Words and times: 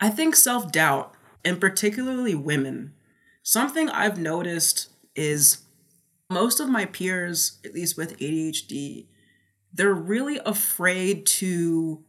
I 0.00 0.08
think 0.08 0.34
self 0.34 0.72
doubt, 0.72 1.14
and 1.44 1.60
particularly 1.60 2.34
women, 2.34 2.94
something 3.42 3.90
I've 3.90 4.18
noticed 4.18 4.88
is 5.14 5.58
most 6.30 6.60
of 6.60 6.68
my 6.68 6.86
peers, 6.86 7.58
at 7.64 7.74
least 7.74 7.96
with 7.96 8.18
ADHD, 8.18 9.06
they're 9.72 9.92
really 9.92 10.40
afraid 10.46 11.26
to 11.26 12.02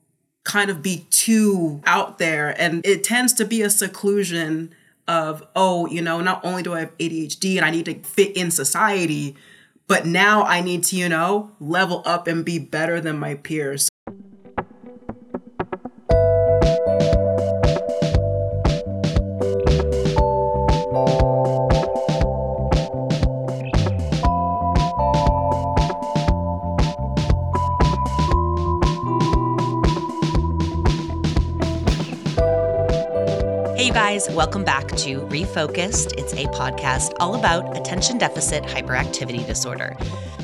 kind 0.43 0.71
of 0.71 0.81
be 0.81 1.05
too 1.09 1.81
out 1.85 2.17
there. 2.17 2.55
And 2.59 2.85
it 2.85 3.03
tends 3.03 3.33
to 3.33 3.45
be 3.45 3.61
a 3.61 3.69
seclusion 3.69 4.73
of, 5.07 5.45
oh, 5.55 5.87
you 5.87 6.01
know, 6.01 6.21
not 6.21 6.43
only 6.45 6.63
do 6.63 6.73
I 6.73 6.81
have 6.81 6.97
ADHD 6.97 7.57
and 7.57 7.65
I 7.65 7.71
need 7.71 7.85
to 7.85 7.99
fit 7.99 8.35
in 8.37 8.51
society, 8.51 9.35
but 9.87 10.05
now 10.05 10.43
I 10.43 10.61
need 10.61 10.83
to, 10.85 10.95
you 10.95 11.09
know, 11.09 11.51
level 11.59 12.01
up 12.05 12.27
and 12.27 12.45
be 12.45 12.57
better 12.59 13.01
than 13.01 13.19
my 13.19 13.35
peers. 13.35 13.90
Welcome 34.33 34.63
back 34.63 34.87
to 34.87 35.19
Refocused. 35.23 36.13
It's 36.17 36.31
a 36.31 36.45
podcast 36.45 37.13
all 37.19 37.35
about 37.35 37.75
attention 37.75 38.17
deficit 38.17 38.63
hyperactivity 38.63 39.45
disorder. 39.45 39.97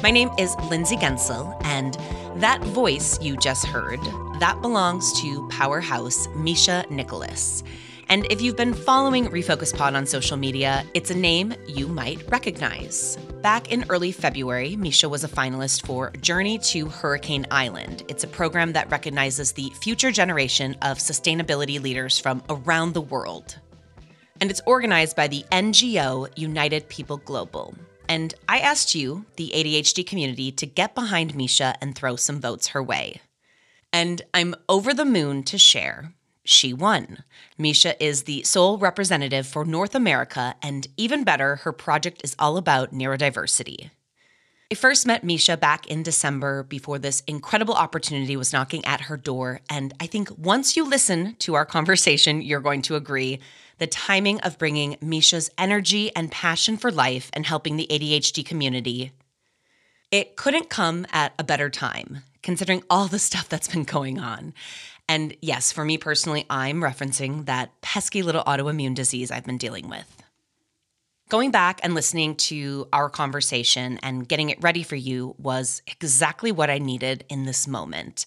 My 0.03 0.11
name 0.11 0.29
is 0.37 0.53
Lindsay 0.69 0.97
Guentzel, 0.97 1.57
and 1.63 1.93
that 2.41 2.61
voice 2.61 3.17
you 3.21 3.37
just 3.37 3.65
heard, 3.65 4.01
that 4.41 4.61
belongs 4.61 5.13
to 5.21 5.47
powerhouse 5.47 6.27
Misha 6.35 6.85
Nicholas. 6.89 7.63
And 8.09 8.29
if 8.29 8.41
you've 8.41 8.57
been 8.57 8.73
following 8.73 9.27
Refocus 9.29 9.73
Pod 9.73 9.95
on 9.95 10.05
social 10.05 10.35
media, 10.35 10.83
it's 10.93 11.09
a 11.09 11.15
name 11.15 11.53
you 11.65 11.87
might 11.87 12.29
recognize. 12.29 13.15
Back 13.41 13.71
in 13.71 13.85
early 13.87 14.11
February, 14.11 14.75
Misha 14.75 15.07
was 15.07 15.23
a 15.23 15.29
finalist 15.29 15.85
for 15.85 16.11
Journey 16.19 16.57
to 16.59 16.87
Hurricane 16.87 17.47
Island. 17.51 18.03
It's 18.09 18.25
a 18.25 18.27
program 18.27 18.73
that 18.73 18.91
recognizes 18.91 19.53
the 19.53 19.69
future 19.81 20.11
generation 20.11 20.75
of 20.81 20.97
sustainability 20.97 21.81
leaders 21.81 22.19
from 22.19 22.43
around 22.49 22.93
the 22.93 23.01
world. 23.01 23.59
And 24.39 24.49
it's 24.49 24.61
organized 24.65 25.15
by 25.15 25.27
the 25.27 25.45
NGO 25.51 26.29
United 26.37 26.89
People 26.89 27.17
Global. 27.17 27.75
And 28.09 28.33
I 28.47 28.59
asked 28.59 28.95
you, 28.95 29.25
the 29.35 29.51
ADHD 29.53 30.05
community, 30.05 30.51
to 30.53 30.65
get 30.65 30.95
behind 30.95 31.35
Misha 31.35 31.75
and 31.81 31.95
throw 31.95 32.15
some 32.15 32.39
votes 32.39 32.67
her 32.67 32.81
way. 32.81 33.21
And 33.91 34.21
I'm 34.33 34.55
over 34.69 34.93
the 34.93 35.05
moon 35.05 35.43
to 35.43 35.57
share 35.57 36.13
she 36.47 36.73
won. 36.73 37.23
Misha 37.57 38.01
is 38.03 38.23
the 38.23 38.43
sole 38.43 38.77
representative 38.77 39.45
for 39.45 39.65
North 39.65 39.93
America, 39.93 40.55
and 40.61 40.87
even 40.95 41.23
better, 41.23 41.57
her 41.57 41.73
project 41.73 42.21
is 42.23 42.35
all 42.39 42.57
about 42.57 42.93
neurodiversity. 42.93 43.89
I 44.71 44.75
first 44.75 45.05
met 45.05 45.23
Misha 45.23 45.57
back 45.57 45.87
in 45.87 46.03
December 46.03 46.63
before 46.63 46.99
this 46.99 47.21
incredible 47.27 47.73
opportunity 47.73 48.35
was 48.35 48.51
knocking 48.51 48.83
at 48.85 49.01
her 49.01 49.15
door. 49.15 49.61
And 49.69 49.93
I 49.99 50.07
think 50.07 50.29
once 50.37 50.75
you 50.75 50.83
listen 50.83 51.35
to 51.39 51.53
our 51.55 51.65
conversation, 51.65 52.41
you're 52.41 52.59
going 52.59 52.81
to 52.83 52.95
agree 52.95 53.39
the 53.77 53.87
timing 53.87 54.39
of 54.41 54.57
bringing 54.57 54.97
Misha's 55.01 55.49
energy 55.57 56.15
and 56.15 56.31
passion 56.31 56.77
for 56.77 56.91
life 56.91 57.29
and 57.33 57.45
helping 57.45 57.77
the 57.77 57.87
ADHD 57.89 58.45
community. 58.45 59.11
It 60.11 60.35
couldn't 60.35 60.69
come 60.69 61.05
at 61.11 61.33
a 61.37 61.43
better 61.43 61.69
time, 61.69 62.23
considering 62.41 62.83
all 62.89 63.07
the 63.07 63.19
stuff 63.19 63.49
that's 63.49 63.67
been 63.67 63.83
going 63.83 64.19
on. 64.19 64.53
And 65.09 65.35
yes, 65.41 65.71
for 65.71 65.85
me 65.85 65.97
personally, 65.97 66.45
I'm 66.49 66.81
referencing 66.81 67.45
that 67.45 67.79
pesky 67.81 68.21
little 68.21 68.43
autoimmune 68.43 68.95
disease 68.95 69.31
I've 69.31 69.45
been 69.45 69.57
dealing 69.57 69.89
with. 69.89 70.23
Going 71.29 71.51
back 71.51 71.81
and 71.83 71.93
listening 71.93 72.35
to 72.35 72.87
our 72.93 73.09
conversation 73.09 73.99
and 74.01 74.27
getting 74.27 74.49
it 74.49 74.61
ready 74.61 74.83
for 74.83 74.95
you 74.95 75.35
was 75.37 75.81
exactly 75.87 76.53
what 76.53 76.69
I 76.69 76.77
needed 76.77 77.25
in 77.27 77.43
this 77.43 77.67
moment. 77.67 78.25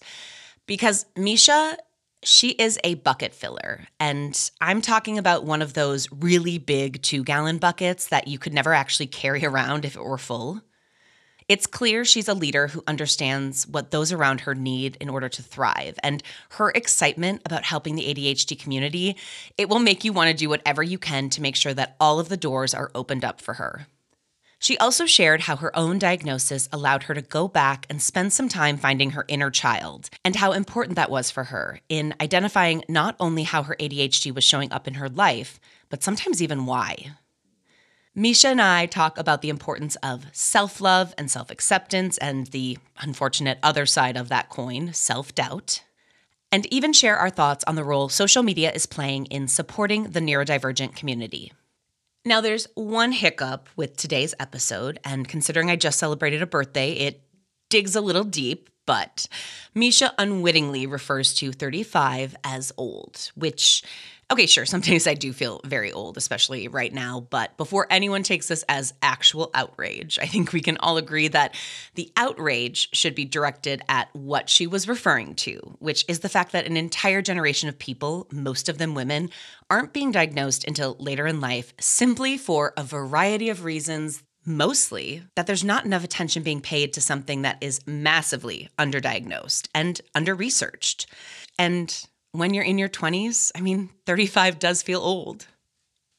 Because 0.67 1.07
Misha, 1.15 1.77
she 2.23 2.49
is 2.49 2.79
a 2.83 2.95
bucket 2.95 3.33
filler. 3.33 3.87
And 3.99 4.51
I'm 4.59 4.81
talking 4.81 5.17
about 5.17 5.43
one 5.43 5.61
of 5.61 5.73
those 5.73 6.11
really 6.11 6.57
big 6.57 7.01
two 7.01 7.23
gallon 7.23 7.57
buckets 7.57 8.07
that 8.07 8.27
you 8.27 8.37
could 8.37 8.53
never 8.53 8.73
actually 8.73 9.07
carry 9.07 9.45
around 9.45 9.85
if 9.85 9.95
it 9.95 10.03
were 10.03 10.17
full. 10.17 10.61
It's 11.47 11.67
clear 11.67 12.05
she's 12.05 12.29
a 12.29 12.33
leader 12.33 12.67
who 12.67 12.83
understands 12.87 13.67
what 13.67 13.91
those 13.91 14.13
around 14.13 14.41
her 14.41 14.55
need 14.55 14.95
in 15.01 15.09
order 15.09 15.27
to 15.27 15.43
thrive. 15.43 15.99
And 16.01 16.23
her 16.51 16.69
excitement 16.69 17.41
about 17.43 17.65
helping 17.65 17.95
the 17.95 18.05
ADHD 18.05 18.57
community, 18.57 19.17
it 19.57 19.67
will 19.67 19.79
make 19.79 20.05
you 20.05 20.13
want 20.13 20.29
to 20.29 20.33
do 20.33 20.47
whatever 20.47 20.81
you 20.81 20.97
can 20.97 21.29
to 21.31 21.41
make 21.41 21.57
sure 21.57 21.73
that 21.73 21.97
all 21.99 22.21
of 22.21 22.29
the 22.29 22.37
doors 22.37 22.73
are 22.73 22.91
opened 22.95 23.25
up 23.25 23.41
for 23.41 23.55
her. 23.55 23.87
She 24.61 24.77
also 24.77 25.07
shared 25.07 25.41
how 25.41 25.55
her 25.55 25.75
own 25.75 25.97
diagnosis 25.97 26.69
allowed 26.71 27.03
her 27.03 27.15
to 27.15 27.23
go 27.23 27.47
back 27.47 27.87
and 27.89 27.99
spend 27.99 28.31
some 28.31 28.47
time 28.47 28.77
finding 28.77 29.09
her 29.11 29.25
inner 29.27 29.49
child 29.49 30.11
and 30.23 30.35
how 30.35 30.51
important 30.51 30.97
that 30.97 31.09
was 31.09 31.31
for 31.31 31.45
her 31.45 31.81
in 31.89 32.13
identifying 32.21 32.83
not 32.87 33.15
only 33.19 33.41
how 33.41 33.63
her 33.63 33.75
ADHD 33.79 34.31
was 34.31 34.43
showing 34.43 34.71
up 34.71 34.87
in 34.87 34.93
her 34.93 35.09
life, 35.09 35.59
but 35.89 36.03
sometimes 36.03 36.43
even 36.43 36.67
why. 36.67 37.13
Misha 38.13 38.49
and 38.49 38.61
I 38.61 38.85
talk 38.85 39.17
about 39.17 39.41
the 39.41 39.49
importance 39.49 39.95
of 40.03 40.27
self 40.31 40.79
love 40.79 41.15
and 41.17 41.31
self 41.31 41.49
acceptance 41.49 42.19
and 42.19 42.45
the 42.47 42.77
unfortunate 42.99 43.57
other 43.63 43.87
side 43.87 44.15
of 44.15 44.29
that 44.29 44.49
coin, 44.49 44.93
self 44.93 45.33
doubt, 45.33 45.81
and 46.51 46.71
even 46.71 46.93
share 46.93 47.17
our 47.17 47.31
thoughts 47.31 47.63
on 47.65 47.73
the 47.73 47.83
role 47.83 48.09
social 48.09 48.43
media 48.43 48.71
is 48.71 48.85
playing 48.85 49.25
in 49.25 49.47
supporting 49.47 50.03
the 50.03 50.19
neurodivergent 50.19 50.95
community. 50.95 51.51
Now, 52.23 52.39
there's 52.39 52.67
one 52.75 53.13
hiccup 53.13 53.67
with 53.75 53.97
today's 53.97 54.35
episode, 54.39 54.99
and 55.03 55.27
considering 55.27 55.71
I 55.71 55.75
just 55.75 55.97
celebrated 55.97 56.43
a 56.43 56.45
birthday, 56.47 56.91
it 56.93 57.23
digs 57.71 57.95
a 57.95 58.01
little 58.01 58.23
deep, 58.23 58.69
but 58.85 59.27
Misha 59.73 60.13
unwittingly 60.19 60.85
refers 60.85 61.33
to 61.35 61.51
35 61.51 62.35
as 62.43 62.71
old, 62.77 63.31
which 63.33 63.83
Okay, 64.31 64.45
sure. 64.45 64.65
Sometimes 64.65 65.07
I 65.07 65.13
do 65.13 65.33
feel 65.33 65.59
very 65.65 65.91
old, 65.91 66.15
especially 66.15 66.69
right 66.69 66.93
now. 66.93 67.27
But 67.29 67.57
before 67.57 67.85
anyone 67.89 68.23
takes 68.23 68.47
this 68.47 68.63
as 68.69 68.93
actual 69.01 69.51
outrage, 69.53 70.17
I 70.21 70.25
think 70.25 70.53
we 70.53 70.61
can 70.61 70.77
all 70.77 70.95
agree 70.95 71.27
that 71.27 71.53
the 71.95 72.13
outrage 72.15 72.87
should 72.93 73.13
be 73.13 73.25
directed 73.25 73.81
at 73.89 74.07
what 74.13 74.49
she 74.49 74.67
was 74.67 74.87
referring 74.87 75.35
to, 75.35 75.75
which 75.79 76.05
is 76.07 76.21
the 76.21 76.29
fact 76.29 76.53
that 76.53 76.65
an 76.65 76.77
entire 76.77 77.21
generation 77.21 77.67
of 77.67 77.77
people, 77.77 78.25
most 78.31 78.69
of 78.69 78.77
them 78.77 78.95
women, 78.95 79.29
aren't 79.69 79.91
being 79.91 80.11
diagnosed 80.11 80.65
until 80.65 80.95
later 80.97 81.27
in 81.27 81.41
life 81.41 81.73
simply 81.77 82.37
for 82.37 82.73
a 82.77 82.83
variety 82.83 83.49
of 83.49 83.65
reasons. 83.65 84.23
Mostly 84.43 85.23
that 85.35 85.45
there's 85.45 85.63
not 85.63 85.85
enough 85.85 86.03
attention 86.03 86.41
being 86.41 86.61
paid 86.61 86.93
to 86.93 87.01
something 87.01 87.43
that 87.43 87.57
is 87.61 87.85
massively 87.85 88.69
underdiagnosed 88.79 89.67
and 89.75 90.01
under 90.15 90.33
researched. 90.33 91.05
And 91.59 92.07
when 92.31 92.53
you're 92.53 92.63
in 92.63 92.77
your 92.77 92.89
20s, 92.89 93.51
I 93.55 93.61
mean, 93.61 93.89
35 94.05 94.59
does 94.59 94.81
feel 94.81 95.01
old. 95.01 95.47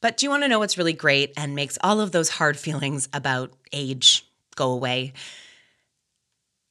But 0.00 0.16
do 0.16 0.26
you 0.26 0.30
want 0.30 0.42
to 0.42 0.48
know 0.48 0.58
what's 0.58 0.76
really 0.76 0.92
great 0.92 1.32
and 1.36 1.54
makes 1.54 1.78
all 1.82 2.00
of 2.00 2.12
those 2.12 2.28
hard 2.28 2.58
feelings 2.58 3.08
about 3.12 3.52
age 3.72 4.26
go 4.56 4.72
away? 4.72 5.12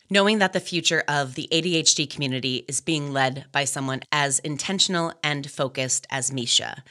Knowing 0.09 0.39
that 0.39 0.51
the 0.51 0.59
future 0.59 1.03
of 1.07 1.35
the 1.35 1.47
ADHD 1.51 2.09
community 2.09 2.65
is 2.67 2.81
being 2.81 3.13
led 3.13 3.45
by 3.53 3.63
someone 3.63 4.01
as 4.11 4.39
intentional 4.39 5.13
and 5.23 5.49
focused 5.49 6.05
as 6.09 6.33
Misha. 6.33 6.83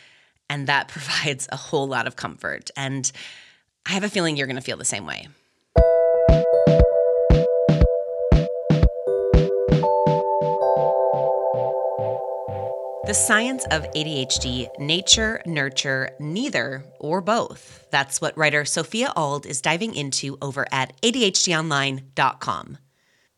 And 0.49 0.67
that 0.67 0.89
provides 0.89 1.47
a 1.53 1.57
whole 1.57 1.87
lot 1.87 2.07
of 2.07 2.17
comfort. 2.17 2.71
And 2.77 3.13
I 3.87 3.93
have 3.93 4.05
a 4.05 4.09
feeling 4.09 4.37
you're 4.37 4.47
going 4.47 4.57
to 4.57 4.63
feel 4.63 4.79
the 4.79 4.85
same 4.85 5.07
way. 5.07 5.29
The 13.11 13.15
science 13.15 13.65
of 13.73 13.91
ADHD, 13.91 14.69
nature, 14.79 15.43
nurture, 15.45 16.11
neither 16.21 16.85
or 17.01 17.21
both. 17.21 17.89
That's 17.91 18.21
what 18.21 18.39
writer 18.39 18.65
Sophia 18.65 19.13
Auld 19.17 19.47
is 19.47 19.61
diving 19.61 19.97
into 19.97 20.39
over 20.41 20.65
at 20.71 20.93
ADHDonline.com. 21.03 22.79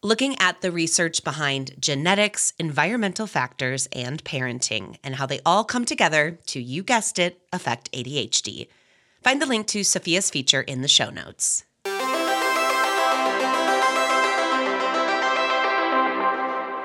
Looking 0.02 0.38
at 0.38 0.60
the 0.60 0.70
research 0.70 1.24
behind 1.24 1.80
genetics, 1.80 2.52
environmental 2.58 3.26
factors, 3.26 3.88
and 3.92 4.22
parenting, 4.22 4.98
and 5.02 5.14
how 5.14 5.24
they 5.24 5.40
all 5.46 5.64
come 5.64 5.86
together 5.86 6.38
to, 6.48 6.60
you 6.60 6.82
guessed 6.82 7.18
it, 7.18 7.40
affect 7.50 7.90
ADHD. 7.92 8.68
Find 9.22 9.40
the 9.40 9.46
link 9.46 9.66
to 9.68 9.84
Sophia's 9.84 10.28
feature 10.28 10.60
in 10.60 10.82
the 10.82 10.86
show 10.86 11.08
notes. 11.08 11.64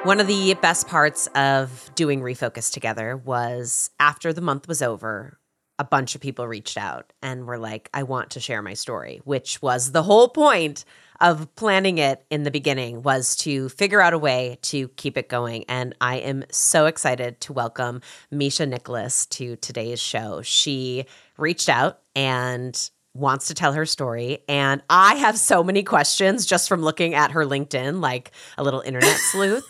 One 0.07 0.21
of 0.21 0.27
the 0.27 0.53
best 0.53 0.87
parts 0.87 1.27
of 1.35 1.91
doing 1.95 2.21
Refocus 2.21 2.71
together 2.71 3.17
was 3.17 3.89
after 3.99 4.31
the 4.31 4.39
month 4.39 4.65
was 4.65 4.81
over, 4.81 5.37
a 5.79 5.83
bunch 5.83 6.15
of 6.15 6.21
people 6.21 6.47
reached 6.47 6.77
out 6.77 7.11
and 7.21 7.45
were 7.45 7.57
like, 7.57 7.89
I 7.93 8.03
want 8.03 8.29
to 8.29 8.39
share 8.39 8.61
my 8.61 8.73
story, 8.73 9.19
which 9.25 9.61
was 9.61 9.91
the 9.91 10.03
whole 10.03 10.29
point 10.29 10.85
of 11.19 11.53
planning 11.55 11.97
it 11.97 12.23
in 12.29 12.43
the 12.43 12.51
beginning 12.51 13.01
was 13.03 13.35
to 13.39 13.67
figure 13.67 13.99
out 13.99 14.13
a 14.13 14.17
way 14.17 14.59
to 14.61 14.87
keep 14.95 15.17
it 15.17 15.27
going. 15.27 15.65
And 15.67 15.93
I 15.99 16.19
am 16.19 16.45
so 16.51 16.85
excited 16.85 17.41
to 17.41 17.51
welcome 17.51 17.99
Misha 18.31 18.65
Nicholas 18.65 19.25
to 19.25 19.57
today's 19.57 19.99
show. 19.99 20.41
She 20.41 21.05
reached 21.37 21.67
out 21.67 21.99
and 22.15 22.89
wants 23.17 23.47
to 23.47 23.53
tell 23.53 23.73
her 23.73 23.85
story. 23.85 24.39
And 24.47 24.81
I 24.89 25.15
have 25.15 25.37
so 25.37 25.63
many 25.63 25.83
questions 25.83 26.45
just 26.45 26.69
from 26.69 26.81
looking 26.81 27.13
at 27.13 27.31
her 27.31 27.45
LinkedIn, 27.45 28.01
like 28.01 28.31
a 28.57 28.63
little 28.63 28.81
internet 28.81 29.17
sleuth. 29.31 29.65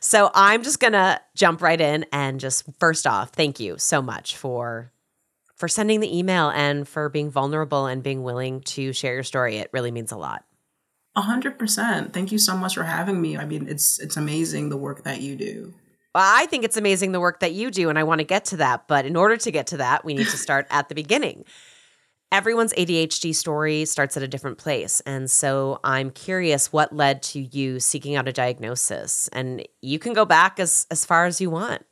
So 0.00 0.30
I'm 0.34 0.62
just 0.62 0.78
going 0.78 0.92
to 0.92 1.20
jump 1.34 1.62
right 1.62 1.80
in 1.80 2.04
and 2.12 2.38
just 2.38 2.64
first 2.78 3.06
off, 3.06 3.30
thank 3.30 3.60
you 3.60 3.78
so 3.78 4.02
much 4.02 4.36
for 4.36 4.92
for 5.56 5.68
sending 5.68 6.00
the 6.00 6.18
email 6.18 6.50
and 6.50 6.86
for 6.86 7.08
being 7.08 7.30
vulnerable 7.30 7.86
and 7.86 8.02
being 8.02 8.22
willing 8.22 8.60
to 8.60 8.92
share 8.92 9.14
your 9.14 9.22
story. 9.22 9.56
It 9.56 9.70
really 9.72 9.90
means 9.90 10.12
a 10.12 10.16
lot. 10.16 10.44
A 11.14 11.22
hundred 11.22 11.58
percent. 11.58 12.12
Thank 12.12 12.30
you 12.30 12.38
so 12.38 12.54
much 12.54 12.74
for 12.74 12.84
having 12.84 13.22
me. 13.22 13.38
I 13.38 13.46
mean, 13.46 13.66
it's 13.68 13.98
it's 13.98 14.18
amazing 14.18 14.68
the 14.68 14.76
work 14.76 15.04
that 15.04 15.22
you 15.22 15.34
do. 15.34 15.72
Well, 16.14 16.24
I 16.26 16.46
think 16.46 16.64
it's 16.64 16.76
amazing 16.76 17.12
the 17.12 17.20
work 17.20 17.40
that 17.40 17.52
you 17.52 17.70
do, 17.70 17.88
and 17.88 17.98
I 17.98 18.04
want 18.04 18.20
to 18.20 18.24
get 18.24 18.46
to 18.46 18.58
that. 18.58 18.86
But 18.86 19.06
in 19.06 19.16
order 19.16 19.36
to 19.38 19.50
get 19.50 19.66
to 19.68 19.78
that, 19.78 20.04
we 20.04 20.12
need 20.14 20.28
to 20.28 20.36
start 20.36 20.66
at 20.70 20.88
the 20.90 20.94
beginning. 20.94 21.44
Everyone's 22.32 22.72
ADHD 22.74 23.34
story 23.34 23.84
starts 23.84 24.16
at 24.16 24.22
a 24.22 24.28
different 24.28 24.58
place. 24.58 25.00
And 25.06 25.30
so 25.30 25.80
I'm 25.84 26.10
curious 26.10 26.72
what 26.72 26.94
led 26.94 27.22
to 27.24 27.40
you 27.40 27.78
seeking 27.78 28.16
out 28.16 28.26
a 28.26 28.32
diagnosis. 28.32 29.28
And 29.32 29.66
you 29.80 29.98
can 29.98 30.12
go 30.12 30.24
back 30.24 30.58
as, 30.58 30.86
as 30.90 31.04
far 31.04 31.26
as 31.26 31.40
you 31.40 31.50
want. 31.50 31.86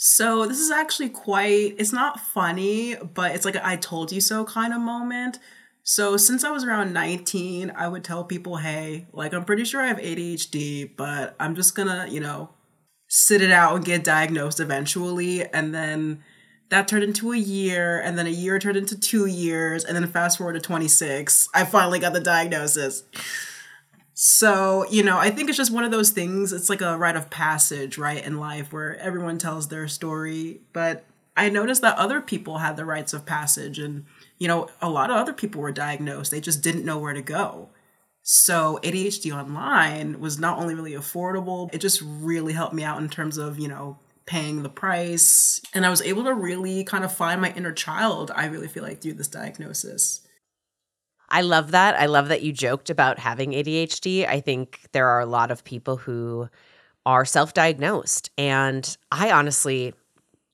So 0.00 0.46
this 0.46 0.60
is 0.60 0.70
actually 0.70 1.08
quite 1.08 1.74
it's 1.76 1.92
not 1.92 2.20
funny, 2.20 2.94
but 2.94 3.34
it's 3.34 3.44
like 3.44 3.56
a 3.56 3.66
I 3.66 3.74
told 3.74 4.12
you 4.12 4.20
so 4.20 4.44
kind 4.44 4.72
of 4.72 4.80
moment. 4.80 5.40
So 5.82 6.16
since 6.16 6.44
I 6.44 6.52
was 6.52 6.62
around 6.62 6.92
19, 6.92 7.72
I 7.74 7.88
would 7.88 8.04
tell 8.04 8.22
people, 8.22 8.58
"Hey, 8.58 9.08
like 9.12 9.34
I'm 9.34 9.44
pretty 9.44 9.64
sure 9.64 9.80
I 9.80 9.88
have 9.88 9.98
ADHD, 9.98 10.96
but 10.96 11.34
I'm 11.40 11.56
just 11.56 11.74
to, 11.88 12.06
you 12.08 12.20
know, 12.20 12.50
sit 13.08 13.42
it 13.42 13.50
out 13.50 13.74
and 13.74 13.84
get 13.84 14.04
diagnosed 14.04 14.60
eventually." 14.60 15.44
And 15.52 15.74
then 15.74 16.22
that 16.70 16.86
turned 16.88 17.04
into 17.04 17.32
a 17.32 17.36
year, 17.36 18.00
and 18.00 18.18
then 18.18 18.26
a 18.26 18.30
year 18.30 18.58
turned 18.58 18.76
into 18.76 18.98
2 18.98 19.26
years, 19.26 19.84
and 19.84 19.96
then 19.96 20.06
fast 20.06 20.38
forward 20.38 20.52
to 20.52 20.60
26, 20.60 21.48
I 21.54 21.64
finally 21.64 21.98
got 21.98 22.12
the 22.12 22.20
diagnosis. 22.20 23.04
So, 24.12 24.84
you 24.90 25.02
know, 25.02 25.16
I 25.16 25.30
think 25.30 25.48
it's 25.48 25.56
just 25.56 25.72
one 25.72 25.84
of 25.84 25.90
those 25.92 26.10
things. 26.10 26.52
It's 26.52 26.68
like 26.68 26.80
a 26.80 26.98
rite 26.98 27.16
of 27.16 27.30
passage, 27.30 27.96
right, 27.98 28.24
in 28.24 28.38
life 28.38 28.72
where 28.72 28.98
everyone 28.98 29.38
tells 29.38 29.68
their 29.68 29.86
story. 29.86 30.60
But 30.72 31.04
I 31.36 31.48
noticed 31.50 31.82
that 31.82 31.96
other 31.96 32.20
people 32.20 32.58
had 32.58 32.76
the 32.76 32.84
rites 32.84 33.12
of 33.12 33.24
passage, 33.24 33.78
and, 33.78 34.06
you 34.38 34.48
know, 34.48 34.68
a 34.82 34.90
lot 34.90 35.10
of 35.10 35.16
other 35.16 35.32
people 35.32 35.62
were 35.62 35.72
diagnosed. 35.72 36.32
They 36.32 36.40
just 36.40 36.62
didn't 36.62 36.84
know 36.84 36.98
where 36.98 37.14
to 37.14 37.22
go. 37.22 37.70
So, 38.22 38.78
ADHD 38.82 39.32
Online 39.32 40.20
was 40.20 40.38
not 40.38 40.58
only 40.58 40.74
really 40.74 40.92
affordable, 40.92 41.72
it 41.72 41.78
just 41.78 42.02
really 42.04 42.52
helped 42.52 42.74
me 42.74 42.82
out 42.82 43.00
in 43.00 43.08
terms 43.08 43.38
of, 43.38 43.58
you 43.58 43.68
know, 43.68 43.98
paying 44.28 44.62
the 44.62 44.68
price. 44.68 45.60
And 45.72 45.86
I 45.86 45.90
was 45.90 46.02
able 46.02 46.24
to 46.24 46.34
really 46.34 46.84
kind 46.84 47.02
of 47.02 47.12
find 47.12 47.40
my 47.40 47.52
inner 47.54 47.72
child, 47.72 48.30
I 48.34 48.46
really 48.46 48.68
feel 48.68 48.82
like, 48.82 49.00
through 49.00 49.14
this 49.14 49.28
diagnosis. 49.28 50.20
I 51.30 51.40
love 51.40 51.72
that. 51.72 51.98
I 51.98 52.06
love 52.06 52.28
that 52.28 52.42
you 52.42 52.52
joked 52.52 52.90
about 52.90 53.18
having 53.18 53.52
ADHD. 53.52 54.28
I 54.28 54.40
think 54.40 54.80
there 54.92 55.08
are 55.08 55.20
a 55.20 55.26
lot 55.26 55.50
of 55.50 55.64
people 55.64 55.96
who 55.96 56.48
are 57.06 57.24
self 57.24 57.54
diagnosed. 57.54 58.30
And 58.36 58.96
I 59.10 59.30
honestly 59.30 59.94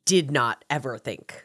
did 0.04 0.30
not 0.30 0.64
ever 0.70 0.96
think 0.96 1.44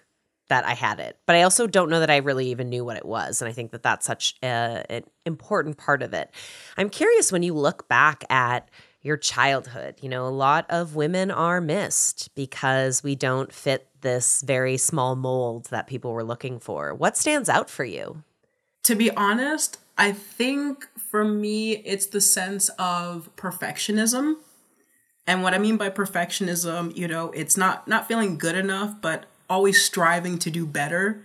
that 0.50 0.66
I 0.66 0.74
had 0.74 1.00
it. 1.00 1.18
But 1.26 1.36
I 1.36 1.44
also 1.44 1.68
don't 1.68 1.90
know 1.90 2.00
that 2.00 2.10
I 2.10 2.18
really 2.18 2.50
even 2.50 2.70
knew 2.70 2.86
what 2.86 2.98
it 2.98 3.06
was. 3.06 3.42
And 3.42 3.50
I 3.50 3.54
think 3.54 3.72
that 3.72 3.84
that's 3.84 4.06
such 4.06 4.36
a, 4.44 4.86
an 4.90 5.04
important 5.26 5.78
part 5.78 6.04
of 6.04 6.14
it. 6.14 6.32
I'm 6.78 6.90
curious 6.90 7.32
when 7.32 7.44
you 7.44 7.54
look 7.54 7.88
back 7.88 8.24
at 8.30 8.70
your 9.02 9.18
childhood, 9.18 9.96
you 10.02 10.10
know, 10.10 10.28
a 10.28 10.30
lot 10.30 10.66
of 10.70 10.96
women 10.96 11.32
are 11.32 11.62
missed 11.62 12.34
because 12.36 13.04
we 13.04 13.16
don't 13.16 13.54
fit 13.54 13.88
this 14.02 14.42
very 14.42 14.78
small 14.78 15.16
mold 15.16 15.66
that 15.66 15.88
people 15.88 16.12
were 16.12 16.24
looking 16.24 16.60
for. 16.60 16.94
What 16.94 17.18
stands 17.18 17.50
out 17.50 17.70
for 17.70 17.84
you? 17.84 18.24
to 18.90 18.96
be 18.96 19.12
honest, 19.12 19.78
I 20.00 20.12
think 20.12 20.88
for 20.98 21.24
me, 21.24 21.74
it's 21.74 22.08
the 22.08 22.22
sense 22.22 22.70
of 22.80 23.30
perfectionism. 23.36 24.38
And 25.28 25.44
what 25.44 25.54
I 25.54 25.60
mean 25.60 25.78
by 25.78 25.92
perfectionism, 25.92 26.98
you 26.98 27.08
know, 27.08 27.30
it's 27.32 27.56
not 27.56 27.88
not 27.88 28.08
feeling 28.08 28.40
good 28.40 28.56
enough, 28.56 29.00
but 29.00 29.26
always 29.48 29.80
striving 29.80 30.40
to 30.40 30.50
do 30.50 30.66
better. 30.66 31.24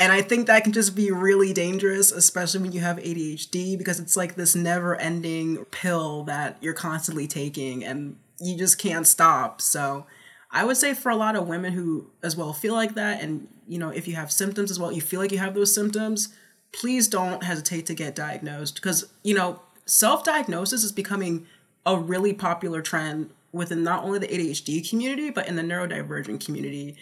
And 0.00 0.10
I 0.12 0.22
think 0.22 0.46
that 0.46 0.64
can 0.64 0.72
just 0.72 0.96
be 0.96 1.10
really 1.10 1.52
dangerous, 1.52 2.10
especially 2.10 2.62
when 2.62 2.72
you 2.72 2.80
have 2.80 2.96
ADHD, 2.96 3.76
because 3.76 4.00
it's 4.00 4.16
like 4.16 4.34
this 4.34 4.56
never 4.56 4.96
ending 4.96 5.62
pill 5.66 6.24
that 6.24 6.56
you're 6.62 6.72
constantly 6.72 7.26
taking 7.26 7.84
and 7.84 8.16
you 8.40 8.56
just 8.56 8.78
can't 8.78 9.06
stop. 9.06 9.60
So 9.60 10.06
I 10.50 10.64
would 10.64 10.78
say 10.78 10.94
for 10.94 11.10
a 11.10 11.16
lot 11.16 11.36
of 11.36 11.46
women 11.46 11.74
who 11.74 12.10
as 12.22 12.34
well 12.34 12.54
feel 12.54 12.72
like 12.72 12.94
that, 12.94 13.22
and 13.22 13.46
you 13.68 13.78
know, 13.78 13.90
if 13.90 14.08
you 14.08 14.14
have 14.14 14.32
symptoms 14.32 14.70
as 14.70 14.80
well, 14.80 14.90
you 14.90 15.02
feel 15.02 15.20
like 15.20 15.32
you 15.32 15.38
have 15.38 15.54
those 15.54 15.72
symptoms, 15.74 16.30
please 16.72 17.06
don't 17.06 17.44
hesitate 17.44 17.84
to 17.86 17.94
get 17.94 18.14
diagnosed 18.14 18.76
because, 18.76 19.06
you 19.22 19.34
know, 19.34 19.60
self 19.84 20.24
diagnosis 20.24 20.82
is 20.82 20.92
becoming 20.92 21.46
a 21.84 21.98
really 21.98 22.32
popular 22.32 22.80
trend 22.80 23.30
within 23.52 23.82
not 23.82 24.04
only 24.04 24.18
the 24.18 24.28
ADHD 24.28 24.88
community, 24.88 25.30
but 25.30 25.48
in 25.48 25.56
the 25.56 25.62
neurodivergent 25.62 26.44
community. 26.44 26.96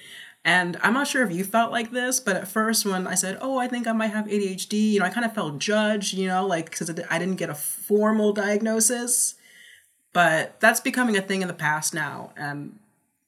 And 0.44 0.78
I'm 0.82 0.94
not 0.94 1.08
sure 1.08 1.22
if 1.24 1.32
you 1.32 1.44
felt 1.44 1.72
like 1.72 1.90
this, 1.90 2.20
but 2.20 2.36
at 2.36 2.48
first 2.48 2.86
when 2.86 3.06
I 3.06 3.14
said, 3.14 3.38
"Oh, 3.40 3.58
I 3.58 3.68
think 3.68 3.86
I 3.86 3.92
might 3.92 4.12
have 4.12 4.26
ADHD," 4.26 4.92
you 4.92 5.00
know, 5.00 5.06
I 5.06 5.10
kind 5.10 5.26
of 5.26 5.34
felt 5.34 5.58
judged, 5.58 6.14
you 6.14 6.28
know, 6.28 6.46
like 6.46 6.70
because 6.70 6.88
I 6.90 7.18
didn't 7.18 7.36
get 7.36 7.50
a 7.50 7.54
formal 7.54 8.32
diagnosis. 8.32 9.34
But 10.12 10.58
that's 10.60 10.80
becoming 10.80 11.16
a 11.16 11.22
thing 11.22 11.42
in 11.42 11.48
the 11.48 11.54
past 11.54 11.92
now, 11.92 12.32
and 12.36 12.78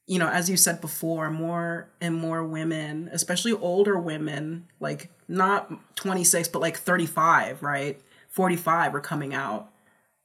you 0.07 0.19
know, 0.19 0.29
as 0.29 0.51
you 0.51 0.57
said 0.57 0.81
before, 0.81 1.31
more 1.31 1.89
and 2.01 2.15
more 2.15 2.45
women, 2.45 3.09
especially 3.13 3.53
older 3.53 3.99
women, 3.99 4.67
like 4.81 5.09
not 5.29 5.71
26, 5.95 6.49
but 6.49 6.61
like 6.61 6.77
35, 6.77 7.63
right? 7.63 8.01
45 8.29 8.95
are 8.95 9.01
coming 9.01 9.35
out. 9.35 9.71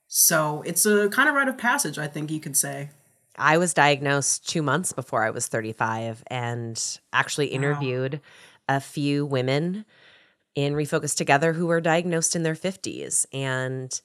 So 0.08 0.62
it's 0.66 0.86
a 0.86 1.10
kind 1.10 1.30
of 1.30 1.36
rite 1.36 1.48
of 1.48 1.58
passage, 1.58 1.98
I 1.98 2.08
think 2.08 2.32
you 2.32 2.40
could 2.40 2.56
say. 2.56 2.90
I 3.38 3.58
was 3.58 3.74
diagnosed 3.74 4.48
two 4.48 4.62
months 4.62 4.94
before 4.94 5.24
I 5.24 5.30
was 5.30 5.48
35 5.48 6.24
and 6.28 6.82
actually 7.12 7.48
interviewed 7.48 8.14
wow. 8.14 8.78
a 8.78 8.80
few 8.80 9.26
women 9.26 9.86
in 10.56 10.74
Refocus 10.74 11.16
Together 11.16 11.54
who 11.54 11.68
were 11.68 11.82
diagnosed 11.82 12.36
in 12.36 12.44
their 12.44 12.56
50s. 12.56 13.26
And 13.34 14.00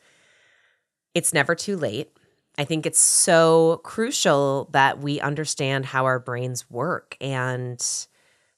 it's 1.14 1.32
never 1.32 1.54
too 1.54 1.76
late. 1.76 2.10
I 2.58 2.64
think 2.64 2.86
it's 2.86 3.00
so 3.00 3.80
crucial 3.84 4.68
that 4.72 4.98
we 4.98 5.20
understand 5.20 5.86
how 5.86 6.04
our 6.04 6.18
brains 6.18 6.68
work. 6.68 7.16
And 7.20 7.80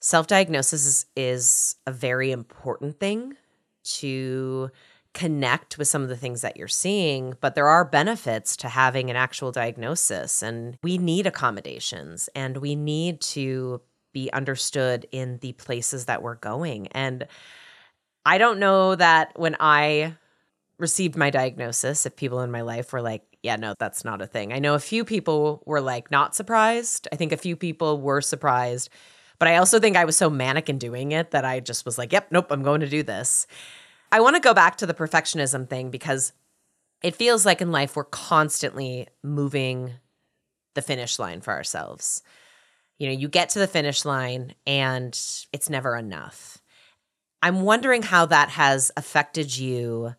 self 0.00 0.26
diagnosis 0.26 0.86
is, 0.86 1.06
is 1.16 1.76
a 1.86 1.92
very 1.92 2.32
important 2.32 2.98
thing 2.98 3.36
to 3.84 4.70
connect 5.14 5.76
with 5.78 5.88
some 5.88 6.02
of 6.02 6.08
the 6.08 6.16
things 6.16 6.40
that 6.40 6.56
you're 6.56 6.68
seeing, 6.68 7.34
but 7.40 7.54
there 7.54 7.68
are 7.68 7.84
benefits 7.84 8.56
to 8.56 8.68
having 8.68 9.10
an 9.10 9.16
actual 9.16 9.52
diagnosis. 9.52 10.42
And 10.42 10.78
we 10.82 10.98
need 10.98 11.26
accommodations 11.26 12.28
and 12.34 12.56
we 12.56 12.74
need 12.74 13.20
to 13.20 13.82
be 14.12 14.32
understood 14.32 15.06
in 15.12 15.38
the 15.38 15.52
places 15.52 16.06
that 16.06 16.22
we're 16.22 16.36
going. 16.36 16.86
And 16.88 17.26
I 18.24 18.38
don't 18.38 18.58
know 18.58 18.94
that 18.94 19.32
when 19.36 19.56
I 19.58 20.14
received 20.78 21.16
my 21.16 21.30
diagnosis, 21.30 22.06
if 22.06 22.16
people 22.16 22.40
in 22.40 22.50
my 22.50 22.62
life 22.62 22.92
were 22.92 23.02
like, 23.02 23.22
yeah, 23.42 23.56
no, 23.56 23.74
that's 23.78 24.04
not 24.04 24.22
a 24.22 24.26
thing. 24.26 24.52
I 24.52 24.60
know 24.60 24.74
a 24.74 24.80
few 24.80 25.04
people 25.04 25.62
were 25.66 25.80
like 25.80 26.10
not 26.10 26.34
surprised. 26.34 27.08
I 27.12 27.16
think 27.16 27.32
a 27.32 27.36
few 27.36 27.56
people 27.56 28.00
were 28.00 28.20
surprised. 28.20 28.88
But 29.38 29.48
I 29.48 29.56
also 29.56 29.80
think 29.80 29.96
I 29.96 30.04
was 30.04 30.16
so 30.16 30.30
manic 30.30 30.68
in 30.68 30.78
doing 30.78 31.12
it 31.12 31.32
that 31.32 31.44
I 31.44 31.58
just 31.58 31.84
was 31.84 31.98
like, 31.98 32.12
yep, 32.12 32.28
nope, 32.30 32.46
I'm 32.50 32.62
going 32.62 32.80
to 32.82 32.88
do 32.88 33.02
this. 33.02 33.48
I 34.12 34.20
want 34.20 34.36
to 34.36 34.40
go 34.40 34.52
back 34.52 34.76
to 34.76 34.86
the 34.86 34.92
perfectionism 34.92 35.68
thing 35.68 35.90
because 35.90 36.34
it 37.02 37.16
feels 37.16 37.46
like 37.46 37.62
in 37.62 37.72
life 37.72 37.96
we're 37.96 38.04
constantly 38.04 39.08
moving 39.22 39.94
the 40.74 40.82
finish 40.82 41.18
line 41.18 41.40
for 41.40 41.52
ourselves. 41.52 42.22
You 42.98 43.08
know, 43.08 43.14
you 43.14 43.26
get 43.26 43.48
to 43.50 43.58
the 43.58 43.66
finish 43.66 44.04
line 44.04 44.54
and 44.66 45.18
it's 45.52 45.70
never 45.70 45.96
enough. 45.96 46.58
I'm 47.40 47.62
wondering 47.62 48.02
how 48.02 48.26
that 48.26 48.50
has 48.50 48.92
affected 48.98 49.56
you 49.56 50.14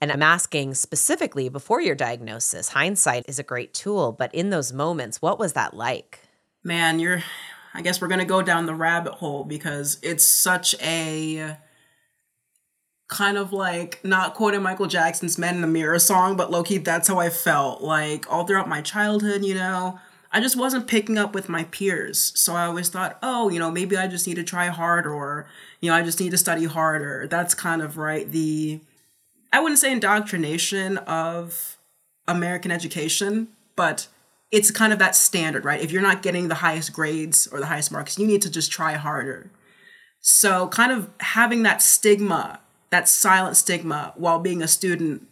and 0.00 0.12
I'm 0.12 0.22
asking 0.22 0.74
specifically 0.74 1.48
before 1.48 1.80
your 1.80 1.94
diagnosis, 1.94 2.68
hindsight 2.68 3.24
is 3.28 3.38
a 3.38 3.44
great 3.44 3.72
tool, 3.72 4.12
but 4.12 4.34
in 4.34 4.50
those 4.50 4.72
moments, 4.72 5.22
what 5.22 5.38
was 5.38 5.54
that 5.54 5.74
like? 5.74 6.20
Man, 6.62 6.98
you're, 6.98 7.22
I 7.72 7.80
guess 7.80 8.00
we're 8.00 8.08
going 8.08 8.20
to 8.20 8.26
go 8.26 8.42
down 8.42 8.66
the 8.66 8.74
rabbit 8.74 9.14
hole 9.14 9.44
because 9.44 9.98
it's 10.02 10.26
such 10.26 10.74
a 10.82 11.56
kind 13.08 13.36
of 13.36 13.52
like 13.52 14.00
not 14.04 14.34
quoting 14.34 14.62
Michael 14.62 14.86
Jackson's 14.86 15.38
Men 15.38 15.56
in 15.56 15.60
the 15.60 15.66
Mirror 15.66 16.00
song, 16.00 16.36
but 16.36 16.50
low 16.50 16.62
key, 16.62 16.78
that's 16.78 17.08
how 17.08 17.18
I 17.18 17.30
felt. 17.30 17.82
Like 17.82 18.30
all 18.32 18.44
throughout 18.46 18.68
my 18.68 18.80
childhood, 18.80 19.44
you 19.44 19.54
know, 19.54 19.98
I 20.32 20.40
just 20.40 20.56
wasn't 20.56 20.88
picking 20.88 21.16
up 21.16 21.34
with 21.34 21.48
my 21.48 21.64
peers. 21.64 22.32
So 22.34 22.54
I 22.54 22.66
always 22.66 22.88
thought, 22.88 23.18
oh, 23.22 23.48
you 23.48 23.58
know, 23.58 23.70
maybe 23.70 23.96
I 23.96 24.08
just 24.08 24.26
need 24.26 24.34
to 24.34 24.44
try 24.44 24.66
harder 24.66 25.12
or, 25.12 25.48
you 25.80 25.90
know, 25.90 25.96
I 25.96 26.02
just 26.02 26.20
need 26.20 26.30
to 26.30 26.38
study 26.38 26.64
harder. 26.64 27.26
That's 27.28 27.54
kind 27.54 27.80
of 27.80 27.96
right. 27.96 28.30
The, 28.30 28.80
I 29.52 29.60
wouldn't 29.60 29.78
say 29.78 29.92
indoctrination 29.92 30.98
of 30.98 31.78
American 32.26 32.70
education, 32.70 33.48
but 33.76 34.08
it's 34.50 34.70
kind 34.70 34.92
of 34.92 34.98
that 34.98 35.14
standard, 35.14 35.64
right? 35.64 35.80
If 35.80 35.92
you're 35.92 36.02
not 36.02 36.22
getting 36.22 36.48
the 36.48 36.56
highest 36.56 36.92
grades 36.92 37.46
or 37.46 37.60
the 37.60 37.66
highest 37.66 37.92
marks, 37.92 38.18
you 38.18 38.26
need 38.26 38.42
to 38.42 38.50
just 38.50 38.70
try 38.70 38.94
harder. 38.94 39.50
So, 40.20 40.68
kind 40.68 40.90
of 40.90 41.08
having 41.20 41.62
that 41.62 41.80
stigma, 41.80 42.60
that 42.90 43.08
silent 43.08 43.56
stigma 43.56 44.12
while 44.16 44.38
being 44.38 44.62
a 44.62 44.68
student 44.68 45.26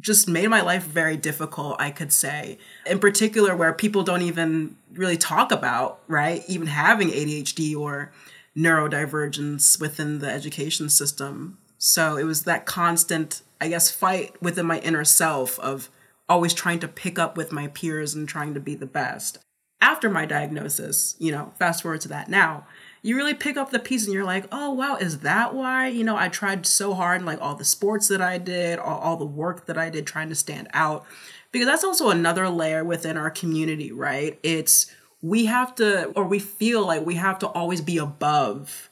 just 0.00 0.28
made 0.28 0.48
my 0.48 0.60
life 0.60 0.84
very 0.84 1.16
difficult, 1.16 1.76
I 1.80 1.90
could 1.90 2.12
say. 2.12 2.58
In 2.86 2.98
particular, 2.98 3.56
where 3.56 3.72
people 3.72 4.04
don't 4.04 4.22
even 4.22 4.76
really 4.92 5.16
talk 5.16 5.50
about, 5.50 6.00
right? 6.06 6.42
Even 6.46 6.68
having 6.68 7.08
ADHD 7.08 7.76
or 7.76 8.12
neurodivergence 8.56 9.80
within 9.80 10.20
the 10.20 10.30
education 10.30 10.88
system. 10.88 11.58
So 11.78 12.16
it 12.16 12.24
was 12.24 12.44
that 12.44 12.66
constant, 12.66 13.42
I 13.60 13.68
guess, 13.68 13.90
fight 13.90 14.40
within 14.42 14.66
my 14.66 14.78
inner 14.80 15.04
self 15.04 15.58
of 15.60 15.90
always 16.28 16.54
trying 16.54 16.78
to 16.80 16.88
pick 16.88 17.18
up 17.18 17.36
with 17.36 17.52
my 17.52 17.68
peers 17.68 18.14
and 18.14 18.28
trying 18.28 18.54
to 18.54 18.60
be 18.60 18.74
the 18.74 18.86
best. 18.86 19.38
After 19.80 20.10
my 20.10 20.26
diagnosis, 20.26 21.16
you 21.18 21.32
know, 21.32 21.52
fast 21.58 21.82
forward 21.82 22.00
to 22.02 22.08
that 22.08 22.28
now, 22.28 22.66
you 23.02 23.16
really 23.16 23.34
pick 23.34 23.56
up 23.56 23.70
the 23.70 23.78
piece 23.78 24.04
and 24.04 24.14
you're 24.14 24.24
like, 24.24 24.46
oh 24.50 24.72
wow, 24.72 24.96
is 24.96 25.20
that 25.20 25.54
why? 25.54 25.88
You 25.88 26.04
know, 26.04 26.16
I 26.16 26.28
tried 26.28 26.66
so 26.66 26.94
hard, 26.94 27.24
like 27.24 27.40
all 27.40 27.54
the 27.54 27.64
sports 27.64 28.08
that 28.08 28.20
I 28.20 28.38
did, 28.38 28.78
all, 28.78 28.98
all 28.98 29.16
the 29.16 29.24
work 29.24 29.66
that 29.66 29.78
I 29.78 29.90
did 29.90 30.06
trying 30.06 30.28
to 30.28 30.34
stand 30.34 30.68
out. 30.72 31.04
Because 31.50 31.66
that's 31.66 31.84
also 31.84 32.10
another 32.10 32.48
layer 32.48 32.84
within 32.84 33.16
our 33.16 33.30
community, 33.30 33.90
right? 33.92 34.38
It's 34.42 34.92
we 35.22 35.46
have 35.46 35.74
to, 35.76 36.06
or 36.08 36.24
we 36.24 36.38
feel 36.38 36.86
like 36.86 37.06
we 37.06 37.14
have 37.14 37.38
to 37.40 37.48
always 37.48 37.80
be 37.80 37.98
above 37.98 38.90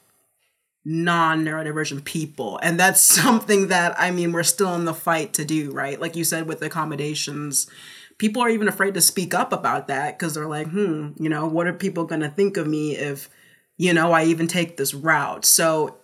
non 0.83 1.43
neurodivergent 1.43 2.05
people. 2.05 2.59
And 2.63 2.79
that's 2.79 3.01
something 3.21 3.67
that, 3.67 3.93
I 3.99 4.11
mean, 4.11 4.31
we're 4.31 4.43
still 4.43 4.73
in 4.75 4.85
the 4.85 4.93
fight 4.93 5.33
to 5.33 5.45
do, 5.45 5.71
right? 5.71 5.99
Like 5.99 6.15
you 6.15 6.23
said, 6.23 6.47
with 6.47 6.61
accommodations, 6.61 7.69
people 8.17 8.41
are 8.41 8.49
even 8.49 8.67
afraid 8.67 8.93
to 8.95 9.01
speak 9.01 9.33
up 9.33 9.53
about 9.53 9.87
that 9.87 10.17
because 10.17 10.33
they're 10.33 10.47
like, 10.47 10.67
hmm, 10.67 11.11
you 11.19 11.29
know, 11.29 11.45
what 11.45 11.67
are 11.67 11.73
people 11.73 12.05
going 12.05 12.21
to 12.21 12.29
think 12.29 12.57
of 12.57 12.67
me 12.67 12.95
if, 12.95 13.29
you 13.77 13.93
know, 13.93 14.11
I 14.11 14.25
even 14.25 14.47
take 14.47 14.77
this 14.77 14.93
route? 14.93 15.45
So 15.45 15.97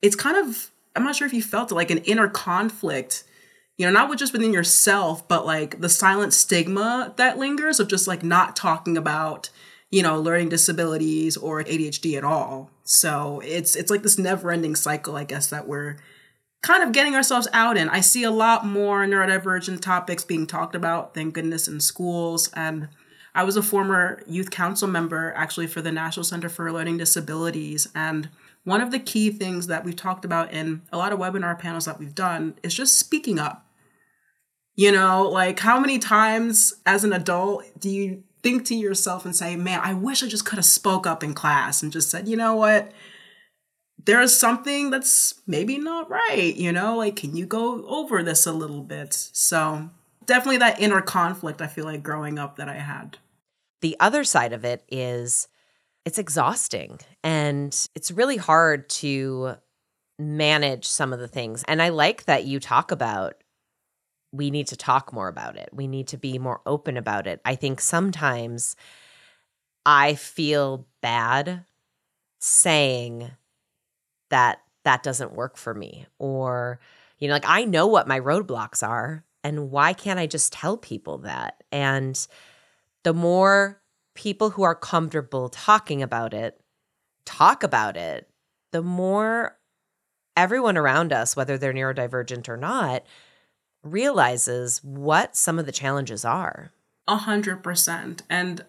it's 0.00 0.16
kind 0.16 0.36
of, 0.36 0.70
I'm 0.96 1.04
not 1.04 1.16
sure 1.16 1.26
if 1.26 1.32
you 1.32 1.42
felt 1.42 1.70
it, 1.70 1.74
like 1.74 1.90
an 1.90 1.98
inner 1.98 2.28
conflict 2.28 3.24
you 3.76 3.86
know, 3.86 3.92
not 3.92 4.08
with 4.08 4.18
just 4.18 4.32
within 4.32 4.52
yourself, 4.52 5.26
but 5.26 5.46
like 5.46 5.80
the 5.80 5.88
silent 5.88 6.32
stigma 6.32 7.14
that 7.16 7.38
lingers 7.38 7.80
of 7.80 7.88
just 7.88 8.06
like 8.06 8.22
not 8.22 8.54
talking 8.54 8.96
about, 8.96 9.50
you 9.90 10.02
know, 10.02 10.20
learning 10.20 10.50
disabilities 10.50 11.36
or 11.36 11.64
ADHD 11.64 12.16
at 12.16 12.24
all. 12.24 12.70
So 12.84 13.40
it's 13.44 13.74
it's 13.74 13.90
like 13.90 14.02
this 14.02 14.18
never-ending 14.18 14.76
cycle, 14.76 15.16
I 15.16 15.24
guess, 15.24 15.48
that 15.48 15.66
we're 15.66 15.96
kind 16.62 16.82
of 16.82 16.92
getting 16.92 17.14
ourselves 17.14 17.48
out 17.52 17.76
in. 17.76 17.88
I 17.88 18.00
see 18.00 18.22
a 18.24 18.30
lot 18.30 18.66
more 18.66 19.04
neurodivergent 19.04 19.80
topics 19.80 20.22
being 20.22 20.46
talked 20.46 20.76
about, 20.76 21.14
thank 21.14 21.34
goodness, 21.34 21.66
in 21.66 21.80
schools. 21.80 22.50
And 22.54 22.88
I 23.34 23.44
was 23.44 23.56
a 23.56 23.62
former 23.62 24.22
youth 24.26 24.50
council 24.50 24.88
member 24.88 25.32
actually 25.34 25.66
for 25.66 25.80
the 25.80 25.92
National 25.92 26.24
Center 26.24 26.48
for 26.48 26.70
Learning 26.70 26.98
Disabilities. 26.98 27.88
And 27.94 28.28
one 28.64 28.80
of 28.80 28.90
the 28.90 28.98
key 28.98 29.30
things 29.30 29.66
that 29.68 29.84
we've 29.84 29.96
talked 29.96 30.24
about 30.24 30.52
in 30.52 30.82
a 30.92 30.98
lot 30.98 31.12
of 31.12 31.18
webinar 31.18 31.58
panels 31.58 31.86
that 31.86 31.98
we've 31.98 32.14
done 32.14 32.54
is 32.62 32.74
just 32.74 32.98
speaking 32.98 33.38
up. 33.38 33.66
You 34.74 34.92
know, 34.92 35.28
like 35.28 35.60
how 35.60 35.80
many 35.80 35.98
times 35.98 36.74
as 36.86 37.04
an 37.04 37.12
adult 37.12 37.64
do 37.78 37.90
you 37.90 38.22
think 38.42 38.64
to 38.66 38.74
yourself 38.74 39.24
and 39.24 39.34
say, 39.34 39.56
man, 39.56 39.80
I 39.82 39.94
wish 39.94 40.22
I 40.22 40.28
just 40.28 40.46
could 40.46 40.56
have 40.56 40.64
spoke 40.64 41.06
up 41.06 41.22
in 41.22 41.34
class 41.34 41.82
and 41.82 41.92
just 41.92 42.10
said, 42.10 42.28
you 42.28 42.36
know 42.36 42.54
what? 42.54 42.92
There's 44.04 44.36
something 44.36 44.90
that's 44.90 45.40
maybe 45.46 45.78
not 45.78 46.10
right, 46.10 46.54
you 46.56 46.72
know, 46.72 46.96
like, 46.96 47.16
can 47.16 47.36
you 47.36 47.46
go 47.46 47.86
over 47.86 48.22
this 48.22 48.46
a 48.46 48.52
little 48.52 48.82
bit? 48.82 49.14
So, 49.14 49.90
definitely 50.26 50.58
that 50.58 50.80
inner 50.80 51.00
conflict 51.00 51.62
I 51.62 51.68
feel 51.68 51.84
like 51.84 52.02
growing 52.02 52.38
up 52.38 52.56
that 52.56 52.68
I 52.68 52.78
had. 52.78 53.18
The 53.82 53.96
other 54.00 54.24
side 54.24 54.52
of 54.52 54.64
it 54.64 54.84
is 54.90 55.48
it's 56.04 56.18
exhausting 56.18 56.98
and 57.22 57.88
it's 57.94 58.10
really 58.10 58.36
hard 58.36 58.88
to 58.88 59.56
manage 60.18 60.86
some 60.86 61.12
of 61.12 61.18
the 61.18 61.28
things. 61.28 61.64
And 61.68 61.82
I 61.82 61.90
like 61.90 62.24
that 62.24 62.44
you 62.44 62.58
talk 62.58 62.90
about 62.90 63.34
we 64.34 64.50
need 64.50 64.68
to 64.68 64.76
talk 64.76 65.12
more 65.12 65.28
about 65.28 65.56
it. 65.56 65.68
We 65.72 65.86
need 65.86 66.08
to 66.08 66.16
be 66.16 66.38
more 66.38 66.62
open 66.64 66.96
about 66.96 67.26
it. 67.26 67.42
I 67.44 67.54
think 67.54 67.82
sometimes 67.82 68.76
I 69.84 70.14
feel 70.14 70.86
bad 71.02 71.64
saying 72.40 73.30
that 74.30 74.62
that 74.84 75.02
doesn't 75.02 75.34
work 75.34 75.56
for 75.56 75.74
me 75.74 76.06
or 76.18 76.80
you 77.18 77.28
know 77.28 77.34
like 77.34 77.44
I 77.46 77.64
know 77.64 77.86
what 77.86 78.08
my 78.08 78.18
roadblocks 78.18 78.86
are 78.86 79.24
and 79.44 79.70
why 79.70 79.92
can't 79.92 80.18
I 80.18 80.26
just 80.26 80.52
tell 80.52 80.76
people 80.76 81.18
that? 81.18 81.62
And 81.70 82.26
the 83.04 83.14
more 83.14 83.80
people 84.14 84.50
who 84.50 84.62
are 84.62 84.74
comfortable 84.74 85.48
talking 85.48 86.02
about 86.02 86.34
it 86.34 86.60
talk 87.24 87.62
about 87.62 87.96
it, 87.96 88.28
the 88.72 88.82
more 88.82 89.56
everyone 90.36 90.76
around 90.76 91.12
us, 91.12 91.36
whether 91.36 91.58
they're 91.58 91.72
neurodivergent 91.72 92.48
or 92.48 92.56
not, 92.56 93.04
realizes 93.82 94.82
what 94.82 95.36
some 95.36 95.58
of 95.58 95.66
the 95.66 95.72
challenges 95.72 96.24
are. 96.24 96.72
A 97.08 97.16
hundred 97.16 97.62
percent. 97.62 98.22
And 98.30 98.64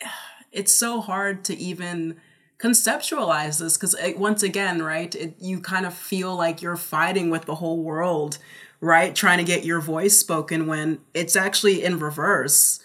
it's 0.52 0.72
so 0.72 1.00
hard 1.00 1.44
to 1.44 1.56
even 1.56 2.20
conceptualize 2.58 3.58
this 3.58 3.76
because 3.76 3.96
eh, 3.98 4.12
once 4.16 4.44
again 4.44 4.80
right 4.80 5.16
it, 5.16 5.34
you 5.40 5.58
kind 5.58 5.84
of 5.84 5.92
feel 5.92 6.36
like 6.36 6.62
you're 6.62 6.76
fighting 6.76 7.28
with 7.28 7.44
the 7.44 7.56
whole 7.56 7.82
world 7.82 8.38
right 8.80 9.16
trying 9.16 9.38
to 9.38 9.44
get 9.44 9.64
your 9.64 9.80
voice 9.80 10.16
spoken 10.16 10.68
when 10.68 11.00
it's 11.12 11.34
actually 11.34 11.82
in 11.82 11.98
reverse 11.98 12.78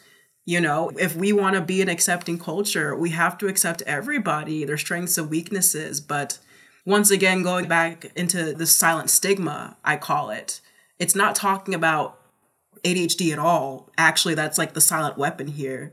you 0.48 0.62
know, 0.62 0.92
if 0.98 1.13
we 1.13 1.34
want 1.34 1.56
to 1.58 1.62
be 1.62 1.82
an 1.82 1.89
accepting 1.89 2.39
culture, 2.39 2.96
we 2.96 3.10
have 3.10 3.38
to 3.38 3.50
accept 3.50 3.82
everybody, 3.82 4.63
their 4.63 4.77
strengths 4.77 5.18
and 5.18 5.30
weaknesses. 5.30 6.00
But 6.00 6.39
once 6.86 7.12
again, 7.12 7.44
going 7.44 7.68
back 7.68 8.13
into 8.16 8.54
the 8.54 8.66
silent 8.66 9.10
stigma, 9.10 9.75
I 9.84 9.98
call 9.98 10.30
it, 10.30 10.62
it's 11.00 11.16
not 11.16 11.36
talking 11.36 11.75
about 11.75 12.22
ADHD 12.86 13.34
at 13.34 13.39
all. 13.39 13.89
Actually, 13.98 14.36
that's 14.36 14.58
like 14.58 14.74
the 14.74 14.80
silent 14.80 15.18
weapon 15.18 15.48
here, 15.48 15.92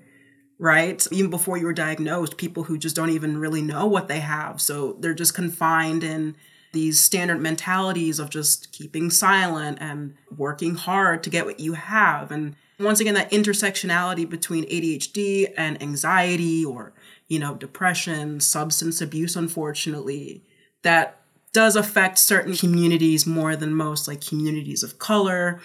right? 0.61 1.05
Even 1.11 1.31
before 1.31 1.59
you 1.59 1.67
were 1.67 1.73
diagnosed, 1.73 2.37
people 2.37 2.63
who 2.63 2.79
just 2.79 2.95
don't 2.95 3.11
even 3.11 3.39
really 3.39 3.61
know 3.61 3.87
what 3.87 4.07
they 4.07 4.21
have. 4.21 4.61
So 4.61 4.93
they're 5.01 5.15
just 5.15 5.35
confined 5.35 6.05
in 6.05 6.37
these 6.73 7.01
standard 7.01 7.41
mentalities 7.41 8.21
of 8.21 8.31
just 8.31 8.71
keeping 8.71 9.11
silent 9.11 9.79
and 9.81 10.15
working 10.37 10.77
hard 10.77 11.25
to 11.25 11.31
get 11.31 11.45
what 11.45 11.59
you 11.59 11.73
have. 11.73 12.31
And 12.31 12.55
once 12.79 13.01
again, 13.01 13.15
that 13.15 13.31
intersectionality 13.31 14.29
between 14.29 14.65
ADHD 14.65 15.53
and 15.57 15.81
anxiety 15.83 16.65
or, 16.65 16.93
you 17.29 17.39
know, 17.39 17.55
depression, 17.55 18.41
substance 18.41 19.01
abuse, 19.01 19.37
unfortunately, 19.37 20.43
that 20.83 21.21
does 21.53 21.77
affect 21.77 22.19
certain 22.19 22.57
communities 22.57 23.27
more 23.27 23.55
than 23.57 23.75
most, 23.75 24.09
like 24.09 24.27
communities 24.27 24.83
of 24.83 24.99
color, 24.99 25.61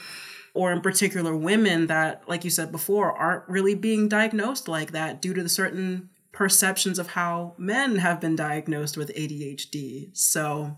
or 0.53 0.71
in 0.71 0.81
particular 0.81 1.35
women 1.35 1.87
that, 1.87 2.23
like 2.27 2.43
you 2.43 2.49
said 2.49 2.71
before, 2.71 3.11
aren't 3.11 3.47
really 3.47 3.75
being 3.75 4.07
diagnosed 4.07 4.67
like 4.67 4.91
that 4.91 5.21
due 5.21 5.33
to 5.33 5.41
the 5.43 5.49
certain 5.49 6.09
perceptions 6.31 6.99
of 6.99 7.07
how 7.07 7.53
men 7.57 7.97
have 7.97 8.21
been 8.21 8.35
diagnosed 8.35 8.95
with 8.95 9.13
ADHD. 9.15 10.15
So 10.15 10.77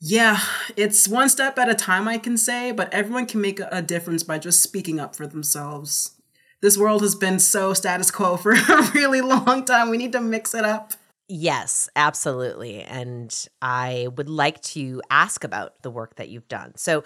yeah, 0.00 0.40
it's 0.76 1.08
one 1.08 1.28
step 1.28 1.58
at 1.58 1.70
a 1.70 1.74
time, 1.74 2.06
I 2.06 2.18
can 2.18 2.36
say, 2.36 2.72
but 2.72 2.92
everyone 2.92 3.26
can 3.26 3.40
make 3.40 3.60
a 3.60 3.82
difference 3.82 4.22
by 4.22 4.38
just 4.38 4.62
speaking 4.62 5.00
up 5.00 5.16
for 5.16 5.26
themselves. 5.26 6.12
This 6.60 6.76
world 6.76 7.02
has 7.02 7.14
been 7.14 7.38
so 7.38 7.74
status 7.74 8.10
quo 8.10 8.36
for 8.36 8.52
a 8.54 8.90
really 8.94 9.20
long 9.20 9.64
time. 9.64 9.90
We 9.90 9.96
need 9.96 10.12
to 10.12 10.20
mix 10.20 10.54
it 10.54 10.64
up. 10.64 10.92
Yes, 11.28 11.88
absolutely. 11.96 12.82
And 12.82 13.34
I 13.60 14.08
would 14.16 14.28
like 14.28 14.60
to 14.62 15.02
ask 15.10 15.44
about 15.44 15.82
the 15.82 15.90
work 15.90 16.16
that 16.16 16.28
you've 16.28 16.48
done. 16.48 16.76
So, 16.76 17.02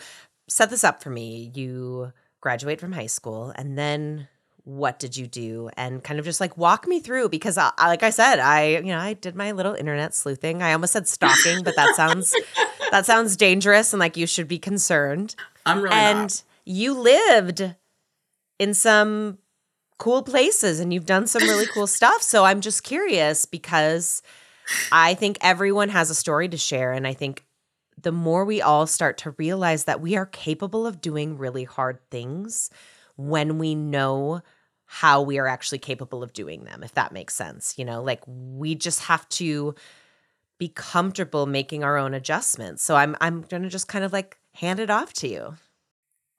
set 0.49 0.69
this 0.69 0.85
up 0.85 1.03
for 1.03 1.11
me. 1.11 1.51
You 1.55 2.13
graduate 2.41 2.81
from 2.81 2.93
high 2.93 3.07
school, 3.07 3.53
and 3.55 3.79
then 3.79 4.29
what 4.71 5.01
did 5.01 5.17
you 5.17 5.27
do? 5.27 5.69
And 5.77 6.03
kind 6.03 6.21
of 6.21 6.25
just 6.25 6.41
like 6.41 6.57
walk 6.57 6.87
me 6.87 7.01
through 7.01 7.29
because 7.29 7.59
I, 7.59 7.73
like 7.79 8.05
i 8.05 8.11
said 8.11 8.39
i 8.39 8.69
you 8.69 8.83
know 8.83 8.99
i 8.99 9.15
did 9.15 9.35
my 9.35 9.51
little 9.51 9.75
internet 9.75 10.15
sleuthing. 10.15 10.63
I 10.63 10.73
almost 10.73 10.93
said 10.93 11.09
stalking 11.09 11.65
but 11.65 11.75
that 11.75 11.97
sounds 11.97 12.35
that 12.93 13.05
sounds 13.05 13.37
dangerous 13.37 13.93
and 13.93 13.99
like 13.99 14.17
you 14.17 14.27
should 14.27 14.47
be 14.47 14.59
concerned. 14.59 15.35
I'm 15.67 15.83
really 15.83 15.97
and 15.97 16.21
not. 16.21 16.43
you 16.65 16.95
lived 16.95 17.75
in 18.61 18.75
some 18.75 19.39
cool 19.99 20.23
places 20.23 20.79
and 20.79 20.95
you've 20.95 21.05
done 21.07 21.27
some 21.27 21.43
really 21.43 21.67
cool 21.67 21.87
stuff. 21.99 22.23
So 22.23 22.45
i'm 22.45 22.61
just 22.61 22.85
curious 22.85 23.47
because 23.47 24.23
i 24.93 25.15
think 25.15 25.37
everyone 25.41 25.89
has 25.89 26.11
a 26.11 26.15
story 26.15 26.49
to 26.49 26.57
share. 26.57 26.93
And 26.93 27.09
i 27.09 27.13
think 27.13 27.45
the 28.01 28.13
more 28.13 28.45
we 28.45 28.63
all 28.63 28.87
start 28.87 29.19
to 29.19 29.33
realize 29.33 29.85
that 29.85 30.01
we 30.01 30.17
are 30.17 30.27
capable 30.27 30.87
of 30.87 31.01
doing 31.01 31.37
really 31.37 31.65
hard 31.65 31.99
things 32.09 32.71
when 33.17 33.59
we 33.59 33.75
know 33.75 34.43
how 34.93 35.23
we 35.23 35.39
are 35.39 35.47
actually 35.47 35.79
capable 35.79 36.21
of 36.21 36.33
doing 36.33 36.65
them, 36.65 36.83
if 36.83 36.95
that 36.95 37.13
makes 37.13 37.33
sense. 37.33 37.79
You 37.79 37.85
know, 37.85 38.03
like 38.03 38.23
we 38.27 38.75
just 38.75 39.03
have 39.05 39.29
to 39.29 39.77
be 40.59 40.67
comfortable 40.67 41.47
making 41.47 41.85
our 41.85 41.97
own 41.97 42.13
adjustments. 42.13 42.83
So 42.83 42.97
I'm 42.97 43.17
I'm 43.21 43.45
to 43.45 43.69
just 43.69 43.87
kind 43.87 44.05
of 44.05 44.13
like 44.13 44.39
hand 44.55 44.81
it 44.81 44.91
off 44.91 45.13
to 45.15 45.29
you. 45.29 45.55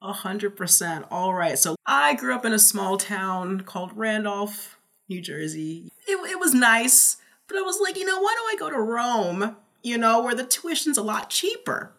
A 0.01 0.11
hundred 0.11 0.57
percent. 0.57 1.05
All 1.09 1.33
right. 1.33 1.57
So 1.57 1.77
I 1.85 2.13
grew 2.15 2.35
up 2.35 2.43
in 2.43 2.51
a 2.51 2.59
small 2.59 2.97
town 2.97 3.61
called 3.61 3.95
Randolph, 3.95 4.77
New 5.07 5.21
Jersey. 5.21 5.89
It, 6.05 6.17
it 6.29 6.37
was 6.37 6.53
nice, 6.53 7.15
but 7.47 7.55
I 7.57 7.61
was 7.61 7.79
like, 7.81 7.95
you 7.97 8.05
know, 8.05 8.19
why 8.19 8.35
don't 8.35 8.53
I 8.53 8.59
go 8.59 8.69
to 8.69 8.81
Rome? 8.81 9.55
You 9.81 9.97
know, 9.97 10.21
where 10.21 10.35
the 10.35 10.45
tuition's 10.45 10.97
a 10.97 11.03
lot 11.03 11.29
cheaper. 11.29 11.93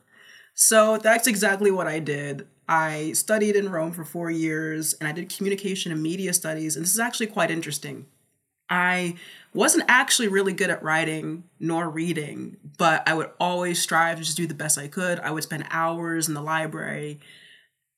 So 0.52 0.98
that's 0.98 1.26
exactly 1.26 1.70
what 1.70 1.86
I 1.86 1.98
did. 1.98 2.46
I 2.68 3.12
studied 3.12 3.56
in 3.56 3.70
Rome 3.70 3.92
for 3.92 4.04
four 4.04 4.30
years 4.30 4.94
and 4.94 5.08
I 5.08 5.12
did 5.12 5.34
communication 5.34 5.92
and 5.92 6.02
media 6.02 6.32
studies. 6.32 6.76
And 6.76 6.84
this 6.84 6.92
is 6.92 7.00
actually 7.00 7.26
quite 7.26 7.50
interesting. 7.50 8.06
I 8.70 9.16
wasn't 9.52 9.84
actually 9.88 10.28
really 10.28 10.54
good 10.54 10.70
at 10.70 10.82
writing 10.82 11.44
nor 11.60 11.90
reading, 11.90 12.56
but 12.78 13.06
I 13.06 13.14
would 13.14 13.30
always 13.38 13.82
strive 13.82 14.18
to 14.18 14.24
just 14.24 14.36
do 14.36 14.46
the 14.46 14.54
best 14.54 14.78
I 14.78 14.88
could. 14.88 15.20
I 15.20 15.30
would 15.30 15.42
spend 15.42 15.66
hours 15.70 16.28
in 16.28 16.34
the 16.34 16.40
library. 16.40 17.20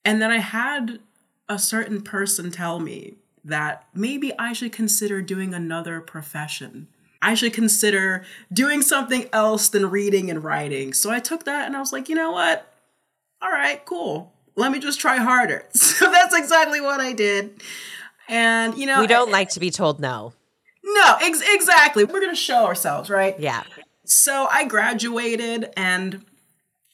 And 0.03 0.21
then 0.21 0.31
I 0.31 0.39
had 0.39 0.99
a 1.47 1.57
certain 1.57 2.01
person 2.01 2.51
tell 2.51 2.79
me 2.79 3.15
that 3.45 3.87
maybe 3.93 4.33
I 4.37 4.53
should 4.53 4.73
consider 4.73 5.21
doing 5.21 5.53
another 5.53 6.01
profession. 6.01 6.87
I 7.21 7.35
should 7.35 7.53
consider 7.53 8.25
doing 8.51 8.81
something 8.81 9.29
else 9.31 9.69
than 9.69 9.89
reading 9.89 10.29
and 10.29 10.43
writing. 10.43 10.93
So 10.93 11.09
I 11.09 11.19
took 11.19 11.45
that 11.45 11.67
and 11.67 11.75
I 11.75 11.79
was 11.79 11.93
like, 11.93 12.09
you 12.09 12.15
know 12.15 12.31
what? 12.31 12.71
All 13.41 13.51
right, 13.51 13.83
cool. 13.85 14.33
Let 14.55 14.71
me 14.71 14.79
just 14.79 14.99
try 14.99 15.17
harder. 15.17 15.65
So 15.73 16.11
that's 16.11 16.35
exactly 16.35 16.81
what 16.81 16.99
I 16.99 17.13
did. 17.13 17.61
And, 18.27 18.77
you 18.77 18.85
know, 18.85 18.99
we 18.99 19.07
don't 19.07 19.29
I, 19.29 19.31
like 19.31 19.49
to 19.51 19.59
be 19.59 19.71
told 19.71 19.99
no. 19.99 20.33
No, 20.83 21.15
ex- 21.21 21.41
exactly. 21.45 22.03
We're 22.03 22.19
going 22.19 22.35
to 22.35 22.35
show 22.35 22.65
ourselves, 22.65 23.09
right? 23.09 23.39
Yeah. 23.39 23.63
So 24.03 24.47
I 24.51 24.65
graduated 24.65 25.71
and 25.77 26.25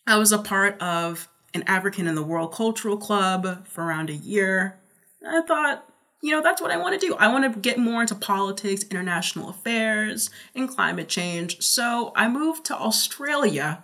I 0.05 0.17
was 0.17 0.31
a 0.31 0.37
part 0.37 0.79
of 0.81 1.29
an 1.53 1.63
African 1.67 2.07
in 2.07 2.15
the 2.15 2.23
World 2.23 2.53
Cultural 2.53 2.97
Club 2.97 3.65
for 3.67 3.83
around 3.83 4.09
a 4.09 4.15
year. 4.15 4.79
I 5.27 5.41
thought, 5.41 5.85
you 6.21 6.31
know, 6.31 6.41
that's 6.41 6.61
what 6.61 6.71
I 6.71 6.77
want 6.77 6.99
to 6.99 7.05
do. 7.05 7.15
I 7.15 7.27
want 7.27 7.51
to 7.51 7.59
get 7.59 7.77
more 7.77 8.01
into 8.01 8.15
politics, 8.15 8.85
international 8.89 9.49
affairs, 9.49 10.29
and 10.55 10.69
climate 10.69 11.09
change. 11.09 11.61
So 11.61 12.13
I 12.15 12.27
moved 12.29 12.65
to 12.65 12.75
Australia. 12.77 13.83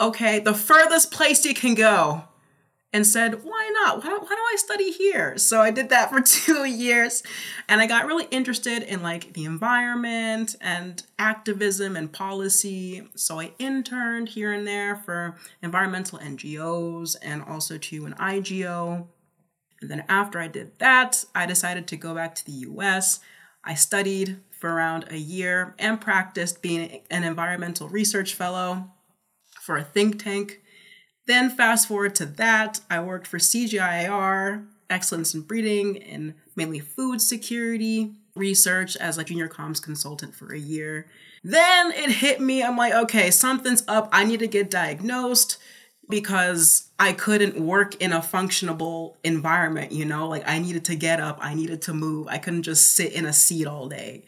Okay, 0.00 0.38
the 0.38 0.54
furthest 0.54 1.10
place 1.10 1.44
you 1.44 1.54
can 1.54 1.74
go 1.74 2.24
and 2.92 3.06
said, 3.06 3.42
why 3.42 3.70
not? 3.72 4.04
Why, 4.04 4.10
why 4.10 4.28
do 4.28 4.42
I 4.52 4.56
study 4.58 4.90
here? 4.90 5.38
So 5.38 5.60
I 5.60 5.70
did 5.70 5.88
that 5.88 6.10
for 6.12 6.20
two 6.20 6.64
years 6.64 7.22
and 7.68 7.80
I 7.80 7.86
got 7.86 8.06
really 8.06 8.26
interested 8.30 8.82
in 8.82 9.02
like 9.02 9.32
the 9.32 9.44
environment 9.44 10.56
and 10.60 11.02
activism 11.18 11.96
and 11.96 12.12
policy. 12.12 13.08
So 13.14 13.40
I 13.40 13.52
interned 13.58 14.30
here 14.30 14.52
and 14.52 14.66
there 14.66 14.96
for 14.96 15.36
environmental 15.62 16.18
NGOs 16.18 17.16
and 17.22 17.42
also 17.42 17.78
to 17.78 18.06
an 18.06 18.14
IGO. 18.14 19.06
And 19.80 19.90
then 19.90 20.04
after 20.08 20.38
I 20.38 20.48
did 20.48 20.78
that, 20.78 21.24
I 21.34 21.46
decided 21.46 21.86
to 21.88 21.96
go 21.96 22.14
back 22.14 22.34
to 22.36 22.44
the 22.44 22.52
US. 22.52 23.20
I 23.64 23.74
studied 23.74 24.40
for 24.50 24.72
around 24.72 25.06
a 25.10 25.16
year 25.16 25.74
and 25.78 26.00
practiced 26.00 26.62
being 26.62 27.00
an 27.10 27.24
environmental 27.24 27.88
research 27.88 28.34
fellow 28.34 28.90
for 29.60 29.76
a 29.76 29.82
think 29.82 30.22
tank 30.22 30.61
then 31.26 31.50
fast 31.50 31.88
forward 31.88 32.14
to 32.16 32.26
that, 32.26 32.80
I 32.90 33.00
worked 33.00 33.26
for 33.26 33.38
CGIAR, 33.38 34.66
Excellence 34.90 35.34
in 35.34 35.42
Breeding, 35.42 36.02
and 36.02 36.34
mainly 36.56 36.80
food 36.80 37.20
security 37.20 38.12
research 38.34 38.96
as 38.96 39.18
a 39.18 39.24
junior 39.24 39.48
comms 39.48 39.82
consultant 39.82 40.34
for 40.34 40.52
a 40.52 40.58
year. 40.58 41.06
Then 41.44 41.92
it 41.92 42.10
hit 42.10 42.40
me. 42.40 42.62
I'm 42.62 42.76
like, 42.76 42.94
okay, 42.94 43.30
something's 43.30 43.82
up. 43.88 44.08
I 44.12 44.24
need 44.24 44.40
to 44.40 44.46
get 44.46 44.70
diagnosed 44.70 45.58
because 46.08 46.90
I 46.98 47.12
couldn't 47.12 47.58
work 47.58 47.94
in 47.96 48.12
a 48.12 48.20
functionable 48.20 49.14
environment, 49.24 49.92
you 49.92 50.04
know? 50.04 50.28
Like 50.28 50.46
I 50.46 50.58
needed 50.58 50.84
to 50.86 50.94
get 50.94 51.20
up, 51.20 51.38
I 51.40 51.54
needed 51.54 51.82
to 51.82 51.94
move. 51.94 52.26
I 52.28 52.38
couldn't 52.38 52.64
just 52.64 52.94
sit 52.94 53.12
in 53.12 53.24
a 53.24 53.32
seat 53.32 53.66
all 53.66 53.88
day. 53.88 54.24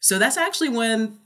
So 0.00 0.18
that's 0.18 0.36
actually 0.36 0.70
when 0.70 1.18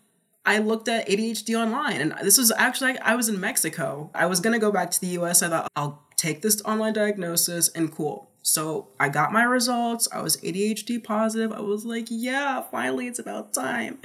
I 0.46 0.58
looked 0.58 0.88
at 0.88 1.08
ADHD 1.08 1.58
online, 1.58 2.00
and 2.00 2.14
this 2.22 2.38
was 2.38 2.52
actually 2.56 2.98
I 2.98 3.14
was 3.14 3.28
in 3.28 3.40
Mexico. 3.40 4.10
I 4.14 4.26
was 4.26 4.40
gonna 4.40 4.58
go 4.58 4.70
back 4.70 4.90
to 4.92 5.00
the 5.00 5.08
U.S. 5.08 5.42
I 5.42 5.48
thought 5.48 5.70
I'll 5.74 6.02
take 6.16 6.42
this 6.42 6.62
online 6.62 6.92
diagnosis 6.92 7.68
and 7.68 7.90
cool. 7.92 8.30
So 8.46 8.88
I 9.00 9.08
got 9.08 9.32
my 9.32 9.42
results. 9.42 10.06
I 10.12 10.20
was 10.20 10.36
ADHD 10.36 11.02
positive. 11.02 11.50
I 11.50 11.60
was 11.60 11.86
like, 11.86 12.08
yeah, 12.10 12.60
finally 12.60 13.06
it's 13.06 13.18
about 13.18 13.54
time. 13.54 13.98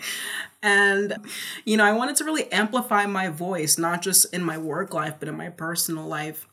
And, 0.63 1.17
you 1.65 1.75
know, 1.75 1.83
I 1.83 1.91
wanted 1.91 2.15
to 2.17 2.23
really 2.23 2.49
amplify 2.49 3.05
my 3.05 3.27
voice, 3.27 3.77
not 3.77 4.01
just 4.01 4.33
in 4.33 4.41
my 4.41 4.57
work 4.57 4.93
life, 4.93 5.15
but 5.19 5.27
in 5.27 5.35
my 5.35 5.49
personal 5.49 6.05
life. 6.05 6.47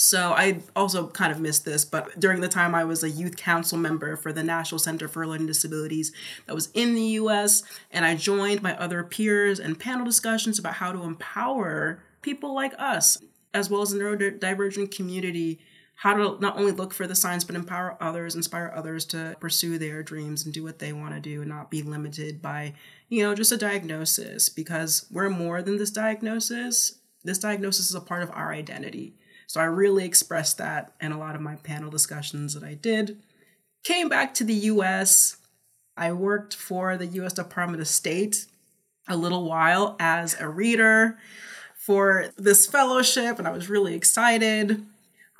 So 0.00 0.30
I 0.30 0.60
also 0.76 1.08
kind 1.08 1.32
of 1.32 1.40
missed 1.40 1.64
this, 1.64 1.84
but 1.84 2.20
during 2.20 2.40
the 2.40 2.46
time 2.46 2.72
I 2.72 2.84
was 2.84 3.02
a 3.02 3.10
youth 3.10 3.36
council 3.36 3.76
member 3.76 4.14
for 4.14 4.32
the 4.32 4.44
National 4.44 4.78
Center 4.78 5.08
for 5.08 5.26
Learning 5.26 5.48
Disabilities 5.48 6.12
that 6.46 6.54
was 6.54 6.70
in 6.72 6.94
the 6.94 7.02
US, 7.02 7.64
and 7.90 8.04
I 8.04 8.14
joined 8.14 8.62
my 8.62 8.78
other 8.78 9.02
peers 9.02 9.58
and 9.58 9.76
panel 9.76 10.04
discussions 10.04 10.56
about 10.56 10.74
how 10.74 10.92
to 10.92 11.02
empower 11.02 12.00
people 12.22 12.54
like 12.54 12.74
us, 12.78 13.18
as 13.52 13.70
well 13.70 13.82
as 13.82 13.90
the 13.90 13.98
neurodivergent 13.98 14.94
community, 14.94 15.58
how 15.96 16.14
to 16.14 16.40
not 16.40 16.56
only 16.56 16.70
look 16.70 16.94
for 16.94 17.08
the 17.08 17.16
signs, 17.16 17.42
but 17.42 17.56
empower 17.56 17.96
others, 18.00 18.36
inspire 18.36 18.72
others 18.76 19.04
to 19.06 19.36
pursue 19.40 19.78
their 19.78 20.04
dreams 20.04 20.44
and 20.44 20.54
do 20.54 20.62
what 20.62 20.78
they 20.78 20.92
want 20.92 21.12
to 21.12 21.20
do 21.20 21.40
and 21.40 21.50
not 21.50 21.72
be 21.72 21.82
limited 21.82 22.40
by, 22.40 22.72
you 23.08 23.24
know, 23.24 23.34
just 23.34 23.50
a 23.50 23.56
diagnosis, 23.56 24.48
because 24.48 25.06
we're 25.10 25.28
more 25.28 25.60
than 25.60 25.76
this 25.76 25.90
diagnosis. 25.90 27.00
This 27.24 27.38
diagnosis 27.38 27.88
is 27.88 27.96
a 27.96 28.00
part 28.00 28.22
of 28.22 28.30
our 28.30 28.52
identity 28.52 29.16
so 29.48 29.60
I 29.60 29.64
really 29.64 30.04
expressed 30.04 30.58
that 30.58 30.92
in 31.00 31.10
a 31.10 31.18
lot 31.18 31.34
of 31.34 31.40
my 31.40 31.56
panel 31.56 31.90
discussions 31.90 32.52
that 32.52 32.62
I 32.62 32.74
did. 32.74 33.18
Came 33.82 34.10
back 34.10 34.34
to 34.34 34.44
the 34.44 34.54
US. 34.54 35.38
I 35.96 36.12
worked 36.12 36.54
for 36.54 36.98
the 36.98 37.06
US 37.06 37.32
Department 37.32 37.80
of 37.80 37.88
State 37.88 38.46
a 39.08 39.16
little 39.16 39.48
while 39.48 39.96
as 39.98 40.38
a 40.38 40.46
reader 40.46 41.18
for 41.74 42.26
this 42.36 42.66
fellowship, 42.66 43.38
and 43.38 43.48
I 43.48 43.50
was 43.50 43.70
really 43.70 43.94
excited. 43.94 44.84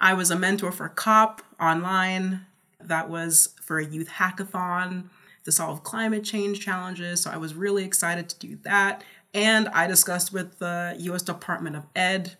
I 0.00 0.14
was 0.14 0.30
a 0.30 0.38
mentor 0.38 0.72
for 0.72 0.88
COP 0.88 1.42
online. 1.60 2.46
That 2.80 3.10
was 3.10 3.50
for 3.60 3.78
a 3.78 3.84
youth 3.84 4.08
hackathon 4.08 5.10
to 5.44 5.52
solve 5.52 5.84
climate 5.84 6.24
change 6.24 6.60
challenges. 6.60 7.20
So 7.20 7.30
I 7.30 7.36
was 7.36 7.52
really 7.52 7.84
excited 7.84 8.30
to 8.30 8.38
do 8.38 8.58
that. 8.62 9.04
And 9.34 9.68
I 9.68 9.86
discussed 9.86 10.32
with 10.32 10.58
the 10.60 10.96
US 10.98 11.20
Department 11.20 11.76
of 11.76 11.84
Ed 11.94 12.36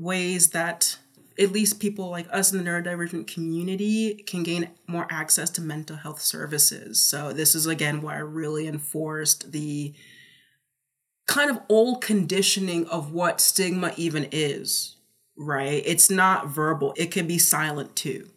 ways 0.00 0.50
that 0.50 0.98
at 1.38 1.52
least 1.52 1.80
people 1.80 2.10
like 2.10 2.26
us 2.30 2.52
in 2.52 2.62
the 2.62 2.70
neurodivergent 2.70 3.26
community 3.26 4.14
can 4.26 4.42
gain 4.42 4.70
more 4.86 5.06
access 5.10 5.48
to 5.50 5.60
mental 5.60 5.96
health 5.96 6.20
services. 6.20 7.00
So 7.00 7.32
this 7.32 7.54
is 7.54 7.66
again 7.66 8.02
why 8.02 8.16
I 8.16 8.20
really 8.20 8.66
enforced 8.66 9.52
the 9.52 9.94
kind 11.26 11.50
of 11.50 11.60
old 11.68 12.02
conditioning 12.02 12.86
of 12.88 13.12
what 13.12 13.40
stigma 13.40 13.92
even 13.96 14.28
is, 14.32 14.96
right? 15.36 15.82
It's 15.86 16.10
not 16.10 16.48
verbal. 16.48 16.92
It 16.96 17.10
can 17.10 17.26
be 17.26 17.38
silent 17.38 17.94
too. 17.94 18.28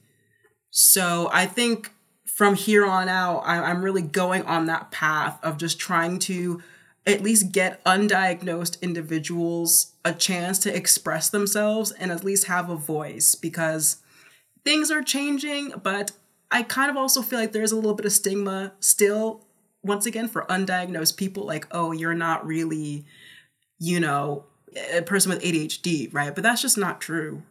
So 0.70 1.30
I 1.34 1.46
think 1.46 1.92
from 2.26 2.56
here 2.56 2.86
on 2.86 3.10
out, 3.10 3.44
I'm 3.46 3.84
really 3.84 4.02
going 4.02 4.44
on 4.44 4.68
that 4.68 4.92
path 4.92 5.40
of 5.44 5.58
just 5.58 5.80
trying 5.80 6.20
to 6.20 6.62
at 7.06 7.22
least 7.22 7.52
get 7.52 7.84
undiagnosed 7.84 8.82
individuals 8.82 9.94
a 10.06 10.14
chance 10.14 10.60
to 10.60 10.76
express 10.76 11.30
themselves 11.30 11.92
and 11.92 12.12
at 12.12 12.24
least 12.24 12.48
have 12.48 12.70
a 12.70 12.76
voice 12.76 13.36
because 13.36 13.98
things 14.64 14.90
are 14.90 15.02
changing, 15.02 15.74
but 15.82 16.12
I 16.52 16.64
kind 16.64 16.90
of 16.90 16.98
also 16.98 17.22
feel 17.22 17.40
like 17.40 17.52
there's 17.52 17.72
a 17.72 17.76
little 17.76 17.96
bit 17.96 18.06
of 18.06 18.12
stigma 18.12 18.74
still, 18.80 19.46
once 19.82 20.06
again, 20.06 20.28
for 20.28 20.44
undiagnosed 20.44 21.18
people 21.18 21.46
like, 21.46 21.68
oh, 21.72 21.92
you're 21.92 22.14
not 22.14 22.46
really, 22.46 23.06
you 23.80 24.00
know, 24.00 24.46
a 24.94 25.02
person 25.02 25.32
with 25.32 25.42
ADHD, 25.42 26.14
right? 26.14 26.34
But 26.34 26.44
that's 26.44 26.62
just 26.62 26.78
not 26.78 27.02
true. 27.02 27.44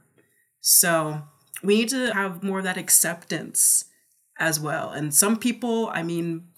So 0.61 1.23
we 1.63 1.77
need 1.77 1.89
to 1.91 2.13
have 2.15 2.43
more 2.43 2.59
of 2.59 2.65
that 2.65 2.79
acceptance 2.79 3.87
as 4.39 4.59
well. 4.59 4.91
And 4.91 5.15
some 5.15 5.37
people, 5.37 5.91
I 5.93 6.03
mean, 6.03 6.49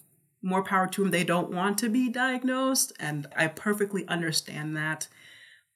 more 0.45 0.63
power 0.63 0.87
to 0.87 1.01
them. 1.01 1.11
They 1.11 1.23
don't 1.23 1.51
want 1.51 1.77
to 1.79 1.89
be 1.89 2.07
diagnosed, 2.09 2.93
and 2.99 3.27
I 3.35 3.47
perfectly 3.47 4.07
understand 4.07 4.77
that. 4.77 5.07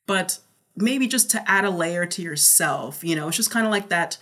But 0.06 0.40
maybe 0.76 1.08
just 1.08 1.30
to 1.32 1.50
add 1.50 1.66
a 1.66 1.70
layer 1.70 2.06
to 2.06 2.22
yourself, 2.22 3.04
you 3.04 3.16
know, 3.16 3.28
it's 3.28 3.38
just 3.38 3.52
kind 3.52 3.66
of 3.66 3.72
like 3.72 3.90
that 3.90 4.18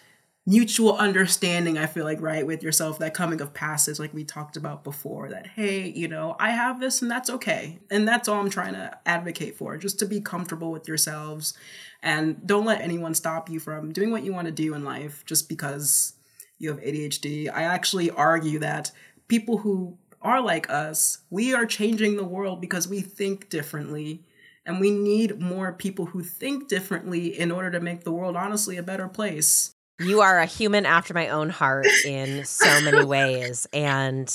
mutual 0.50 0.96
understanding, 0.98 1.78
I 1.78 1.88
feel 1.88 2.06
like, 2.06 2.22
right, 2.22 2.48
with 2.48 2.64
yourself, 2.64 3.00
that 3.00 3.14
coming 3.14 3.42
of 3.42 3.54
passage, 3.54 4.00
like 4.00 4.14
we 4.14 4.24
talked 4.24 4.56
about 4.56 4.86
before, 4.86 5.30
that, 5.30 5.46
hey, 5.46 5.90
you 5.90 6.08
know, 6.08 6.38
I 6.40 6.52
have 6.52 6.80
this 6.80 7.02
and 7.02 7.12
that's 7.12 7.30
okay. 7.30 7.80
And 7.92 8.08
that's 8.08 8.30
all 8.30 8.40
I'm 8.40 8.50
trying 8.50 8.74
to 8.74 8.98
advocate 9.06 9.58
for, 9.58 9.76
just 9.76 10.00
to 10.00 10.06
be 10.06 10.22
comfortable 10.22 10.72
with 10.72 10.88
yourselves 10.88 11.54
and 12.02 12.48
don't 12.48 12.66
let 12.66 12.80
anyone 12.80 13.14
stop 13.14 13.50
you 13.50 13.60
from 13.60 13.92
doing 13.92 14.10
what 14.10 14.24
you 14.24 14.34
want 14.34 14.46
to 14.46 14.54
do 14.54 14.74
in 14.74 14.86
life 14.86 15.26
just 15.26 15.50
because 15.50 16.14
you 16.60 16.70
have 16.70 16.80
ADHD. 16.80 17.52
I 17.54 17.64
actually 17.64 18.10
argue 18.10 18.60
that 18.60 18.92
people 19.28 19.58
who 19.58 19.98
are 20.28 20.42
like 20.42 20.70
us, 20.70 21.20
we 21.30 21.54
are 21.54 21.66
changing 21.66 22.18
the 22.18 22.24
world 22.24 22.60
because 22.60 22.88
we 22.88 23.00
think 23.02 23.50
differently 23.50 24.24
And 24.66 24.82
we 24.82 24.92
need 24.92 25.40
more 25.40 25.72
people 25.72 26.08
who 26.08 26.22
think 26.22 26.68
differently 26.68 27.40
in 27.40 27.52
order 27.52 27.72
to 27.72 27.80
make 27.80 28.04
the 28.04 28.12
world 28.12 28.36
honestly 28.36 28.76
a 28.76 28.84
better 28.84 29.08
place. 29.08 29.72
You 29.98 30.20
are 30.20 30.40
a 30.40 30.46
human 30.46 30.86
after 30.86 31.14
my 31.14 31.30
own 31.30 31.50
heart 31.50 31.88
in 32.06 32.44
so 32.44 32.82
many 32.82 33.06
ways. 33.16 33.66
And 33.72 34.30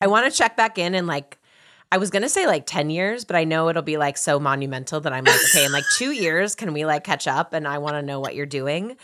I 0.00 0.06
want 0.06 0.30
to 0.30 0.38
check 0.38 0.56
back 0.56 0.78
in 0.78 0.94
and 0.94 1.08
like, 1.08 1.38
I 1.90 1.98
was 1.98 2.10
going 2.10 2.22
to 2.22 2.28
say 2.28 2.46
like 2.46 2.64
10 2.64 2.90
years, 2.90 3.24
but 3.24 3.34
I 3.34 3.42
know 3.42 3.68
it'll 3.68 3.82
be 3.82 3.96
like 3.96 4.16
so 4.16 4.38
monumental 4.38 5.00
that 5.00 5.12
I'm 5.12 5.24
like, 5.24 5.40
okay, 5.50 5.64
in 5.64 5.72
like 5.72 5.84
two 5.96 6.12
years, 6.24 6.54
can 6.54 6.72
we 6.72 6.84
like 6.86 7.02
catch 7.02 7.26
up? 7.26 7.52
And 7.52 7.66
I 7.66 7.78
want 7.78 7.94
to 7.94 8.02
know 8.02 8.20
what 8.20 8.36
you're 8.36 8.46
doing. 8.46 8.96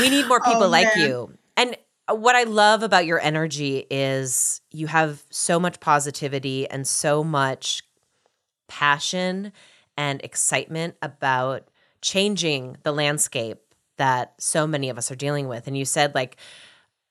We 0.00 0.08
need 0.08 0.26
more 0.26 0.40
people 0.40 0.64
oh, 0.64 0.68
like 0.68 0.96
you. 0.96 1.36
What 2.08 2.36
I 2.36 2.44
love 2.44 2.82
about 2.82 3.06
your 3.06 3.20
energy 3.20 3.84
is 3.90 4.60
you 4.70 4.86
have 4.86 5.24
so 5.30 5.58
much 5.58 5.80
positivity 5.80 6.68
and 6.68 6.86
so 6.86 7.24
much 7.24 7.82
passion 8.68 9.52
and 9.96 10.22
excitement 10.22 10.94
about 11.02 11.68
changing 12.02 12.76
the 12.84 12.92
landscape 12.92 13.58
that 13.96 14.34
so 14.38 14.66
many 14.66 14.88
of 14.88 14.98
us 14.98 15.10
are 15.10 15.16
dealing 15.16 15.48
with. 15.48 15.66
And 15.66 15.76
you 15.76 15.84
said, 15.84 16.14
like, 16.14 16.36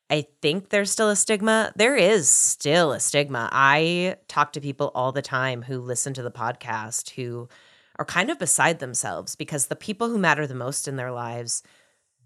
I 0.09 0.27
think 0.41 0.69
there's 0.69 0.91
still 0.91 1.09
a 1.09 1.15
stigma. 1.15 1.73
There 1.75 1.95
is 1.95 2.29
still 2.29 2.91
a 2.91 2.99
stigma. 2.99 3.49
I 3.51 4.17
talk 4.27 4.53
to 4.53 4.61
people 4.61 4.91
all 4.93 5.11
the 5.11 5.21
time 5.21 5.63
who 5.63 5.79
listen 5.79 6.13
to 6.13 6.23
the 6.23 6.31
podcast 6.31 7.09
who 7.11 7.49
are 7.97 8.05
kind 8.05 8.29
of 8.29 8.39
beside 8.39 8.79
themselves 8.79 9.35
because 9.35 9.65
the 9.65 9.75
people 9.75 10.09
who 10.09 10.17
matter 10.17 10.45
the 10.45 10.53
most 10.53 10.87
in 10.87 10.95
their 10.95 11.11
lives 11.11 11.63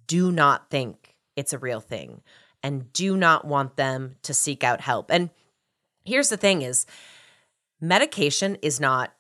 do 0.08 0.32
not 0.32 0.70
think 0.70 1.16
it's 1.36 1.54
a 1.54 1.58
real 1.58 1.80
thing 1.80 2.22
and 2.64 2.92
do 2.94 3.16
not 3.16 3.46
want 3.46 3.76
them 3.76 4.16
to 4.24 4.34
seek 4.34 4.64
out 4.64 4.82
help. 4.82 5.12
And 5.12 5.30
here's 6.06 6.30
the 6.30 6.38
thing 6.38 6.62
is 6.62 6.86
medication 7.82 8.58
is 8.62 8.80
not 8.80 9.14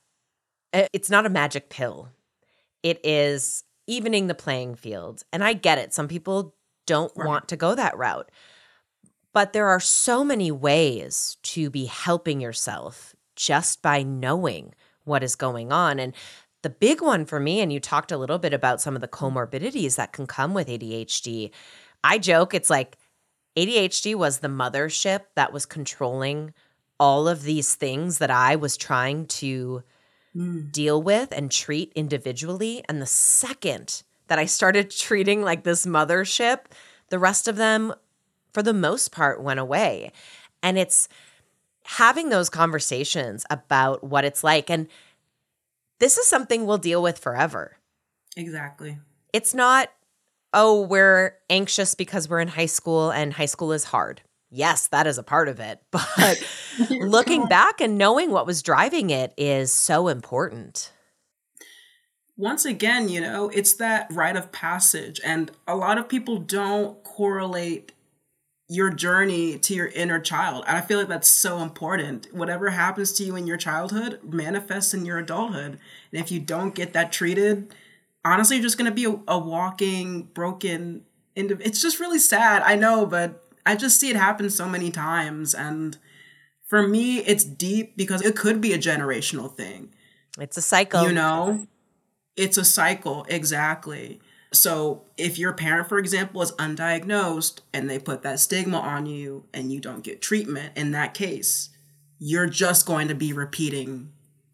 eh, 0.73 0.87
it's 0.93 1.09
not 1.09 1.25
a 1.25 1.29
magic 1.29 1.69
pill. 1.69 2.09
It 2.83 2.99
is 3.03 3.63
evening 3.87 4.27
the 4.27 4.35
playing 4.35 4.75
field. 4.75 5.23
And 5.33 5.43
I 5.43 5.53
get 5.53 5.79
it. 5.79 5.93
Some 5.93 6.07
people 6.07 6.55
don't 6.85 7.11
right. 7.15 7.27
want 7.27 7.47
to 7.49 7.57
go 7.57 7.75
that 7.75 7.97
route. 7.97 8.29
But 9.33 9.53
there 9.53 9.67
are 9.67 9.79
so 9.79 10.23
many 10.23 10.51
ways 10.51 11.37
to 11.43 11.69
be 11.69 11.85
helping 11.85 12.39
yourself 12.39 13.15
just 13.35 13.81
by 13.81 14.03
knowing 14.03 14.73
what 15.05 15.23
is 15.23 15.35
going 15.35 15.71
on. 15.71 15.99
And 15.99 16.13
the 16.61 16.69
big 16.69 17.01
one 17.01 17.25
for 17.25 17.39
me, 17.39 17.61
and 17.61 17.71
you 17.71 17.79
talked 17.79 18.11
a 18.11 18.17
little 18.17 18.37
bit 18.37 18.53
about 18.53 18.81
some 18.81 18.95
of 18.95 19.01
the 19.01 19.07
comorbidities 19.07 19.95
that 19.95 20.11
can 20.11 20.27
come 20.27 20.53
with 20.53 20.67
ADHD. 20.67 21.51
I 22.03 22.17
joke, 22.17 22.53
it's 22.53 22.69
like 22.69 22.97
ADHD 23.59 24.15
was 24.15 24.39
the 24.39 24.47
mothership 24.47 25.21
that 25.35 25.51
was 25.51 25.65
controlling 25.65 26.53
all 26.97 27.27
of 27.27 27.43
these 27.43 27.75
things 27.75 28.19
that 28.19 28.31
I 28.31 28.55
was 28.55 28.77
trying 28.77 29.25
to 29.27 29.83
mm. 30.33 30.71
deal 30.71 31.01
with 31.01 31.33
and 31.33 31.51
treat 31.51 31.91
individually. 31.93 32.83
And 32.87 33.01
the 33.01 33.05
second 33.05 34.03
that 34.27 34.39
I 34.39 34.45
started 34.45 34.89
treating 34.97 35.41
like 35.41 35.63
this 35.63 35.85
mothership, 35.85 36.59
the 37.09 37.19
rest 37.19 37.49
of 37.49 37.57
them, 37.57 37.93
for 38.53 38.63
the 38.63 38.73
most 38.73 39.11
part, 39.11 39.43
went 39.43 39.59
away. 39.59 40.13
And 40.63 40.77
it's 40.77 41.09
having 41.83 42.29
those 42.29 42.49
conversations 42.49 43.45
about 43.49 44.05
what 44.05 44.23
it's 44.23 44.43
like. 44.43 44.69
And 44.69 44.87
this 45.99 46.17
is 46.17 46.27
something 46.27 46.65
we'll 46.65 46.77
deal 46.77 47.01
with 47.01 47.19
forever. 47.19 47.75
Exactly. 48.37 48.99
It's 49.33 49.53
not, 49.53 49.89
oh, 50.53 50.81
we're 50.81 51.35
anxious 51.49 51.95
because 51.95 52.29
we're 52.29 52.39
in 52.39 52.47
high 52.47 52.65
school 52.65 53.11
and 53.11 53.33
high 53.33 53.45
school 53.45 53.71
is 53.71 53.85
hard 53.85 54.21
yes, 54.51 54.87
that 54.87 55.07
is 55.07 55.17
a 55.17 55.23
part 55.23 55.47
of 55.47 55.59
it. 55.59 55.79
But 56.17 56.43
looking 56.89 57.45
back 57.45 57.81
and 57.81 57.97
knowing 57.97 58.31
what 58.31 58.45
was 58.45 58.61
driving 58.61 59.09
it 59.09 59.33
is 59.37 59.71
so 59.71 60.07
important. 60.07 60.91
Once 62.37 62.63
again, 62.63 63.09
you 63.09 63.19
know, 63.19 63.49
it's 63.49 63.73
that 63.75 64.07
rite 64.11 64.37
of 64.37 64.51
passage. 64.51 65.19
And 65.25 65.51
a 65.67 65.75
lot 65.75 65.97
of 65.97 66.07
people 66.07 66.37
don't 66.37 67.03
correlate 67.03 67.91
your 68.69 68.91
journey 68.91 69.57
to 69.57 69.73
your 69.73 69.87
inner 69.87 70.19
child. 70.19 70.63
And 70.67 70.77
I 70.77 70.81
feel 70.81 70.99
like 70.99 71.09
that's 71.09 71.29
so 71.29 71.59
important. 71.59 72.27
Whatever 72.31 72.69
happens 72.69 73.11
to 73.13 73.23
you 73.23 73.35
in 73.35 73.47
your 73.47 73.57
childhood 73.57 74.19
manifests 74.23 74.93
in 74.93 75.05
your 75.05 75.17
adulthood. 75.17 75.79
And 76.11 76.21
if 76.21 76.31
you 76.31 76.39
don't 76.39 76.75
get 76.75 76.93
that 76.93 77.11
treated, 77.11 77.73
honestly, 78.23 78.57
you're 78.57 78.63
just 78.63 78.77
going 78.77 78.89
to 78.89 78.95
be 78.95 79.05
a, 79.05 79.33
a 79.33 79.39
walking, 79.39 80.23
broken, 80.33 81.03
indiv- 81.35 81.61
it's 81.65 81.81
just 81.81 81.99
really 81.99 82.19
sad. 82.19 82.61
I 82.63 82.75
know, 82.75 83.05
but 83.05 83.45
I 83.65 83.75
just 83.75 83.99
see 83.99 84.09
it 84.09 84.15
happen 84.15 84.49
so 84.49 84.67
many 84.67 84.91
times. 84.91 85.53
And 85.53 85.97
for 86.67 86.87
me, 86.87 87.19
it's 87.19 87.43
deep 87.43 87.97
because 87.97 88.21
it 88.21 88.35
could 88.35 88.61
be 88.61 88.73
a 88.73 88.77
generational 88.77 89.53
thing. 89.53 89.93
It's 90.39 90.57
a 90.57 90.61
cycle. 90.61 91.03
You 91.03 91.13
know, 91.13 91.67
it's 92.35 92.57
a 92.57 92.65
cycle, 92.65 93.25
exactly. 93.29 94.21
So 94.51 95.03
if 95.17 95.37
your 95.37 95.53
parent, 95.53 95.89
for 95.89 95.99
example, 95.99 96.41
is 96.41 96.51
undiagnosed 96.53 97.59
and 97.73 97.89
they 97.89 97.99
put 97.99 98.23
that 98.23 98.39
stigma 98.39 98.79
on 98.79 99.05
you 99.05 99.45
and 99.53 99.71
you 99.71 99.79
don't 99.79 100.03
get 100.03 100.21
treatment, 100.21 100.73
in 100.75 100.91
that 100.91 101.13
case, 101.13 101.69
you're 102.17 102.47
just 102.47 102.85
going 102.85 103.07
to 103.09 103.15
be 103.15 103.31
repeating 103.33 104.11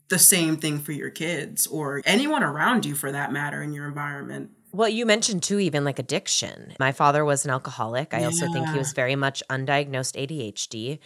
the 0.10 0.20
same 0.20 0.58
thing 0.58 0.80
for 0.80 0.91
your 0.91 1.10
kids 1.10 1.68
or 1.68 2.02
anyone 2.06 2.44
around 2.44 2.86
you 2.86 2.96
for 2.96 3.12
that 3.12 3.32
matter 3.32 3.62
in 3.62 3.74
your 3.74 3.88
environment. 3.88 4.52
Well, 4.72 4.89
you 4.89 5.06
mentioned 5.06 5.44
too, 5.44 5.60
even 5.60 5.86
like 5.86 6.00
addiction. 6.00 6.74
My 6.80 6.91
father 6.91 7.24
was 7.24 7.46
an 7.46 7.52
alcoholic. 7.52 8.13
I 8.13 8.20
yeah. 8.20 8.26
also 8.26 8.52
think 8.52 8.68
he 8.70 8.78
was 8.78 8.91
very 8.91 9.15
much 9.15 9.41
undiagnosed 9.50 10.15
ADHD. 10.15 11.00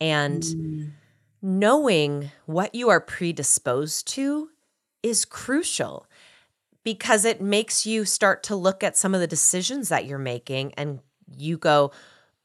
And 0.00 0.42
mm. 0.42 0.90
knowing 1.42 2.30
what 2.46 2.74
you 2.74 2.90
are 2.90 3.00
predisposed 3.00 4.06
to 4.14 4.50
is 5.02 5.24
crucial 5.24 6.06
because 6.84 7.24
it 7.24 7.40
makes 7.40 7.84
you 7.84 8.04
start 8.04 8.44
to 8.44 8.56
look 8.56 8.84
at 8.84 8.96
some 8.96 9.14
of 9.14 9.20
the 9.20 9.26
decisions 9.26 9.88
that 9.88 10.06
you're 10.06 10.18
making 10.18 10.72
and 10.74 11.00
you 11.36 11.58
go, 11.58 11.90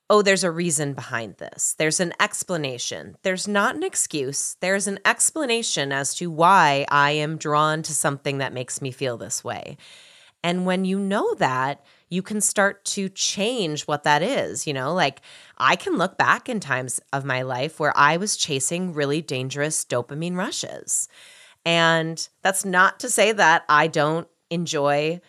oh, 0.10 0.22
there's 0.22 0.44
a 0.44 0.52
reason 0.52 0.94
behind 0.94 1.38
this. 1.38 1.76
There's 1.78 2.00
an 2.00 2.13
explanation. 2.20 3.16
There's 3.24 3.48
not 3.48 3.76
an 3.76 3.84
excuse. 3.84 4.58
There's 4.60 4.88
an 4.88 5.00
explanation 5.06 5.92
as 5.92 6.13
to 6.16 6.30
why 6.30 6.86
I 6.89 7.12
am 7.12 7.38
drawn 7.38 7.82
to 7.84 7.94
something 7.94 8.38
that 8.39 8.54
makes 8.54 8.82
me 8.82 8.92
feel 8.92 9.18
this 9.18 9.44
way. 9.44 9.78
And 10.44 10.66
when 10.66 10.84
you 10.84 11.00
know 11.00 11.34
that, 11.36 11.86
you 12.10 12.22
can 12.22 12.42
start 12.42 12.84
to 12.86 13.10
change 13.10 13.84
what 13.84 14.04
that 14.04 14.22
is. 14.22 14.68
You 14.68 14.74
know, 14.74 14.94
like 14.94 15.22
I 15.58 15.76
can 15.76 15.98
look 15.98 16.18
back 16.18 16.50
in 16.50 16.60
times 16.60 17.00
of 17.12 17.26
my 17.26 17.42
life 17.42 17.80
where 17.80 17.96
I 17.98 18.18
was 18.18 18.38
chasing 18.38 18.94
really 18.94 19.22
dangerous 19.22 19.86
dopamine 19.86 20.36
rushes. 20.36 21.08
And 21.66 22.28
that's 22.42 22.66
not 22.66 23.00
to 23.00 23.10
say 23.10 23.32
that 23.32 23.63
I 23.70 23.88
don't 23.88 24.28
enjoy 24.50 25.22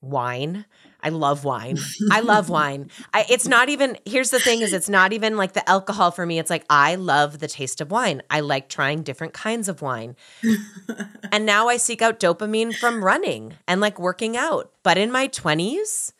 wine 0.00 0.64
I 1.02 1.08
love 1.10 1.44
wine. 1.44 1.78
I 2.10 2.20
love 2.20 2.48
wine. 2.50 2.90
I, 3.12 3.24
it's 3.28 3.46
not 3.46 3.68
even, 3.68 3.96
here's 4.04 4.30
the 4.30 4.40
thing 4.40 4.60
is 4.60 4.72
it's 4.72 4.88
not 4.88 5.12
even 5.12 5.36
like 5.36 5.52
the 5.52 5.68
alcohol 5.68 6.10
for 6.10 6.26
me. 6.26 6.38
It's 6.38 6.50
like, 6.50 6.64
I 6.70 6.94
love 6.94 7.38
the 7.38 7.48
taste 7.48 7.80
of 7.80 7.90
wine. 7.90 8.22
I 8.30 8.40
like 8.40 8.68
trying 8.68 9.02
different 9.02 9.32
kinds 9.32 9.68
of 9.68 9.82
wine. 9.82 10.16
and 11.32 11.46
now 11.46 11.68
I 11.68 11.76
seek 11.76 12.02
out 12.02 12.20
dopamine 12.20 12.74
from 12.74 13.04
running 13.04 13.54
and 13.66 13.80
like 13.80 13.98
working 13.98 14.36
out. 14.36 14.72
But 14.82 14.98
in 14.98 15.10
my 15.10 15.28
20s, 15.28 16.12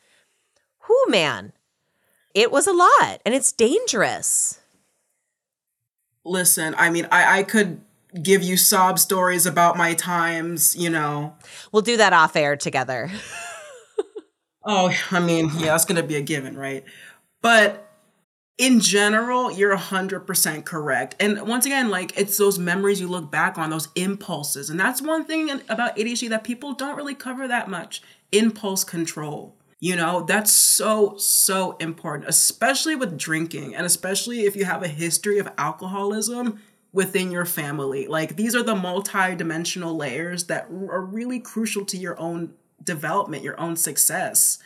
whoo, 0.87 1.11
man, 1.11 1.53
it 2.33 2.51
was 2.51 2.67
a 2.67 2.73
lot 2.73 3.21
and 3.25 3.35
it's 3.35 3.51
dangerous. 3.51 4.59
Listen, 6.23 6.75
I 6.77 6.89
mean, 6.89 7.07
I, 7.11 7.39
I 7.39 7.43
could 7.43 7.81
give 8.21 8.43
you 8.43 8.57
sob 8.57 8.99
stories 8.99 9.45
about 9.45 9.77
my 9.77 9.93
times, 9.93 10.75
you 10.75 10.89
know. 10.89 11.35
We'll 11.71 11.81
do 11.81 11.97
that 11.97 12.13
off 12.13 12.35
air 12.35 12.55
together. 12.55 13.09
Oh, 14.63 14.95
I 15.11 15.19
mean, 15.19 15.49
yeah, 15.55 15.67
that's 15.67 15.85
going 15.85 16.01
to 16.01 16.07
be 16.07 16.15
a 16.15 16.21
given, 16.21 16.57
right? 16.57 16.83
But 17.41 17.87
in 18.57 18.79
general, 18.79 19.51
you're 19.51 19.75
100% 19.75 20.65
correct. 20.65 21.15
And 21.19 21.47
once 21.47 21.65
again, 21.65 21.89
like 21.89 22.15
it's 22.17 22.37
those 22.37 22.59
memories 22.59 23.01
you 23.01 23.07
look 23.07 23.31
back 23.31 23.57
on, 23.57 23.71
those 23.71 23.87
impulses. 23.95 24.69
And 24.69 24.79
that's 24.79 25.01
one 25.01 25.25
thing 25.25 25.49
about 25.67 25.95
ADHD 25.97 26.29
that 26.29 26.43
people 26.43 26.73
don't 26.73 26.95
really 26.95 27.15
cover 27.15 27.47
that 27.47 27.69
much 27.69 28.03
impulse 28.31 28.83
control. 28.83 29.55
You 29.79 29.95
know, 29.95 30.21
that's 30.21 30.51
so, 30.51 31.17
so 31.17 31.75
important, 31.77 32.29
especially 32.29 32.93
with 32.93 33.17
drinking, 33.17 33.73
and 33.73 33.83
especially 33.83 34.41
if 34.41 34.55
you 34.55 34.63
have 34.65 34.83
a 34.83 34.87
history 34.87 35.39
of 35.39 35.49
alcoholism 35.57 36.59
within 36.93 37.31
your 37.31 37.45
family. 37.45 38.05
Like, 38.05 38.35
these 38.35 38.55
are 38.55 38.61
the 38.61 38.75
multi 38.75 39.35
dimensional 39.35 39.95
layers 39.95 40.43
that 40.45 40.65
are 40.69 41.01
really 41.01 41.39
crucial 41.39 41.83
to 41.85 41.97
your 41.97 42.19
own 42.19 42.53
development, 42.83 43.43
your 43.43 43.59
own 43.59 43.75
success. 43.75 44.57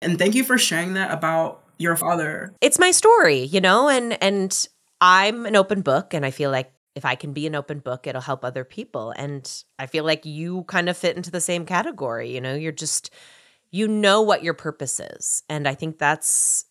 And 0.00 0.18
thank 0.18 0.34
you 0.34 0.44
for 0.44 0.58
sharing 0.58 0.94
that 0.94 1.10
about 1.10 1.62
your 1.78 1.96
father. 1.96 2.54
It's 2.60 2.78
my 2.78 2.90
story, 2.90 3.44
you 3.44 3.60
know, 3.60 3.88
and 3.88 4.22
and 4.22 4.66
I'm 5.00 5.46
an 5.46 5.56
open 5.56 5.82
book 5.82 6.14
and 6.14 6.24
I 6.24 6.30
feel 6.30 6.50
like 6.50 6.72
if 6.94 7.04
I 7.04 7.14
can 7.16 7.32
be 7.32 7.46
an 7.46 7.54
open 7.54 7.80
book, 7.80 8.06
it'll 8.06 8.20
help 8.20 8.44
other 8.44 8.64
people. 8.64 9.12
And 9.16 9.50
I 9.78 9.86
feel 9.86 10.04
like 10.04 10.24
you 10.24 10.62
kind 10.64 10.88
of 10.88 10.96
fit 10.96 11.16
into 11.16 11.30
the 11.30 11.40
same 11.40 11.66
category, 11.66 12.32
you 12.32 12.40
know, 12.40 12.54
you're 12.54 12.72
just 12.72 13.10
you 13.70 13.88
know 13.88 14.22
what 14.22 14.44
your 14.44 14.54
purpose 14.54 15.00
is. 15.00 15.42
And 15.48 15.66
I 15.66 15.74
think 15.74 15.98
that's 15.98 16.66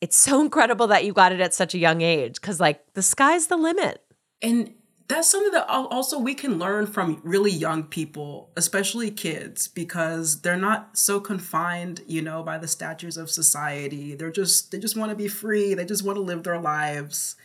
it's 0.00 0.16
so 0.16 0.40
incredible 0.44 0.88
that 0.88 1.04
you 1.04 1.12
got 1.12 1.32
it 1.32 1.40
at 1.40 1.54
such 1.54 1.74
a 1.74 1.78
young 1.78 2.00
age 2.00 2.40
cuz 2.40 2.60
like 2.60 2.94
the 2.94 3.02
sky's 3.02 3.46
the 3.46 3.56
limit. 3.56 4.04
And 4.42 4.74
that's 5.08 5.30
something 5.30 5.52
that 5.52 5.66
also 5.68 6.18
we 6.18 6.34
can 6.34 6.58
learn 6.58 6.86
from 6.86 7.20
really 7.24 7.50
young 7.50 7.84
people, 7.84 8.50
especially 8.56 9.10
kids, 9.10 9.66
because 9.66 10.42
they're 10.42 10.56
not 10.56 10.98
so 10.98 11.18
confined, 11.18 12.02
you 12.06 12.20
know, 12.20 12.42
by 12.42 12.58
the 12.58 12.68
statutes 12.68 13.16
of 13.16 13.30
society. 13.30 14.14
They're 14.14 14.30
just 14.30 14.70
they 14.70 14.78
just 14.78 14.96
want 14.96 15.10
to 15.10 15.16
be 15.16 15.28
free. 15.28 15.72
They 15.72 15.86
just 15.86 16.04
want 16.04 16.16
to 16.16 16.22
live 16.22 16.42
their 16.42 16.60
lives. 16.60 17.36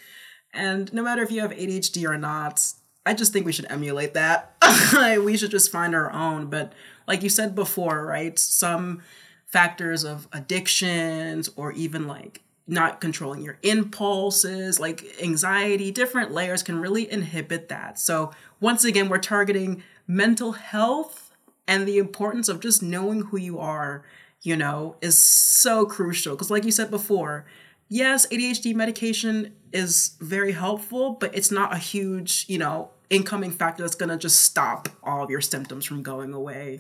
And 0.54 0.94
no 0.94 1.02
matter 1.02 1.24
if 1.24 1.32
you 1.32 1.40
have 1.42 1.52
ADHD 1.52 2.08
or 2.08 2.18
not, 2.18 2.62
I 3.06 3.14
just 3.14 3.32
think 3.32 3.46
we 3.46 3.54
should 3.54 3.72
emulate 3.72 4.14
that. 4.14 4.56
we 5.24 5.38
should 5.38 5.52
just 5.52 5.72
find 5.72 5.96
our 5.96 6.12
own. 6.12 6.48
But 6.48 6.74
like 7.08 7.24
you 7.24 7.30
said 7.30 7.56
before, 7.56 8.06
right? 8.06 8.38
Some 8.38 9.02
factors 9.46 10.04
of 10.04 10.28
addictions 10.34 11.50
or 11.56 11.72
even 11.72 12.08
like 12.08 12.42
not 12.68 13.02
controlling 13.02 13.42
your 13.42 13.58
impulses, 13.62 14.80
like 14.80 15.22
anxiety, 15.22 15.92
different 15.92 16.32
layers 16.32 16.64
can 16.64 16.80
really 16.80 17.12
inhibit 17.12 17.70
that. 17.70 18.00
So, 18.00 18.32
once 18.60 18.86
again, 18.86 19.10
we're 19.10 19.18
targeting 19.18 19.84
mental 20.08 20.54
health 20.54 21.32
and 21.68 21.88
the 21.88 21.98
importance 21.98 22.48
of 22.50 22.60
just 22.60 22.82
knowing 22.82 23.22
who 23.24 23.38
you 23.38 23.60
are, 23.60 24.04
you 24.42 24.56
know, 24.56 24.96
is 25.02 25.22
so 25.22 25.86
crucial. 25.86 26.36
Because, 26.36 26.52
like 26.52 26.64
you 26.64 26.72
said 26.72 26.90
before, 26.90 27.46
yes, 27.90 28.26
ADHD 28.28 28.74
medication 28.74 29.54
is 29.74 30.16
very 30.22 30.54
helpful, 30.54 31.18
but 31.20 31.36
it's 31.36 31.52
not 31.52 31.74
a 31.74 31.78
huge, 31.78 32.46
you 32.48 32.58
know, 32.58 32.92
incoming 33.10 33.52
factor 33.52 33.84
that's 33.84 33.96
gonna 33.96 34.18
just 34.18 34.42
stop 34.42 34.88
all 35.04 35.24
of 35.24 35.30
your 35.30 35.42
symptoms 35.42 35.86
from 35.86 36.02
going 36.02 36.34
away. 36.34 36.80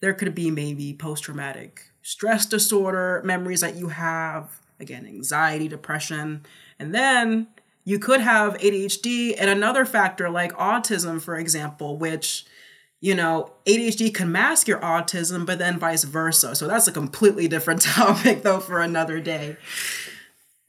There 0.00 0.14
could 0.14 0.34
be 0.34 0.50
maybe 0.50 0.94
post 0.94 1.24
traumatic 1.24 1.92
stress 2.02 2.46
disorder 2.46 3.22
memories 3.24 3.60
that 3.60 3.76
you 3.76 3.88
have 3.88 4.60
again, 4.80 5.06
anxiety, 5.06 5.68
depression. 5.68 6.44
And 6.78 6.94
then 6.94 7.48
you 7.84 7.98
could 7.98 8.20
have 8.20 8.58
ADHD 8.58 9.34
and 9.38 9.50
another 9.50 9.84
factor 9.84 10.30
like 10.30 10.52
autism, 10.52 11.20
for 11.20 11.36
example, 11.36 11.96
which, 11.96 12.44
you 13.00 13.14
know, 13.14 13.52
ADHD 13.66 14.14
can 14.14 14.30
mask 14.30 14.68
your 14.68 14.78
autism, 14.80 15.44
but 15.44 15.58
then 15.58 15.78
vice 15.78 16.04
versa. 16.04 16.54
So 16.54 16.66
that's 16.66 16.86
a 16.86 16.92
completely 16.92 17.48
different 17.48 17.82
topic, 17.82 18.42
though, 18.42 18.60
for 18.60 18.80
another 18.80 19.20
day. 19.20 19.56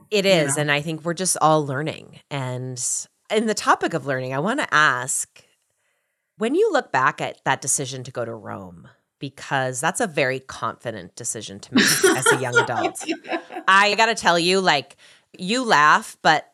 It 0.10 0.26
is. 0.26 0.42
You 0.42 0.48
know? 0.48 0.62
And 0.62 0.72
I 0.72 0.82
think 0.82 1.04
we're 1.04 1.14
just 1.14 1.38
all 1.42 1.66
learning. 1.66 2.20
And 2.30 2.84
in 3.32 3.48
the 3.48 3.54
topic 3.54 3.94
of 3.94 4.06
learning, 4.06 4.34
I 4.34 4.40
want 4.40 4.60
to 4.60 4.74
ask 4.74 5.44
when 6.38 6.56
you 6.56 6.72
look 6.72 6.92
back 6.92 7.22
at 7.22 7.44
that 7.46 7.62
decision 7.62 8.04
to 8.04 8.12
go 8.12 8.26
to 8.26 8.34
Rome, 8.34 8.90
because 9.20 9.80
that's 9.80 10.02
a 10.02 10.08
very 10.08 10.40
confident 10.40 11.16
decision 11.16 11.60
to 11.60 11.76
make 11.76 11.86
as 12.18 12.32
a 12.32 12.42
young 12.42 12.58
adult. 12.58 13.06
I 13.68 13.96
got 13.96 14.08
to 14.08 14.16
tell 14.16 14.38
you, 14.38 14.60
like, 14.60 14.98
you 15.38 15.64
laugh, 15.64 16.18
but 16.22 16.50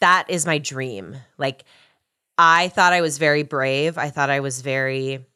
that 0.00 0.26
is 0.28 0.46
my 0.46 0.58
dream. 0.58 1.16
Like, 1.36 1.64
I 2.36 2.68
thought 2.68 2.92
I 2.92 3.00
was 3.00 3.18
very 3.18 3.42
brave. 3.42 3.98
I 3.98 4.10
thought 4.10 4.30
I 4.30 4.40
was 4.40 4.62
very 4.62 5.26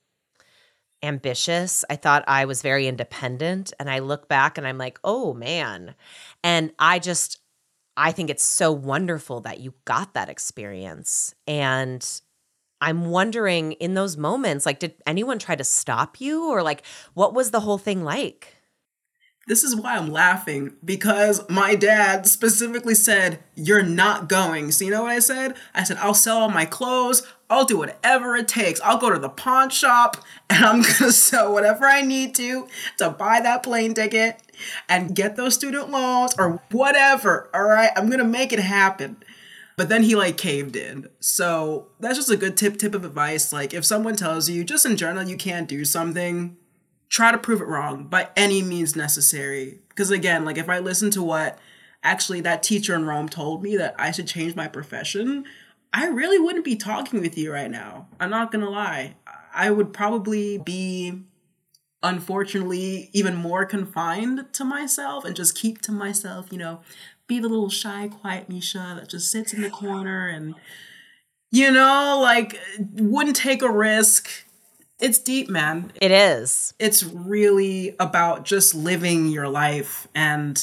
ambitious. 1.02 1.84
I 1.90 1.96
thought 1.96 2.24
I 2.28 2.44
was 2.44 2.62
very 2.62 2.86
independent. 2.86 3.72
And 3.80 3.90
I 3.90 3.98
look 3.98 4.28
back 4.28 4.56
and 4.56 4.66
I'm 4.66 4.78
like, 4.78 5.00
oh 5.02 5.34
man. 5.34 5.96
And 6.44 6.72
I 6.78 7.00
just, 7.00 7.40
I 7.96 8.12
think 8.12 8.30
it's 8.30 8.44
so 8.44 8.70
wonderful 8.70 9.40
that 9.40 9.58
you 9.58 9.74
got 9.84 10.14
that 10.14 10.28
experience. 10.28 11.34
And 11.46 12.08
I'm 12.80 13.06
wondering 13.06 13.72
in 13.72 13.94
those 13.94 14.16
moments, 14.16 14.64
like, 14.64 14.78
did 14.78 14.94
anyone 15.06 15.40
try 15.40 15.56
to 15.56 15.64
stop 15.64 16.20
you 16.20 16.50
or 16.50 16.62
like, 16.62 16.84
what 17.14 17.34
was 17.34 17.50
the 17.50 17.60
whole 17.60 17.78
thing 17.78 18.04
like? 18.04 18.56
This 19.48 19.64
is 19.64 19.74
why 19.74 19.96
I'm 19.96 20.08
laughing 20.08 20.74
because 20.84 21.48
my 21.48 21.74
dad 21.74 22.26
specifically 22.26 22.94
said, 22.94 23.42
You're 23.56 23.82
not 23.82 24.28
going. 24.28 24.70
So, 24.70 24.84
you 24.84 24.92
know 24.92 25.02
what 25.02 25.10
I 25.10 25.18
said? 25.18 25.56
I 25.74 25.82
said, 25.82 25.96
I'll 25.98 26.14
sell 26.14 26.38
all 26.38 26.48
my 26.48 26.64
clothes. 26.64 27.22
I'll 27.50 27.64
do 27.64 27.76
whatever 27.76 28.36
it 28.36 28.48
takes. 28.48 28.80
I'll 28.80 28.98
go 28.98 29.10
to 29.10 29.18
the 29.18 29.28
pawn 29.28 29.68
shop 29.68 30.16
and 30.48 30.64
I'm 30.64 30.82
going 30.82 30.94
to 30.94 31.12
sell 31.12 31.52
whatever 31.52 31.84
I 31.84 32.02
need 32.02 32.34
to 32.36 32.66
to 32.98 33.10
buy 33.10 33.40
that 33.40 33.62
plane 33.62 33.94
ticket 33.94 34.40
and 34.88 35.14
get 35.14 35.36
those 35.36 35.54
student 35.54 35.90
loans 35.90 36.34
or 36.38 36.62
whatever. 36.70 37.50
All 37.52 37.64
right. 37.64 37.90
I'm 37.96 38.06
going 38.06 38.20
to 38.20 38.24
make 38.24 38.52
it 38.52 38.60
happen. 38.60 39.22
But 39.76 39.88
then 39.88 40.02
he 40.02 40.14
like 40.14 40.36
caved 40.36 40.76
in. 40.76 41.08
So 41.20 41.88
that's 41.98 42.16
just 42.16 42.30
a 42.30 42.36
good 42.36 42.56
tip 42.56 42.78
tip 42.78 42.94
of 42.94 43.04
advice. 43.04 43.52
Like 43.52 43.74
if 43.74 43.84
someone 43.84 44.16
tells 44.16 44.48
you 44.48 44.64
just 44.64 44.86
in 44.86 44.96
general 44.96 45.26
you 45.26 45.36
can't 45.36 45.68
do 45.68 45.84
something, 45.84 46.56
try 47.12 47.30
to 47.30 47.36
prove 47.36 47.60
it 47.60 47.66
wrong 47.66 48.04
by 48.04 48.26
any 48.36 48.62
means 48.62 48.96
necessary. 48.96 49.78
Because 49.90 50.10
again, 50.10 50.46
like 50.46 50.56
if 50.56 50.70
I 50.70 50.78
listen 50.78 51.10
to 51.10 51.22
what 51.22 51.58
actually 52.02 52.40
that 52.40 52.62
teacher 52.62 52.94
in 52.94 53.04
Rome 53.04 53.28
told 53.28 53.62
me 53.62 53.76
that 53.76 53.94
I 53.98 54.10
should 54.10 54.26
change 54.26 54.56
my 54.56 54.66
profession, 54.66 55.44
I 55.92 56.06
really 56.06 56.38
wouldn't 56.38 56.64
be 56.64 56.74
talking 56.74 57.20
with 57.20 57.36
you 57.36 57.52
right 57.52 57.70
now. 57.70 58.08
I'm 58.18 58.30
not 58.30 58.50
gonna 58.50 58.70
lie. 58.70 59.16
I 59.54 59.70
would 59.70 59.92
probably 59.92 60.56
be 60.56 61.20
unfortunately 62.02 63.10
even 63.12 63.36
more 63.36 63.66
confined 63.66 64.46
to 64.54 64.64
myself 64.64 65.26
and 65.26 65.36
just 65.36 65.54
keep 65.54 65.82
to 65.82 65.92
myself, 65.92 66.46
you 66.50 66.56
know, 66.56 66.80
be 67.26 67.38
the 67.38 67.48
little 67.48 67.68
shy, 67.68 68.08
quiet 68.08 68.48
Misha 68.48 68.96
that 68.98 69.10
just 69.10 69.30
sits 69.30 69.52
in 69.52 69.60
the 69.60 69.70
corner 69.70 70.28
and, 70.28 70.54
you 71.50 71.70
know, 71.70 72.18
like 72.22 72.58
wouldn't 72.94 73.36
take 73.36 73.60
a 73.60 73.70
risk. 73.70 74.30
It's 74.98 75.18
deep, 75.18 75.48
man. 75.48 75.92
It 76.00 76.10
is. 76.12 76.74
It's 76.78 77.02
really 77.02 77.96
about 77.98 78.44
just 78.44 78.74
living 78.74 79.26
your 79.28 79.48
life. 79.48 80.06
And 80.14 80.62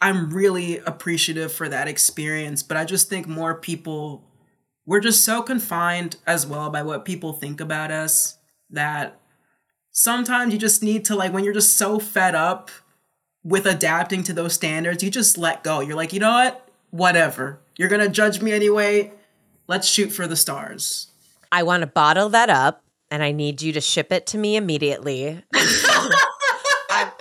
I'm 0.00 0.30
really 0.30 0.78
appreciative 0.78 1.52
for 1.52 1.68
that 1.68 1.88
experience. 1.88 2.62
But 2.62 2.76
I 2.76 2.84
just 2.84 3.08
think 3.08 3.26
more 3.26 3.54
people, 3.54 4.22
we're 4.84 5.00
just 5.00 5.24
so 5.24 5.40
confined 5.40 6.16
as 6.26 6.46
well 6.46 6.68
by 6.68 6.82
what 6.82 7.06
people 7.06 7.32
think 7.32 7.58
about 7.58 7.90
us 7.90 8.36
that 8.68 9.18
sometimes 9.90 10.52
you 10.52 10.58
just 10.58 10.82
need 10.82 11.06
to, 11.06 11.16
like, 11.16 11.32
when 11.32 11.42
you're 11.42 11.54
just 11.54 11.78
so 11.78 11.98
fed 11.98 12.34
up 12.34 12.70
with 13.42 13.64
adapting 13.64 14.22
to 14.24 14.34
those 14.34 14.52
standards, 14.52 15.02
you 15.02 15.10
just 15.10 15.38
let 15.38 15.64
go. 15.64 15.80
You're 15.80 15.96
like, 15.96 16.12
you 16.12 16.20
know 16.20 16.32
what? 16.32 16.68
Whatever. 16.90 17.60
You're 17.78 17.88
going 17.88 18.02
to 18.02 18.10
judge 18.10 18.42
me 18.42 18.52
anyway. 18.52 19.12
Let's 19.66 19.88
shoot 19.88 20.10
for 20.12 20.26
the 20.26 20.36
stars. 20.36 21.08
I 21.50 21.62
want 21.62 21.80
to 21.80 21.86
bottle 21.86 22.28
that 22.28 22.50
up 22.50 22.83
and 23.14 23.22
I 23.22 23.30
need 23.30 23.62
you 23.62 23.72
to 23.74 23.80
ship 23.80 24.10
it 24.10 24.26
to 24.26 24.38
me 24.38 24.56
immediately. 24.56 25.40
I'm, 26.90 27.12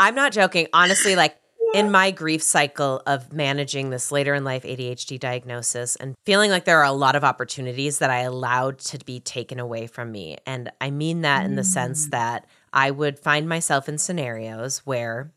I'm 0.00 0.14
not 0.16 0.32
joking. 0.32 0.66
Honestly, 0.72 1.14
like 1.14 1.36
in 1.74 1.92
my 1.92 2.10
grief 2.10 2.42
cycle 2.42 3.00
of 3.06 3.32
managing 3.32 3.90
this 3.90 4.10
later 4.10 4.34
in 4.34 4.42
life 4.42 4.64
ADHD 4.64 5.20
diagnosis 5.20 5.94
and 5.94 6.16
feeling 6.26 6.50
like 6.50 6.64
there 6.64 6.80
are 6.80 6.84
a 6.84 6.90
lot 6.90 7.14
of 7.14 7.22
opportunities 7.22 8.00
that 8.00 8.10
I 8.10 8.22
allowed 8.22 8.80
to 8.80 8.98
be 9.04 9.20
taken 9.20 9.60
away 9.60 9.86
from 9.86 10.10
me. 10.10 10.38
And 10.44 10.72
I 10.80 10.90
mean 10.90 11.20
that 11.20 11.44
in 11.44 11.54
the 11.54 11.62
sense 11.62 12.08
mm. 12.08 12.10
that 12.10 12.46
I 12.72 12.90
would 12.90 13.16
find 13.16 13.48
myself 13.48 13.88
in 13.88 13.98
scenarios 13.98 14.78
where 14.78 15.30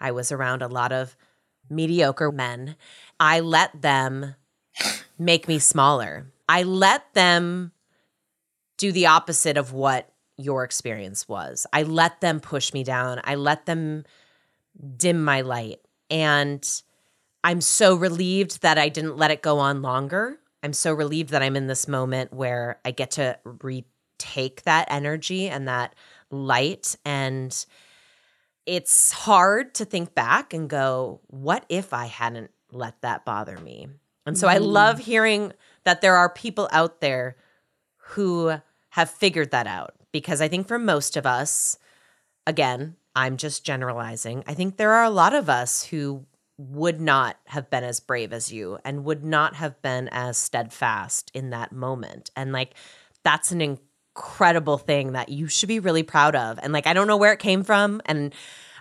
I 0.00 0.10
was 0.10 0.32
around 0.32 0.62
a 0.62 0.68
lot 0.68 0.90
of 0.90 1.14
mediocre 1.70 2.32
men. 2.32 2.74
I 3.20 3.38
let 3.38 3.82
them 3.82 4.34
make 5.16 5.46
me 5.46 5.60
smaller. 5.60 6.26
I 6.48 6.64
let 6.64 7.14
them 7.14 7.70
do 8.78 8.90
the 8.90 9.06
opposite 9.06 9.58
of 9.58 9.72
what 9.72 10.10
your 10.38 10.64
experience 10.64 11.28
was. 11.28 11.66
I 11.72 11.82
let 11.82 12.20
them 12.20 12.40
push 12.40 12.72
me 12.72 12.84
down. 12.84 13.20
I 13.24 13.34
let 13.34 13.66
them 13.66 14.04
dim 14.96 15.22
my 15.22 15.42
light. 15.42 15.80
And 16.08 16.66
I'm 17.44 17.60
so 17.60 17.94
relieved 17.94 18.62
that 18.62 18.78
I 18.78 18.88
didn't 18.88 19.18
let 19.18 19.30
it 19.30 19.42
go 19.42 19.58
on 19.58 19.82
longer. 19.82 20.38
I'm 20.62 20.72
so 20.72 20.92
relieved 20.92 21.30
that 21.30 21.42
I'm 21.42 21.56
in 21.56 21.66
this 21.66 21.86
moment 21.86 22.32
where 22.32 22.80
I 22.84 22.92
get 22.92 23.12
to 23.12 23.38
retake 23.44 24.62
that 24.62 24.86
energy 24.90 25.48
and 25.48 25.68
that 25.68 25.94
light 26.30 26.96
and 27.04 27.66
it's 28.66 29.12
hard 29.12 29.74
to 29.76 29.86
think 29.86 30.14
back 30.14 30.52
and 30.52 30.68
go, 30.68 31.22
what 31.28 31.64
if 31.70 31.94
I 31.94 32.04
hadn't 32.04 32.50
let 32.70 33.00
that 33.00 33.24
bother 33.24 33.56
me? 33.56 33.88
And 34.26 34.36
so. 34.36 34.46
I 34.46 34.56
mm-hmm. 34.56 34.64
love 34.64 34.98
hearing 34.98 35.54
that 35.84 36.02
there 36.02 36.16
are 36.16 36.28
people 36.28 36.68
out 36.70 37.00
there 37.00 37.36
who 37.96 38.60
have 38.90 39.10
figured 39.10 39.50
that 39.50 39.66
out 39.66 39.94
because 40.12 40.40
I 40.40 40.48
think 40.48 40.66
for 40.66 40.78
most 40.78 41.16
of 41.16 41.26
us, 41.26 41.78
again, 42.46 42.96
I'm 43.14 43.36
just 43.36 43.64
generalizing, 43.64 44.44
I 44.46 44.54
think 44.54 44.76
there 44.76 44.92
are 44.92 45.04
a 45.04 45.10
lot 45.10 45.34
of 45.34 45.48
us 45.50 45.84
who 45.84 46.24
would 46.56 47.00
not 47.00 47.36
have 47.46 47.70
been 47.70 47.84
as 47.84 48.00
brave 48.00 48.32
as 48.32 48.52
you 48.52 48.78
and 48.84 49.04
would 49.04 49.24
not 49.24 49.54
have 49.54 49.80
been 49.82 50.08
as 50.10 50.36
steadfast 50.36 51.30
in 51.32 51.50
that 51.50 51.72
moment. 51.72 52.30
And 52.34 52.52
like, 52.52 52.74
that's 53.22 53.52
an 53.52 53.60
incredible 53.60 54.78
thing 54.78 55.12
that 55.12 55.28
you 55.28 55.46
should 55.46 55.68
be 55.68 55.78
really 55.78 56.02
proud 56.02 56.34
of. 56.34 56.58
And 56.62 56.72
like, 56.72 56.86
I 56.86 56.94
don't 56.94 57.06
know 57.06 57.16
where 57.16 57.32
it 57.32 57.38
came 57.38 57.62
from. 57.62 58.00
And 58.06 58.34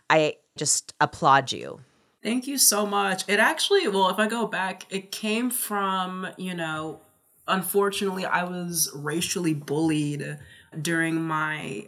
I 0.09 0.37
just 0.57 0.93
applaud 0.99 1.51
you. 1.51 1.81
Thank 2.23 2.47
you 2.47 2.57
so 2.57 2.85
much. 2.85 3.23
It 3.27 3.39
actually, 3.39 3.87
well, 3.87 4.09
if 4.09 4.17
I 4.17 4.27
go 4.27 4.47
back, 4.47 4.85
it 4.89 5.11
came 5.11 5.49
from, 5.49 6.27
you 6.37 6.55
know, 6.55 6.99
unfortunately, 7.47 8.25
I 8.25 8.43
was 8.43 8.91
racially 8.93 9.53
bullied 9.53 10.37
during 10.81 11.21
my 11.21 11.87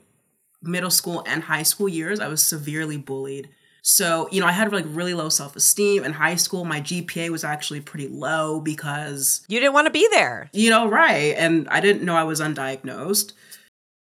middle 0.62 0.89
school 0.89 1.24
and 1.26 1.43
high 1.43 1.63
school 1.63 1.88
years. 1.88 2.19
I 2.19 2.28
was 2.28 2.45
severely 2.45 2.98
bullied. 2.98 3.50
So, 3.82 4.28
you 4.32 4.41
know, 4.41 4.48
I 4.48 4.52
had 4.52 4.72
like 4.72 4.86
really 4.88 5.13
low 5.13 5.30
self 5.30 5.56
esteem 5.56 6.04
in 6.04 6.13
high 6.13 6.36
school. 6.36 6.65
My 6.65 6.82
GPA 6.82 7.30
was 7.30 7.43
actually 7.43 7.82
pretty 7.82 8.08
low 8.08 8.60
because. 8.60 9.41
You 9.48 9.60
didn't 9.60 9.74
want 9.74 9.86
to 9.86 9.91
be 9.91 10.08
there. 10.12 10.50
You 10.54 10.69
know, 10.69 10.88
right. 10.88 11.36
And 11.38 11.67
I 11.69 11.80
didn't 11.80 12.04
know 12.04 12.15
I 12.15 12.24
was 12.24 12.41
undiagnosed. 12.41 13.34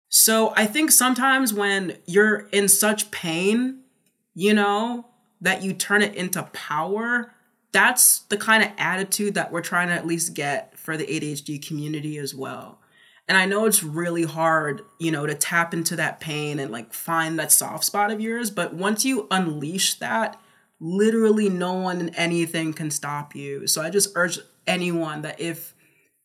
So 0.08 0.52
I 0.56 0.66
think 0.66 0.90
sometimes 0.90 1.54
when 1.54 1.96
you're 2.06 2.48
in 2.52 2.66
such 2.66 3.10
pain, 3.12 3.82
you 4.34 4.52
know, 4.52 5.06
that 5.40 5.62
you 5.62 5.72
turn 5.72 6.02
it 6.02 6.14
into 6.16 6.42
power, 6.52 7.32
that's 7.72 8.20
the 8.20 8.36
kind 8.36 8.64
of 8.64 8.70
attitude 8.76 9.34
that 9.34 9.52
we're 9.52 9.60
trying 9.60 9.88
to 9.88 9.94
at 9.94 10.06
least 10.06 10.34
get 10.34 10.69
for 10.80 10.96
the 10.96 11.06
ADHD 11.06 11.64
community 11.64 12.18
as 12.18 12.34
well. 12.34 12.80
And 13.28 13.38
I 13.38 13.46
know 13.46 13.66
it's 13.66 13.84
really 13.84 14.24
hard, 14.24 14.82
you 14.98 15.12
know, 15.12 15.24
to 15.24 15.34
tap 15.34 15.72
into 15.72 15.94
that 15.96 16.18
pain 16.18 16.58
and 16.58 16.72
like 16.72 16.92
find 16.92 17.38
that 17.38 17.52
soft 17.52 17.84
spot 17.84 18.10
of 18.10 18.20
yours, 18.20 18.50
but 18.50 18.74
once 18.74 19.04
you 19.04 19.28
unleash 19.30 19.94
that, 20.00 20.40
literally 20.80 21.48
no 21.48 21.74
one 21.74 22.00
and 22.00 22.14
anything 22.16 22.72
can 22.72 22.90
stop 22.90 23.36
you. 23.36 23.66
So 23.66 23.82
I 23.82 23.90
just 23.90 24.10
urge 24.16 24.40
anyone 24.66 25.22
that 25.22 25.40
if 25.40 25.74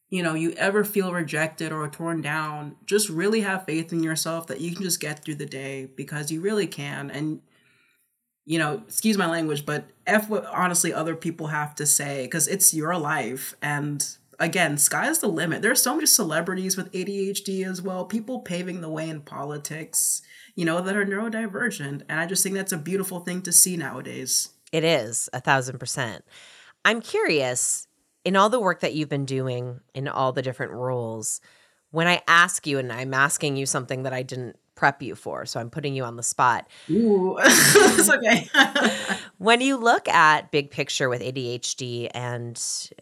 you 0.09 0.23
know 0.23 0.33
you 0.33 0.51
ever 0.53 0.83
feel 0.83 1.11
rejected 1.11 1.71
or 1.71 1.87
torn 1.89 2.21
down, 2.21 2.75
just 2.85 3.09
really 3.09 3.41
have 3.41 3.65
faith 3.65 3.91
in 3.93 4.01
yourself 4.01 4.47
that 4.47 4.61
you 4.61 4.73
can 4.73 4.83
just 4.83 4.99
get 4.99 5.23
through 5.23 5.35
the 5.35 5.45
day 5.45 5.87
because 5.95 6.31
you 6.31 6.41
really 6.41 6.67
can 6.67 7.11
and 7.11 7.41
you 8.45 8.59
know, 8.59 8.83
excuse 8.87 9.17
my 9.17 9.27
language, 9.27 9.65
but 9.65 9.89
F 10.05 10.29
what 10.29 10.45
honestly 10.45 10.93
other 10.93 11.15
people 11.15 11.47
have 11.47 11.73
to 11.75 11.85
say 11.85 12.25
because 12.25 12.47
it's 12.47 12.73
your 12.73 12.95
life. 12.95 13.55
And 13.61 14.07
again, 14.39 14.77
sky's 14.77 15.19
the 15.19 15.27
limit. 15.27 15.61
There's 15.61 15.81
so 15.81 15.95
many 15.95 16.05
celebrities 16.05 16.77
with 16.77 16.91
ADHD 16.91 17.65
as 17.65 17.81
well, 17.81 18.05
people 18.05 18.39
paving 18.39 18.81
the 18.81 18.89
way 18.89 19.09
in 19.09 19.21
politics, 19.21 20.21
you 20.55 20.65
know, 20.65 20.81
that 20.81 20.95
are 20.95 21.05
neurodivergent. 21.05 22.03
And 22.09 22.19
I 22.19 22.25
just 22.25 22.43
think 22.43 22.55
that's 22.55 22.71
a 22.71 22.77
beautiful 22.77 23.19
thing 23.19 23.41
to 23.43 23.51
see 23.51 23.77
nowadays. 23.77 24.49
It 24.71 24.83
is, 24.83 25.29
a 25.33 25.39
thousand 25.39 25.79
percent. 25.79 26.25
I'm 26.83 27.01
curious, 27.01 27.87
in 28.23 28.35
all 28.35 28.49
the 28.49 28.59
work 28.59 28.81
that 28.81 28.93
you've 28.93 29.09
been 29.09 29.25
doing 29.25 29.79
in 29.93 30.07
all 30.07 30.31
the 30.31 30.41
different 30.41 30.73
roles, 30.73 31.41
when 31.91 32.07
I 32.07 32.21
ask 32.27 32.67
you, 32.67 32.77
and 32.77 32.91
I'm 32.91 33.13
asking 33.13 33.55
you 33.55 33.65
something 33.65 34.03
that 34.03 34.13
I 34.13 34.21
didn't 34.21 34.57
prep 34.75 35.01
you 35.01 35.15
for. 35.15 35.45
So 35.45 35.59
I'm 35.59 35.69
putting 35.69 35.95
you 35.95 36.03
on 36.03 36.17
the 36.17 36.23
spot. 36.23 36.67
Ooh, 36.91 37.37
it's 37.41 38.09
okay. 38.09 38.49
when 39.37 39.61
you 39.61 39.77
look 39.77 40.07
at 40.07 40.51
big 40.51 40.71
picture 40.71 41.09
with 41.09 41.21
ADHD 41.21 42.09
and 42.13 42.61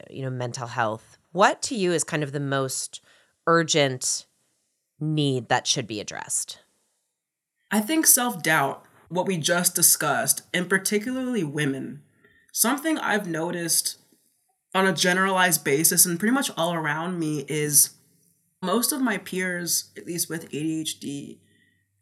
you 0.10 0.22
know 0.22 0.30
mental 0.30 0.68
health, 0.68 1.18
what 1.34 1.62
to 1.64 1.76
you 1.76 1.92
is 1.92 2.04
kind 2.04 2.24
of 2.24 2.32
the 2.32 2.40
most 2.40 3.02
urgent 3.46 4.26
need 5.00 5.50
that 5.50 5.68
should 5.68 5.88
be 5.88 6.00
addressed? 6.00 6.60
I 7.70 7.82
think 7.82 8.06
self-doubt, 8.08 8.86
what 9.10 9.26
we 9.26 9.38
just 9.38 9.76
discussed, 9.76 10.44
and 10.54 10.70
particularly 10.70 11.44
women. 11.44 12.02
Something 12.52 12.98
I've 12.98 13.28
noticed 13.28 13.98
on 14.74 14.88
a 14.88 14.94
generalized 14.94 15.64
basis 15.64 16.06
and 16.06 16.20
pretty 16.20 16.34
much 16.34 16.52
all 16.58 16.74
around 16.74 17.20
me 17.20 17.46
is 17.48 17.92
most 18.62 18.92
of 18.92 19.02
my 19.02 19.18
peers, 19.18 19.92
at 19.98 20.06
least 20.08 20.30
with 20.30 20.50
ADHD, 20.52 21.40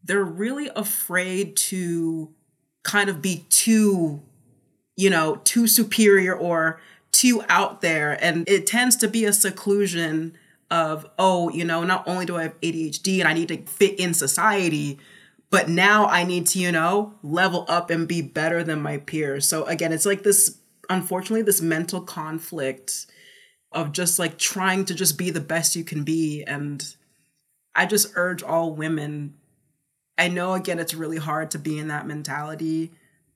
they're 0.04 0.24
really 0.24 0.70
afraid 0.76 1.56
to 1.56 2.34
kind 2.84 3.10
of 3.10 3.22
be 3.22 3.46
too, 3.50 4.22
you 4.96 5.10
know, 5.10 5.38
too 5.44 5.68
superior 5.68 6.36
or 6.36 6.80
too 7.12 7.44
out 7.50 7.82
there. 7.82 8.18
And 8.24 8.48
it 8.48 8.68
tends 8.68 8.96
to 8.98 9.08
be 9.08 9.26
a 9.26 9.34
seclusion 9.34 10.38
of, 10.70 11.10
oh, 11.20 11.50
you 11.50 11.66
know, 11.66 11.84
not 11.84 12.08
only 12.08 12.26
do 12.26 12.38
I 12.38 12.44
have 12.44 12.60
ADHD 12.62 13.20
and 13.20 13.28
I 13.28 13.34
need 13.34 13.50
to 13.50 13.58
fit 13.58 14.00
in 14.00 14.14
society, 14.14 15.00
but 15.50 15.68
now 15.68 16.06
I 16.06 16.24
need 16.24 16.48
to, 16.48 16.60
you 16.60 16.72
know, 16.72 17.16
level 17.24 17.66
up 17.68 17.90
and 17.90 18.08
be 18.08 18.22
better 18.22 18.64
than 18.64 18.82
my 18.82 18.98
peers. 18.98 19.48
So 19.48 19.66
again, 19.66 19.92
it's 19.92 20.06
like 20.06 20.24
this, 20.24 20.58
unfortunately, 20.90 21.42
this 21.42 21.62
mental 21.62 22.02
conflict 22.02 23.08
of 23.74 23.92
just 23.92 24.20
like 24.20 24.38
trying 24.38 24.86
to 24.86 24.96
just 24.96 25.18
be 25.18 25.30
the 25.30 25.42
best 25.42 25.76
you 25.76 25.84
can 25.84 26.04
be. 26.04 26.44
And 26.44 26.84
I 27.76 27.86
just 27.86 28.14
urge 28.16 28.44
all 28.44 28.74
women 28.74 29.36
I 30.22 30.28
know 30.28 30.54
again 30.54 30.78
it's 30.78 30.94
really 30.94 31.18
hard 31.18 31.50
to 31.52 31.60
be 31.60 31.80
in 31.80 31.88
that 31.88 32.06
mentality, 32.06 32.92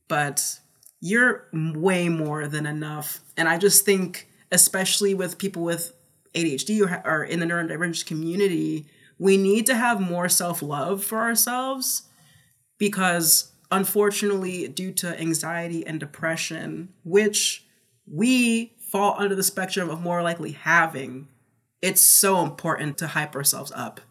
but 0.08 0.60
you're 1.06 1.46
way 1.54 2.10
more 2.10 2.48
than 2.48 2.66
enough. 2.66 3.20
And 3.38 3.48
I 3.48 3.60
just 3.60 3.86
think, 3.86 4.28
especially 4.52 5.14
with 5.14 5.38
people 5.38 5.62
with 5.62 5.94
ADHD 6.34 6.82
or, 7.06 7.24
in 7.24 7.40
the 7.40 7.46
neurodivergent 7.46 8.08
community, 8.08 8.88
we 9.20 9.38
need 9.38 9.68
to 9.68 9.76
have 9.76 10.02
more 10.02 10.28
self 10.28 10.64
love 10.64 11.04
for 11.04 11.20
ourselves 11.20 12.08
because, 12.80 13.52
unfortunately, 13.70 14.68
due 14.68 14.92
to 14.94 15.20
anxiety 15.22 15.86
and 15.86 16.00
depression, 16.00 16.90
which 17.04 17.68
we 18.12 18.74
fall 18.80 19.14
under 19.20 19.36
the 19.36 19.44
spectrum 19.44 19.92
of 19.92 20.02
more 20.02 20.24
likely 20.24 20.54
having, 20.54 21.28
it's 21.84 22.02
so 22.02 22.42
important 22.42 22.98
to 22.98 23.08
hype 23.08 23.36
ourselves 23.36 23.72
up 23.76 24.02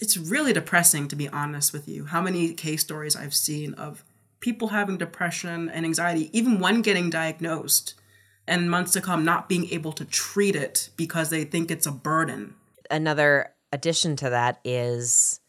it's 0.00 0.16
really 0.16 0.52
depressing 0.52 1.08
to 1.08 1.16
be 1.16 1.28
honest 1.28 1.72
with 1.72 1.88
you 1.88 2.04
how 2.04 2.20
many 2.20 2.54
case 2.54 2.80
stories 2.80 3.16
i've 3.16 3.34
seen 3.34 3.74
of 3.74 4.04
people 4.40 4.68
having 4.68 4.96
depression 4.96 5.68
and 5.68 5.84
anxiety 5.84 6.30
even 6.36 6.58
when 6.58 6.82
getting 6.82 7.10
diagnosed 7.10 7.94
and 8.46 8.70
months 8.70 8.92
to 8.92 9.00
come 9.00 9.24
not 9.24 9.48
being 9.48 9.68
able 9.70 9.92
to 9.92 10.04
treat 10.04 10.56
it 10.56 10.90
because 10.96 11.30
they 11.30 11.44
think 11.44 11.70
it's 11.70 11.86
a 11.86 11.92
burden 11.92 12.54
another 12.90 13.52
addition 13.72 14.16
to 14.16 14.30
that 14.30 14.60
is 14.64 15.40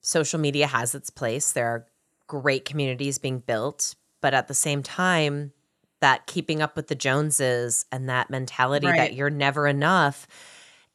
social 0.00 0.38
media 0.38 0.66
has 0.66 0.94
its 0.94 1.10
place 1.10 1.52
there 1.52 1.66
are 1.66 1.86
great 2.26 2.64
communities 2.64 3.18
being 3.18 3.38
built 3.38 3.94
but 4.20 4.34
at 4.34 4.48
the 4.48 4.54
same 4.54 4.82
time 4.82 5.52
that 6.00 6.26
keeping 6.26 6.60
up 6.60 6.76
with 6.76 6.88
the 6.88 6.94
joneses 6.94 7.86
and 7.90 8.08
that 8.08 8.30
mentality 8.30 8.86
right. 8.86 8.96
that 8.96 9.14
you're 9.14 9.30
never 9.30 9.66
enough 9.66 10.26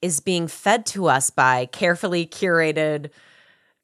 is 0.02 0.20
being 0.20 0.48
fed 0.48 0.86
to 0.86 1.08
us 1.08 1.30
by 1.30 1.66
carefully 1.68 2.26
curated 2.26 3.10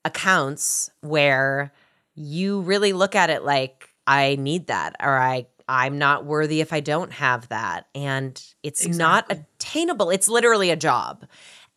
accounts 0.03 0.89
where 1.01 1.71
you 2.17 2.61
really 2.61 2.93
look 2.93 3.15
at 3.15 3.29
it 3.29 3.43
like 3.43 3.93
I 4.07 4.35
need 4.35 4.67
that 4.67 4.95
or 4.99 5.17
I 5.17 5.47
I'm 5.69 5.97
not 5.97 6.25
worthy 6.25 6.61
if 6.61 6.73
I 6.73 6.79
don't 6.79 7.11
have 7.11 7.49
that. 7.49 7.87
And 7.93 8.41
it's 8.63 8.85
exactly. 8.85 8.97
not 9.35 9.45
attainable. 9.59 10.09
It's 10.09 10.27
literally 10.27 10.69
a 10.69 10.75
job. 10.75 11.25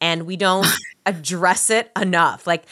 And 0.00 0.24
we 0.24 0.36
don't 0.36 0.66
address 1.06 1.70
it 1.70 1.90
enough. 2.00 2.46
Like 2.46 2.64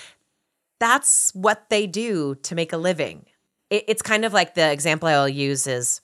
that's 0.80 1.34
what 1.34 1.68
they 1.70 1.86
do 1.86 2.36
to 2.36 2.54
make 2.54 2.72
a 2.72 2.76
living. 2.76 3.26
It, 3.68 3.84
it's 3.88 4.02
kind 4.02 4.24
of 4.24 4.32
like 4.32 4.54
the 4.54 4.70
example 4.70 5.08
I'll 5.08 5.28
use 5.28 5.66
is 5.66 6.00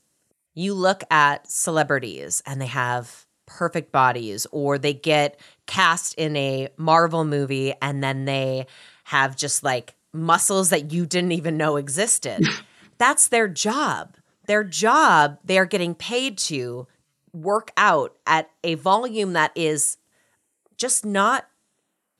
you 0.54 0.74
look 0.74 1.02
at 1.10 1.50
celebrities 1.50 2.42
and 2.44 2.60
they 2.60 2.66
have 2.66 3.24
perfect 3.46 3.92
bodies 3.92 4.46
or 4.50 4.78
they 4.78 4.94
get 4.94 5.38
cast 5.66 6.14
in 6.14 6.36
a 6.36 6.68
Marvel 6.76 7.24
movie 7.24 7.74
and 7.80 8.02
then 8.02 8.24
they 8.24 8.66
have 9.04 9.36
just 9.36 9.62
like 9.62 9.94
muscles 10.14 10.70
that 10.70 10.92
you 10.92 11.04
didn't 11.04 11.32
even 11.32 11.56
know 11.56 11.76
existed. 11.76 12.46
That's 12.98 13.28
their 13.28 13.48
job. 13.48 14.16
Their 14.46 14.64
job, 14.64 15.38
they 15.44 15.58
are 15.58 15.66
getting 15.66 15.94
paid 15.94 16.38
to 16.38 16.86
work 17.32 17.72
out 17.76 18.16
at 18.26 18.50
a 18.62 18.74
volume 18.76 19.32
that 19.32 19.52
is 19.54 19.96
just 20.76 21.04
not 21.04 21.46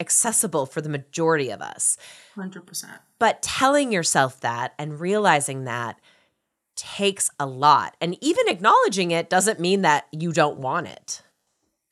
accessible 0.00 0.66
for 0.66 0.80
the 0.80 0.88
majority 0.88 1.50
of 1.50 1.62
us. 1.62 1.96
100%. 2.36 2.98
But 3.18 3.42
telling 3.42 3.92
yourself 3.92 4.40
that 4.40 4.74
and 4.78 5.00
realizing 5.00 5.64
that 5.64 6.00
takes 6.76 7.30
a 7.38 7.46
lot. 7.46 7.96
And 8.00 8.16
even 8.20 8.48
acknowledging 8.48 9.12
it 9.12 9.30
doesn't 9.30 9.60
mean 9.60 9.82
that 9.82 10.06
you 10.10 10.32
don't 10.32 10.58
want 10.58 10.88
it. 10.88 11.22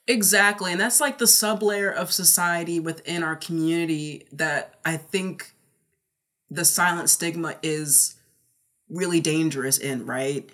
Exactly. 0.09 0.73
And 0.73 0.81
that's 0.81 1.01
like 1.01 1.19
the 1.19 1.27
sublayer 1.27 1.93
of 1.93 2.11
society 2.12 2.81
within 2.81 3.23
our 3.23 3.37
community 3.37 4.27
that 4.33 4.75
I 4.85 4.97
think 4.97 5.55
the 6.53 6.65
silent 6.65 7.09
stigma 7.09 7.57
is 7.62 8.17
really 8.88 9.21
dangerous 9.21 9.79
in, 9.79 10.05
right? 10.05 10.51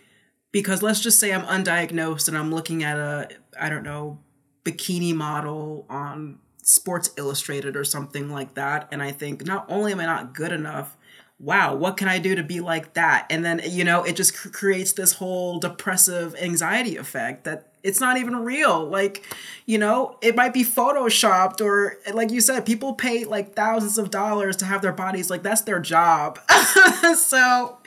Because 0.52 0.82
let's 0.82 1.00
just 1.00 1.18
say 1.18 1.32
I'm 1.32 1.42
undiagnosed 1.42 2.28
and 2.28 2.38
I'm 2.38 2.54
looking 2.54 2.84
at 2.84 2.96
a, 2.96 3.28
I 3.60 3.68
don't 3.68 3.82
know, 3.82 4.20
bikini 4.64 5.14
model 5.14 5.86
on 5.90 6.38
Sports 6.62 7.10
Illustrated 7.16 7.76
or 7.76 7.84
something 7.84 8.30
like 8.30 8.54
that. 8.54 8.88
And 8.92 9.02
I 9.02 9.10
think 9.10 9.44
not 9.44 9.66
only 9.68 9.92
am 9.92 10.00
I 10.00 10.06
not 10.06 10.34
good 10.34 10.52
enough, 10.52 10.96
wow, 11.38 11.74
what 11.74 11.96
can 11.96 12.08
I 12.08 12.18
do 12.18 12.34
to 12.36 12.42
be 12.42 12.60
like 12.60 12.94
that? 12.94 13.26
And 13.30 13.44
then, 13.44 13.60
you 13.64 13.84
know, 13.84 14.04
it 14.04 14.16
just 14.16 14.36
cr- 14.36 14.50
creates 14.50 14.92
this 14.92 15.14
whole 15.14 15.58
depressive 15.58 16.34
anxiety 16.36 16.96
effect 16.96 17.44
that 17.44 17.67
it's 17.82 18.00
not 18.00 18.18
even 18.18 18.36
real. 18.36 18.84
Like, 18.86 19.24
you 19.66 19.78
know, 19.78 20.18
it 20.20 20.36
might 20.36 20.52
be 20.52 20.64
photoshopped 20.64 21.60
or 21.60 21.98
like 22.12 22.30
you 22.30 22.40
said, 22.40 22.66
people 22.66 22.94
pay 22.94 23.24
like 23.24 23.54
thousands 23.54 23.98
of 23.98 24.10
dollars 24.10 24.56
to 24.56 24.64
have 24.64 24.82
their 24.82 24.92
bodies 24.92 25.30
like 25.30 25.42
that's 25.42 25.62
their 25.62 25.80
job. 25.80 26.38
so, 27.16 27.78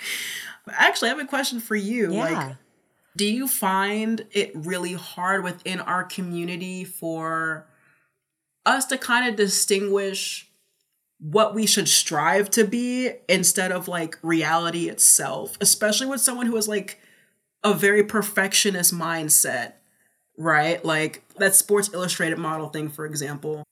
actually, 0.70 1.10
I 1.10 1.14
have 1.14 1.24
a 1.24 1.28
question 1.28 1.60
for 1.60 1.76
you. 1.76 2.14
Yeah. 2.14 2.20
Like, 2.20 2.56
do 3.16 3.26
you 3.26 3.48
find 3.48 4.26
it 4.32 4.52
really 4.56 4.94
hard 4.94 5.44
within 5.44 5.82
our 5.82 6.04
community 6.04 6.86
for 6.86 7.68
us 8.66 8.86
to 8.86 8.98
kind 8.98 9.28
of 9.28 9.36
distinguish 9.36 10.50
what 11.20 11.54
we 11.54 11.68
should 11.68 11.88
strive 11.88 12.50
to 12.50 12.64
be 12.64 13.12
instead 13.30 13.72
of 13.72 13.88
like 13.88 14.18
reality 14.24 14.90
itself, 14.90 15.58
especially 15.62 16.08
with 16.08 16.22
someone 16.22 16.48
who 16.48 16.56
has 16.56 16.68
like 16.68 17.00
a 17.64 17.74
very 17.74 18.04
perfectionist 18.04 18.94
mindset, 18.94 19.74
right? 20.38 20.84
Like 20.84 21.24
that 21.38 21.56
Sports 21.56 21.90
Illustrated 21.94 22.38
model 22.38 22.70
thing, 22.70 22.90
for 22.90 23.06
example. 23.06 23.64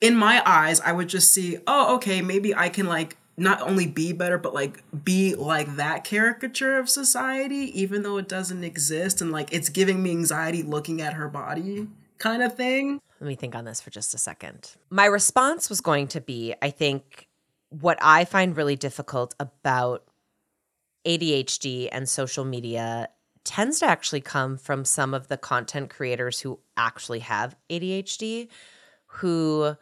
In 0.00 0.16
my 0.16 0.42
eyes, 0.46 0.80
I 0.80 0.92
would 0.92 1.08
just 1.08 1.30
see, 1.30 1.58
oh, 1.66 1.96
okay, 1.96 2.22
maybe 2.22 2.54
I 2.54 2.70
can 2.70 2.86
like 2.86 3.16
not 3.36 3.60
only 3.62 3.86
be 3.86 4.12
better, 4.12 4.38
but 4.38 4.54
like 4.54 4.82
be 5.04 5.34
like 5.34 5.76
that 5.76 6.04
caricature 6.04 6.78
of 6.78 6.88
society, 6.88 7.80
even 7.80 8.02
though 8.02 8.16
it 8.16 8.28
doesn't 8.28 8.64
exist. 8.64 9.20
And 9.20 9.32
like 9.32 9.52
it's 9.52 9.68
giving 9.68 10.02
me 10.02 10.10
anxiety 10.10 10.62
looking 10.62 11.00
at 11.00 11.14
her 11.14 11.28
body 11.28 11.88
kind 12.18 12.42
of 12.42 12.54
thing. 12.54 13.00
Let 13.20 13.28
me 13.28 13.34
think 13.34 13.54
on 13.54 13.64
this 13.64 13.80
for 13.80 13.90
just 13.90 14.14
a 14.14 14.18
second. 14.18 14.76
My 14.90 15.06
response 15.06 15.68
was 15.68 15.80
going 15.80 16.08
to 16.08 16.20
be 16.20 16.54
I 16.62 16.70
think 16.70 17.28
what 17.70 17.98
I 18.00 18.24
find 18.24 18.56
really 18.56 18.76
difficult 18.76 19.34
about 19.38 20.04
ADHD 21.06 21.88
and 21.90 22.08
social 22.08 22.44
media 22.44 23.08
tends 23.44 23.78
to 23.80 23.86
actually 23.86 24.20
come 24.20 24.56
from 24.56 24.84
some 24.84 25.14
of 25.14 25.28
the 25.28 25.36
content 25.36 25.90
creators 25.90 26.40
who 26.40 26.60
actually 26.76 27.20
have 27.20 27.56
ADHD, 27.70 28.48
who 29.06 29.76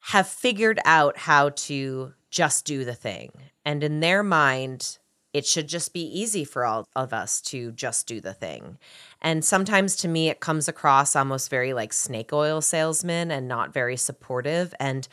have 0.00 0.28
figured 0.28 0.80
out 0.84 1.18
how 1.18 1.50
to 1.50 2.12
just 2.30 2.64
do 2.64 2.84
the 2.84 2.94
thing. 2.94 3.30
And 3.64 3.82
in 3.82 4.00
their 4.00 4.22
mind, 4.22 4.98
it 5.32 5.44
should 5.44 5.68
just 5.68 5.92
be 5.92 6.00
easy 6.00 6.44
for 6.44 6.64
all 6.64 6.86
of 6.96 7.12
us 7.12 7.40
to 7.42 7.72
just 7.72 8.06
do 8.06 8.20
the 8.20 8.32
thing. 8.32 8.78
And 9.20 9.44
sometimes 9.44 9.96
to 9.96 10.08
me, 10.08 10.28
it 10.28 10.40
comes 10.40 10.68
across 10.68 11.14
almost 11.14 11.50
very 11.50 11.74
like 11.74 11.92
snake 11.92 12.32
oil 12.32 12.60
salesman 12.60 13.30
and 13.30 13.46
not 13.46 13.72
very 13.72 13.96
supportive. 13.96 14.74
And 14.80 15.06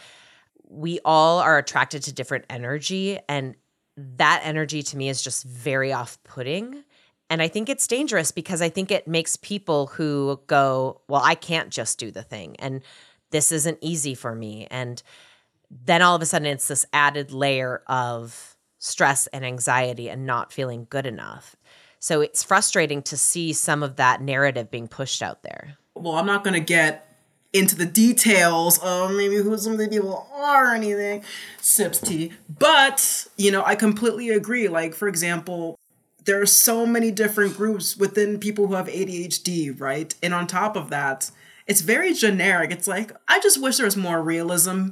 we 0.69 0.99
all 1.03 1.39
are 1.39 1.57
attracted 1.57 2.03
to 2.03 2.13
different 2.13 2.45
energy. 2.49 3.19
And 3.27 3.55
that 3.97 4.41
energy 4.43 4.81
to 4.83 4.97
me 4.97 5.09
is 5.09 5.21
just 5.21 5.43
very 5.43 5.91
off 5.91 6.17
putting. 6.23 6.83
And 7.33 7.41
I 7.41 7.47
think 7.47 7.67
it's 7.67 7.87
dangerous 7.87 8.29
because 8.29 8.61
I 8.61 8.69
think 8.69 8.91
it 8.91 9.07
makes 9.07 9.37
people 9.37 9.87
who 9.87 10.39
go, 10.45 11.01
well, 11.07 11.23
I 11.23 11.33
can't 11.33 11.71
just 11.71 11.97
do 11.97 12.11
the 12.11 12.21
thing. 12.21 12.55
And 12.59 12.83
this 13.31 13.51
isn't 13.51 13.79
easy 13.81 14.13
for 14.13 14.35
me. 14.35 14.67
And 14.69 15.01
then 15.71 16.03
all 16.03 16.15
of 16.15 16.21
a 16.21 16.27
sudden, 16.27 16.45
it's 16.45 16.67
this 16.67 16.85
added 16.93 17.31
layer 17.31 17.81
of, 17.87 18.55
stress 18.77 19.27
and 19.27 19.45
anxiety 19.45 20.09
and 20.09 20.25
not 20.25 20.51
feeling 20.51 20.85
good 20.89 21.05
enough. 21.05 21.55
So 21.99 22.19
it's 22.19 22.43
frustrating 22.43 23.01
to 23.03 23.15
see 23.15 23.53
some 23.53 23.81
of 23.81 23.95
that 23.95 24.21
narrative 24.21 24.69
being 24.69 24.89
pushed 24.89 25.23
out 25.23 25.41
there. 25.41 25.77
Well, 25.95 26.15
I'm 26.15 26.25
not 26.25 26.43
going 26.43 26.55
to 26.55 26.59
get 26.59 27.15
into 27.53 27.77
the 27.77 27.85
details 27.85 28.79
of 28.79 29.11
maybe 29.11 29.37
who 29.37 29.57
some 29.57 29.71
of 29.71 29.79
the 29.79 29.87
people 29.87 30.27
are 30.33 30.71
or 30.71 30.75
anything, 30.75 31.23
sips 31.61 31.99
tea. 31.99 32.33
But, 32.59 33.25
you 33.37 33.51
know, 33.51 33.63
I 33.65 33.75
completely 33.75 34.31
agree. 34.31 34.67
Like, 34.67 34.93
for 34.93 35.07
example, 35.07 35.79
there 36.25 36.41
are 36.41 36.45
so 36.45 36.85
many 36.85 37.11
different 37.11 37.55
groups 37.57 37.97
within 37.97 38.39
people 38.39 38.67
who 38.67 38.75
have 38.75 38.87
ADHD, 38.87 39.79
right? 39.79 40.13
And 40.23 40.33
on 40.33 40.47
top 40.47 40.75
of 40.75 40.89
that, 40.89 41.31
it's 41.67 41.81
very 41.81 42.13
generic. 42.13 42.71
It's 42.71 42.87
like, 42.87 43.11
I 43.27 43.39
just 43.39 43.61
wish 43.61 43.77
there 43.77 43.85
was 43.85 43.97
more 43.97 44.21
realism. 44.21 44.89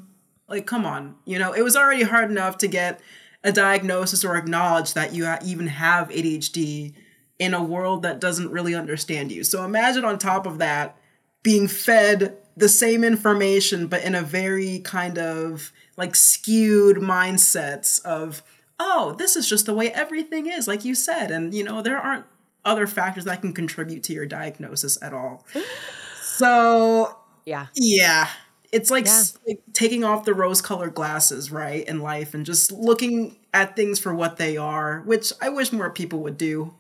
Like, 0.48 0.66
come 0.66 0.86
on. 0.86 1.16
You 1.26 1.40
know, 1.40 1.54
it 1.54 1.64
was 1.64 1.76
already 1.76 2.04
hard 2.04 2.30
enough 2.30 2.58
to 2.60 2.68
get 2.68 3.02
a 3.44 3.52
diagnosis 3.52 4.24
or 4.24 4.36
acknowledge 4.36 4.94
that 4.94 5.14
you 5.14 5.28
even 5.44 5.68
have 5.68 6.10
ADHD 6.10 6.94
in 7.40 7.54
a 7.54 7.64
world 7.64 8.04
that 8.04 8.20
doesn't 8.20 8.52
really 8.52 8.76
understand 8.76 9.32
you. 9.32 9.44
So 9.44 9.66
imagine 9.66 10.06
on 10.06 10.20
top 10.20 10.46
of 10.46 10.60
that 10.60 10.98
being 11.44 11.68
fed 11.68 12.38
the 12.56 12.70
same 12.70 13.04
information 13.04 13.88
but 13.88 14.04
in 14.04 14.14
a 14.14 14.22
very 14.22 14.80
kind 14.80 15.18
of 15.18 15.72
like 15.98 16.16
skewed 16.16 16.98
mindsets 16.98 18.04
of 18.04 18.44
oh 18.84 19.16
this 19.18 19.36
is 19.36 19.48
just 19.48 19.68
the 19.68 19.74
way 19.74 19.92
everything 19.92 20.48
is 20.48 20.68
like 20.68 20.84
you 20.84 20.96
said 20.96 21.30
and 21.30 21.54
you 21.54 21.64
know 21.64 21.82
there 21.82 21.98
aren't 21.98 22.26
other 22.66 22.88
factors 22.88 23.26
that 23.26 23.42
can 23.42 23.54
contribute 23.54 24.04
to 24.04 24.14
your 24.14 24.26
diagnosis 24.26 24.98
at 25.02 25.14
all 25.14 25.46
so 26.22 27.16
yeah 27.46 27.68
yeah 27.76 28.28
it's 28.72 28.90
like, 28.90 29.06
yeah. 29.06 29.24
like 29.48 29.62
taking 29.74 30.04
off 30.04 30.24
the 30.24 30.34
rose 30.34 30.62
colored 30.62 30.94
glasses, 30.94 31.52
right, 31.52 31.86
in 31.88 32.00
life 32.00 32.34
and 32.34 32.46
just 32.46 32.72
looking 32.72 33.36
at 33.54 33.76
things 33.76 34.00
for 34.00 34.16
what 34.16 34.38
they 34.38 34.56
are, 34.56 35.02
which 35.02 35.34
I 35.42 35.50
wish 35.50 35.74
more 35.74 35.90
people 35.90 36.20
would 36.20 36.38
do. 36.38 36.74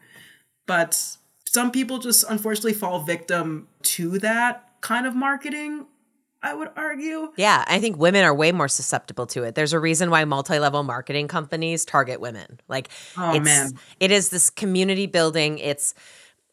But 0.68 1.18
some 1.46 1.72
people 1.72 2.00
just 2.00 2.24
unfortunately 2.30 2.74
fall 2.74 3.02
victim 3.02 3.68
to 3.84 4.20
that 4.20 4.70
kind 4.80 5.06
of 5.06 5.16
marketing. 5.16 5.86
I 6.44 6.54
would 6.54 6.70
argue. 6.76 7.32
Yeah, 7.38 7.64
I 7.68 7.80
think 7.80 7.98
women 7.98 8.24
are 8.24 8.34
way 8.34 8.52
more 8.52 8.68
susceptible 8.68 9.28
to 9.28 9.44
it. 9.44 9.56
There's 9.56 9.74
a 9.74 9.80
reason 9.80 10.10
why 10.10 10.26
multi-level 10.26 10.84
marketing 10.84 11.28
companies 11.28 11.86
target 11.86 12.20
women. 12.20 12.60
Like 12.68 12.90
oh, 13.18 13.36
it's 13.36 13.46
man. 13.46 13.72
it 14.00 14.12
is 14.12 14.30
this 14.30 14.50
community 14.50 15.06
building. 15.06 15.60
It's 15.60 15.94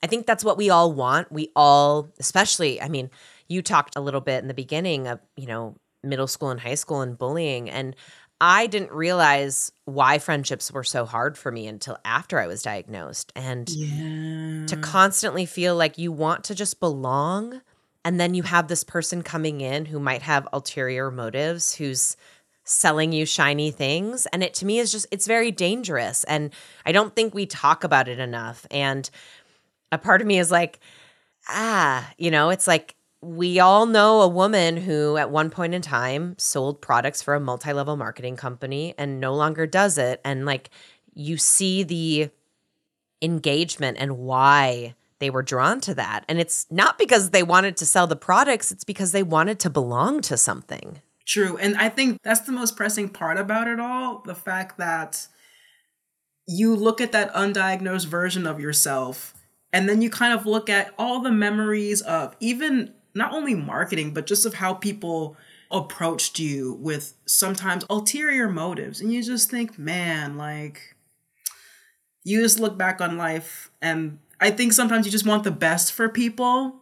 I 0.03 0.07
think 0.07 0.27
that's 0.27 0.45
what 0.45 0.57
we 0.57 0.71
all 0.71 0.93
want. 0.93 1.33
We 1.33 1.51
all, 1.57 2.09
especially, 2.19 2.81
I 2.81 2.89
mean, 2.89 3.11
you 3.49 3.63
talked 3.63 3.97
a 3.97 4.01
little 4.01 4.21
bit 4.21 4.43
in 4.43 4.49
the 4.49 4.55
beginning 4.55 5.09
of, 5.09 5.21
you 5.37 5.47
know, 5.47 5.77
middle 6.03 6.29
school 6.29 6.51
and 6.51 6.61
high 6.61 6.77
school 6.77 7.01
and 7.01 7.19
bullying. 7.19 7.69
And 7.69 7.97
I 8.41 8.69
didn't 8.69 8.93
realize 8.93 9.73
why 9.85 10.19
friendships 10.19 10.71
were 10.71 10.85
so 10.85 11.05
hard 11.05 11.37
for 11.37 11.51
me 11.51 11.67
until 11.67 11.99
after 12.05 12.39
I 12.39 12.47
was 12.47 12.63
diagnosed. 12.63 13.33
And 13.35 13.69
yeah. 13.69 14.67
to 14.67 14.77
constantly 14.77 15.47
feel 15.47 15.75
like 15.75 15.99
you 15.99 16.13
want 16.13 16.45
to 16.45 16.55
just 16.55 16.79
belong. 16.79 17.61
And 18.09 18.19
then 18.19 18.33
you 18.33 18.43
have 18.45 18.69
this 18.69 18.85
person 18.85 19.21
coming 19.21 19.61
in 19.61 19.85
who 19.85 20.01
might 20.01 20.23
have 20.23 20.49
ulterior 20.51 21.11
motives, 21.11 21.75
who's 21.75 22.17
selling 22.65 23.13
you 23.13 23.27
shiny 23.27 23.71
things. 23.71 24.25
And 24.33 24.43
it 24.43 24.55
to 24.55 24.65
me 24.65 24.79
is 24.79 24.91
just, 24.91 25.07
it's 25.11 25.27
very 25.27 25.51
dangerous. 25.51 26.25
And 26.25 26.55
I 26.87 26.93
don't 26.93 27.15
think 27.15 27.35
we 27.35 27.45
talk 27.45 27.85
about 27.85 28.09
it 28.09 28.19
enough. 28.19 28.65
And 28.71 29.11
a 29.93 29.99
part 29.99 30.23
of 30.23 30.27
me 30.27 30.39
is 30.39 30.51
like, 30.51 30.81
ah, 31.51 32.11
you 32.17 32.31
know, 32.31 32.49
it's 32.49 32.67
like 32.67 32.95
we 33.21 33.61
all 33.61 33.85
know 33.85 34.23
a 34.23 34.29
woman 34.29 34.79
who 34.79 35.19
at 35.19 35.29
one 35.31 35.51
point 35.51 35.75
in 35.75 35.83
time 35.83 36.35
sold 36.39 36.81
products 36.81 37.21
for 37.21 37.35
a 37.35 37.41
multi-level 37.41 37.99
marketing 37.99 38.37
company 38.37 38.95
and 38.97 39.21
no 39.21 39.35
longer 39.35 39.67
does 39.67 39.99
it 39.99 40.23
and 40.25 40.47
like 40.47 40.71
you 41.13 41.37
see 41.37 41.83
the 41.83 42.31
engagement 43.21 43.99
and 44.01 44.17
why 44.17 44.95
they 45.19 45.31
were 45.31 45.43
drawn 45.43 45.81
to 45.83 45.95
that. 45.95 46.25
And 46.29 46.39
it's 46.39 46.67
not 46.71 46.99
because 46.99 47.31
they 47.31 47.43
wanted 47.43 47.77
to 47.79 47.87
sell 47.87 48.07
the 48.07 48.17
products 48.17 48.73
it's 48.73 48.85
because 48.85 49.13
they 49.13 49.23
wanted 49.23 49.59
to 49.61 49.71
belong 49.71 50.21
to 50.23 50.37
something. 50.37 51.01
True. 51.27 51.57
And 51.59 51.77
i 51.77 51.89
think 51.89 52.19
that's 52.23 52.41
the 52.41 52.53
most 52.53 52.77
pressing 52.77 53.09
part 53.09 53.39
about 53.39 53.69
it 53.69 53.81
all 53.81 54.23
the 54.25 54.35
fact 54.35 54.79
that 54.79 55.27
you 56.47 56.75
look 56.75 57.01
at 57.01 57.13
that 57.13 57.33
undiagnosed 57.35 58.07
version 58.07 58.47
of 58.47 58.59
yourself 58.59 59.35
and 59.73 59.89
then 59.89 60.01
you 60.01 60.09
kind 60.09 60.33
of 60.33 60.47
look 60.47 60.71
at 60.71 60.95
all 60.99 61.21
the 61.21 61.31
memories 61.31 62.01
of 62.01 62.35
even 62.41 62.95
not 63.15 63.33
only 63.33 63.55
marketing, 63.55 64.15
but 64.15 64.27
just 64.27 64.47
of 64.47 64.55
how 64.55 64.75
people 64.75 65.37
approached 65.71 66.39
you 66.39 66.75
with 66.81 67.15
sometimes 67.27 67.85
ulterior 67.91 68.49
motives. 68.49 69.01
And 69.01 69.13
you 69.13 69.23
just 69.23 69.51
think, 69.51 69.79
man, 69.79 70.39
like, 70.39 70.95
you 72.25 72.41
just 72.41 72.59
look 72.59 72.79
back 72.79 73.01
on 73.01 73.19
life, 73.19 73.71
and 73.83 74.19
I 74.41 74.51
think 74.51 74.73
sometimes 74.73 75.07
you 75.07 75.13
just 75.13 75.27
want 75.27 75.45
the 75.45 75.51
best 75.51 75.93
for 75.93 76.09
people. 76.09 76.77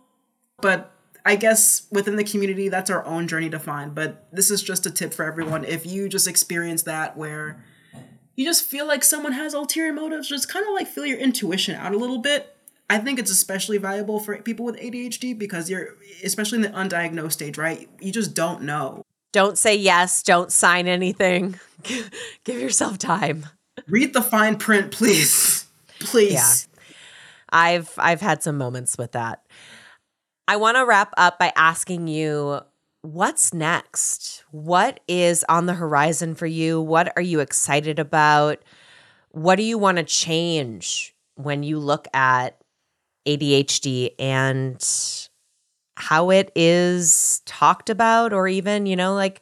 But 0.60 0.92
I 1.24 1.36
guess 1.36 1.86
within 1.90 2.16
the 2.16 2.24
community, 2.24 2.68
that's 2.68 2.90
our 2.90 3.04
own 3.04 3.28
journey 3.28 3.50
to 3.50 3.58
find. 3.58 3.94
But 3.94 4.26
this 4.32 4.50
is 4.50 4.62
just 4.62 4.86
a 4.86 4.90
tip 4.90 5.12
for 5.12 5.24
everyone. 5.24 5.64
If 5.64 5.86
you 5.86 6.08
just 6.08 6.26
experience 6.26 6.82
that 6.82 7.16
where 7.16 7.62
you 8.34 8.44
just 8.44 8.64
feel 8.64 8.86
like 8.86 9.02
someone 9.02 9.32
has 9.32 9.54
ulterior 9.54 9.92
motives, 9.92 10.28
just 10.28 10.48
kind 10.48 10.66
of 10.66 10.74
like 10.74 10.86
feel 10.86 11.06
your 11.06 11.18
intuition 11.18 11.74
out 11.74 11.94
a 11.94 11.98
little 11.98 12.18
bit 12.18 12.56
I 12.88 12.98
think 12.98 13.18
it's 13.18 13.30
especially 13.30 13.78
valuable 13.78 14.20
for 14.20 14.36
people 14.38 14.64
with 14.64 14.76
ADHD 14.76 15.36
because 15.36 15.68
you're, 15.68 15.94
especially 16.22 16.56
in 16.56 16.62
the 16.62 16.68
undiagnosed 16.68 17.32
stage, 17.32 17.58
right? 17.58 17.88
You 18.00 18.12
just 18.12 18.34
don't 18.34 18.62
know. 18.62 19.02
Don't 19.32 19.58
say 19.58 19.74
yes. 19.74 20.22
Don't 20.22 20.52
sign 20.52 20.86
anything. 20.86 21.58
Give 22.44 22.60
yourself 22.60 22.98
time. 22.98 23.46
Read 23.88 24.14
the 24.14 24.22
fine 24.22 24.56
print, 24.56 24.92
please. 24.92 25.66
Please. 25.98 26.32
Yeah. 26.32 26.75
I've 27.50 27.92
I've 27.98 28.20
had 28.20 28.42
some 28.42 28.58
moments 28.58 28.98
with 28.98 29.12
that. 29.12 29.44
I 30.48 30.56
want 30.56 30.76
to 30.76 30.86
wrap 30.86 31.12
up 31.16 31.38
by 31.38 31.52
asking 31.56 32.08
you 32.08 32.60
what's 33.02 33.54
next? 33.54 34.44
What 34.50 35.00
is 35.06 35.44
on 35.48 35.66
the 35.66 35.74
horizon 35.74 36.34
for 36.34 36.46
you? 36.46 36.80
What 36.80 37.12
are 37.16 37.22
you 37.22 37.40
excited 37.40 37.98
about? 37.98 38.62
What 39.30 39.56
do 39.56 39.62
you 39.62 39.78
want 39.78 39.98
to 39.98 40.04
change 40.04 41.14
when 41.36 41.62
you 41.62 41.78
look 41.78 42.08
at 42.14 42.58
ADHD 43.26 44.14
and 44.18 44.82
how 45.96 46.30
it 46.30 46.52
is 46.54 47.42
talked 47.44 47.90
about 47.90 48.32
or 48.32 48.48
even, 48.48 48.86
you 48.86 48.96
know, 48.96 49.14
like 49.14 49.40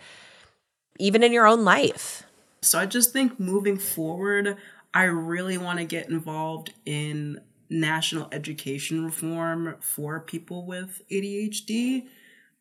even 0.98 1.22
in 1.22 1.32
your 1.32 1.46
own 1.46 1.64
life. 1.64 2.24
So 2.62 2.78
I 2.78 2.86
just 2.86 3.12
think 3.12 3.38
moving 3.38 3.76
forward, 3.76 4.56
I 4.92 5.04
really 5.04 5.58
want 5.58 5.80
to 5.80 5.84
get 5.84 6.08
involved 6.08 6.72
in 6.86 7.40
national 7.68 8.28
education 8.32 9.04
reform 9.04 9.76
for 9.80 10.20
people 10.20 10.66
with 10.66 11.02
ADHD 11.10 12.06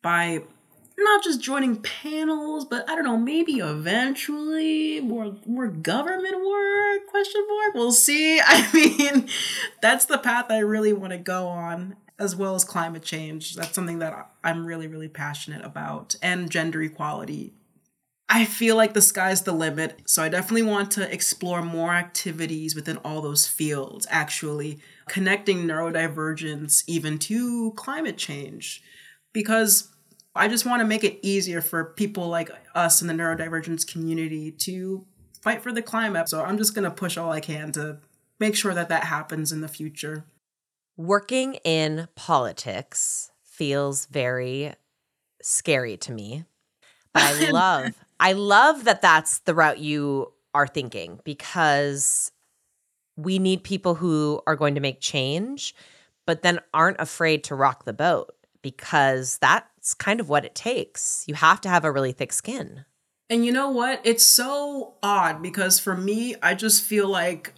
by 0.02 0.42
not 0.96 1.24
just 1.24 1.40
joining 1.40 1.82
panels, 1.82 2.64
but 2.64 2.88
I 2.88 2.94
don't 2.94 3.04
know, 3.04 3.16
maybe 3.16 3.54
eventually 3.54 5.00
more 5.00 5.36
more 5.46 5.68
government 5.68 6.36
work? 6.44 7.06
Question 7.08 7.44
mark. 7.48 7.74
We'll 7.74 7.92
see. 7.92 8.40
I 8.44 8.70
mean, 8.72 9.28
that's 9.82 10.06
the 10.06 10.18
path 10.18 10.46
I 10.50 10.58
really 10.58 10.92
want 10.92 11.12
to 11.12 11.18
go 11.18 11.48
on, 11.48 11.96
as 12.18 12.36
well 12.36 12.54
as 12.54 12.64
climate 12.64 13.02
change. 13.02 13.56
That's 13.56 13.74
something 13.74 13.98
that 13.98 14.30
I'm 14.42 14.64
really 14.64 14.86
really 14.86 15.08
passionate 15.08 15.64
about, 15.64 16.14
and 16.22 16.50
gender 16.50 16.82
equality. 16.82 17.54
I 18.28 18.46
feel 18.46 18.74
like 18.74 18.94
the 18.94 19.02
sky's 19.02 19.42
the 19.42 19.52
limit, 19.52 20.00
so 20.06 20.22
I 20.22 20.28
definitely 20.28 20.62
want 20.62 20.90
to 20.92 21.12
explore 21.12 21.62
more 21.62 21.92
activities 21.92 22.74
within 22.74 22.96
all 22.98 23.20
those 23.20 23.46
fields. 23.46 24.06
Actually, 24.10 24.80
connecting 25.08 25.66
neurodivergence 25.66 26.84
even 26.86 27.18
to 27.20 27.72
climate 27.72 28.16
change, 28.16 28.82
because 29.32 29.88
I 30.34 30.48
just 30.48 30.66
want 30.66 30.80
to 30.80 30.86
make 30.86 31.04
it 31.04 31.18
easier 31.22 31.60
for 31.60 31.84
people 31.84 32.28
like 32.28 32.50
us 32.74 33.00
in 33.00 33.08
the 33.08 33.14
neurodivergence 33.14 33.86
community 33.86 34.50
to 34.50 35.06
fight 35.42 35.62
for 35.62 35.72
the 35.72 35.82
climate. 35.82 36.28
So 36.28 36.42
I'm 36.42 36.58
just 36.58 36.74
going 36.74 36.84
to 36.84 36.90
push 36.90 37.16
all 37.16 37.30
I 37.30 37.40
can 37.40 37.70
to 37.72 37.98
make 38.40 38.56
sure 38.56 38.74
that 38.74 38.88
that 38.88 39.04
happens 39.04 39.52
in 39.52 39.60
the 39.60 39.68
future. 39.68 40.24
Working 40.96 41.54
in 41.64 42.08
politics 42.14 43.30
feels 43.42 44.06
very 44.06 44.74
scary 45.42 45.96
to 45.98 46.12
me. 46.12 46.44
But 47.12 47.22
I 47.22 47.50
love 47.50 47.94
I 48.18 48.32
love 48.32 48.84
that 48.84 49.02
that's 49.02 49.40
the 49.40 49.54
route 49.54 49.78
you 49.78 50.32
are 50.54 50.66
thinking 50.66 51.20
because 51.24 52.32
we 53.16 53.38
need 53.38 53.62
people 53.62 53.94
who 53.94 54.40
are 54.46 54.56
going 54.56 54.74
to 54.74 54.80
make 54.80 55.00
change 55.00 55.74
but 56.26 56.42
then 56.42 56.60
aren't 56.72 57.00
afraid 57.00 57.44
to 57.44 57.54
rock 57.54 57.84
the 57.84 57.92
boat 57.92 58.34
because 58.62 59.38
that's 59.38 59.94
kind 59.94 60.20
of 60.20 60.28
what 60.28 60.44
it 60.44 60.54
takes. 60.54 61.24
You 61.28 61.34
have 61.34 61.60
to 61.62 61.68
have 61.68 61.84
a 61.84 61.92
really 61.92 62.12
thick 62.12 62.32
skin. 62.32 62.84
And 63.28 63.44
you 63.44 63.52
know 63.52 63.70
what? 63.70 64.00
It's 64.04 64.24
so 64.24 64.94
odd 65.02 65.42
because 65.42 65.78
for 65.78 65.96
me, 65.96 66.34
I 66.42 66.54
just 66.54 66.82
feel 66.82 67.08
like 67.08 67.54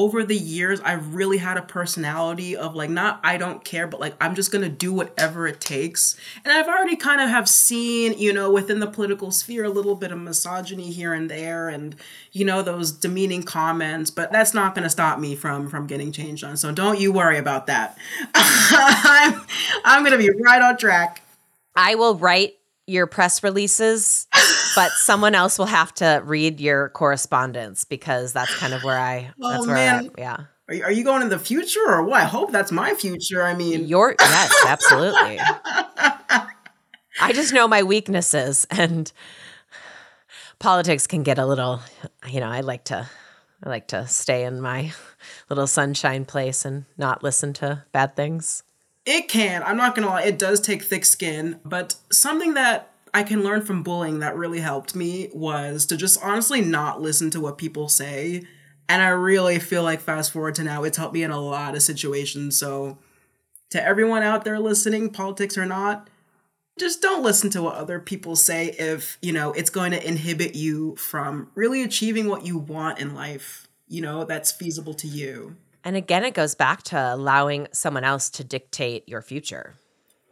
over 0.00 0.24
the 0.24 0.36
years 0.36 0.80
I've 0.80 1.14
really 1.14 1.36
had 1.36 1.58
a 1.58 1.62
personality 1.62 2.56
of 2.56 2.74
like 2.74 2.88
not 2.88 3.20
I 3.22 3.36
don't 3.36 3.62
care 3.62 3.86
but 3.86 4.00
like 4.00 4.14
I'm 4.18 4.34
just 4.34 4.50
going 4.50 4.64
to 4.64 4.70
do 4.70 4.94
whatever 4.94 5.46
it 5.46 5.60
takes. 5.60 6.16
And 6.42 6.54
I've 6.54 6.68
already 6.68 6.96
kind 6.96 7.20
of 7.20 7.28
have 7.28 7.46
seen, 7.46 8.16
you 8.16 8.32
know, 8.32 8.50
within 8.50 8.80
the 8.80 8.86
political 8.86 9.30
sphere 9.30 9.64
a 9.64 9.68
little 9.68 9.94
bit 9.94 10.10
of 10.10 10.18
misogyny 10.18 10.90
here 10.90 11.12
and 11.12 11.30
there 11.30 11.68
and 11.68 11.96
you 12.32 12.46
know 12.46 12.62
those 12.62 12.92
demeaning 12.92 13.42
comments, 13.42 14.10
but 14.10 14.32
that's 14.32 14.54
not 14.54 14.74
going 14.74 14.84
to 14.84 14.90
stop 14.90 15.18
me 15.18 15.36
from 15.36 15.68
from 15.68 15.86
getting 15.86 16.12
changed 16.12 16.44
on. 16.44 16.56
So 16.56 16.72
don't 16.72 16.98
you 16.98 17.12
worry 17.12 17.36
about 17.36 17.66
that. 17.66 17.98
I'm 18.34 19.42
I'm 19.84 20.02
going 20.02 20.18
to 20.18 20.18
be 20.18 20.30
right 20.42 20.62
on 20.62 20.78
track. 20.78 21.22
I 21.76 21.94
will 21.94 22.14
write 22.14 22.54
your 22.90 23.06
press 23.06 23.42
releases 23.42 24.26
but 24.74 24.90
someone 24.96 25.34
else 25.34 25.58
will 25.58 25.66
have 25.66 25.94
to 25.94 26.22
read 26.24 26.60
your 26.60 26.88
correspondence 26.90 27.84
because 27.84 28.32
that's 28.32 28.54
kind 28.56 28.74
of 28.74 28.82
where 28.82 28.98
I. 28.98 29.30
Oh, 29.40 29.50
that's 29.50 29.66
where 29.66 29.76
man. 29.76 30.10
I, 30.18 30.20
yeah. 30.20 30.36
Are 30.68 30.74
you, 30.74 30.84
are 30.84 30.92
you 30.92 31.04
going 31.04 31.22
in 31.22 31.28
the 31.28 31.38
future 31.38 31.84
or 31.88 32.04
what? 32.04 32.20
I 32.20 32.24
hope 32.24 32.52
that's 32.52 32.70
my 32.70 32.94
future. 32.94 33.42
I 33.42 33.54
mean, 33.54 33.86
your 33.86 34.14
yes, 34.20 34.54
absolutely. 34.66 35.38
I 37.20 37.32
just 37.32 37.52
know 37.52 37.66
my 37.68 37.82
weaknesses, 37.82 38.66
and 38.70 39.10
politics 40.58 41.06
can 41.06 41.22
get 41.22 41.38
a 41.38 41.46
little. 41.46 41.80
You 42.28 42.40
know, 42.40 42.48
I 42.48 42.60
like 42.60 42.84
to, 42.84 43.08
I 43.64 43.68
like 43.68 43.88
to 43.88 44.06
stay 44.06 44.44
in 44.44 44.60
my 44.60 44.92
little 45.48 45.66
sunshine 45.66 46.24
place 46.24 46.64
and 46.64 46.84
not 46.96 47.22
listen 47.22 47.52
to 47.54 47.84
bad 47.92 48.14
things. 48.14 48.62
It 49.06 49.28
can. 49.28 49.62
I'm 49.62 49.76
not 49.76 49.94
gonna 49.94 50.08
lie. 50.08 50.22
It 50.22 50.38
does 50.38 50.60
take 50.60 50.82
thick 50.82 51.04
skin, 51.04 51.60
but 51.64 51.96
something 52.10 52.54
that 52.54 52.92
I 53.12 53.22
can 53.22 53.42
learn 53.42 53.62
from 53.62 53.82
bullying 53.82 54.20
that 54.20 54.36
really 54.36 54.60
helped 54.60 54.94
me 54.94 55.30
was 55.32 55.86
to 55.86 55.96
just 55.96 56.22
honestly 56.22 56.60
not 56.60 57.00
listen 57.00 57.30
to 57.30 57.40
what 57.40 57.58
people 57.58 57.88
say. 57.88 58.42
And 58.88 59.02
I 59.02 59.08
really 59.08 59.58
feel 59.58 59.82
like 59.82 60.00
fast 60.00 60.32
forward 60.32 60.56
to 60.56 60.64
now, 60.64 60.84
it's 60.84 60.96
helped 60.96 61.14
me 61.14 61.22
in 61.22 61.30
a 61.30 61.40
lot 61.40 61.74
of 61.74 61.82
situations. 61.82 62.58
So, 62.58 62.98
to 63.70 63.82
everyone 63.82 64.22
out 64.24 64.44
there 64.44 64.58
listening, 64.58 65.10
politics 65.10 65.56
or 65.56 65.64
not, 65.64 66.10
just 66.78 67.00
don't 67.00 67.22
listen 67.22 67.50
to 67.50 67.62
what 67.62 67.76
other 67.76 68.00
people 68.00 68.34
say 68.34 68.74
if, 68.78 69.16
you 69.22 69.32
know, 69.32 69.52
it's 69.52 69.70
going 69.70 69.92
to 69.92 70.06
inhibit 70.08 70.56
you 70.56 70.96
from 70.96 71.50
really 71.54 71.82
achieving 71.82 72.26
what 72.26 72.44
you 72.44 72.58
want 72.58 72.98
in 72.98 73.14
life, 73.14 73.68
you 73.86 74.00
know, 74.00 74.24
that's 74.24 74.50
feasible 74.50 74.94
to 74.94 75.06
you. 75.06 75.56
And 75.84 75.96
again, 75.96 76.24
it 76.24 76.34
goes 76.34 76.54
back 76.54 76.82
to 76.84 77.14
allowing 77.14 77.68
someone 77.72 78.04
else 78.04 78.30
to 78.30 78.44
dictate 78.44 79.08
your 79.08 79.22
future 79.22 79.76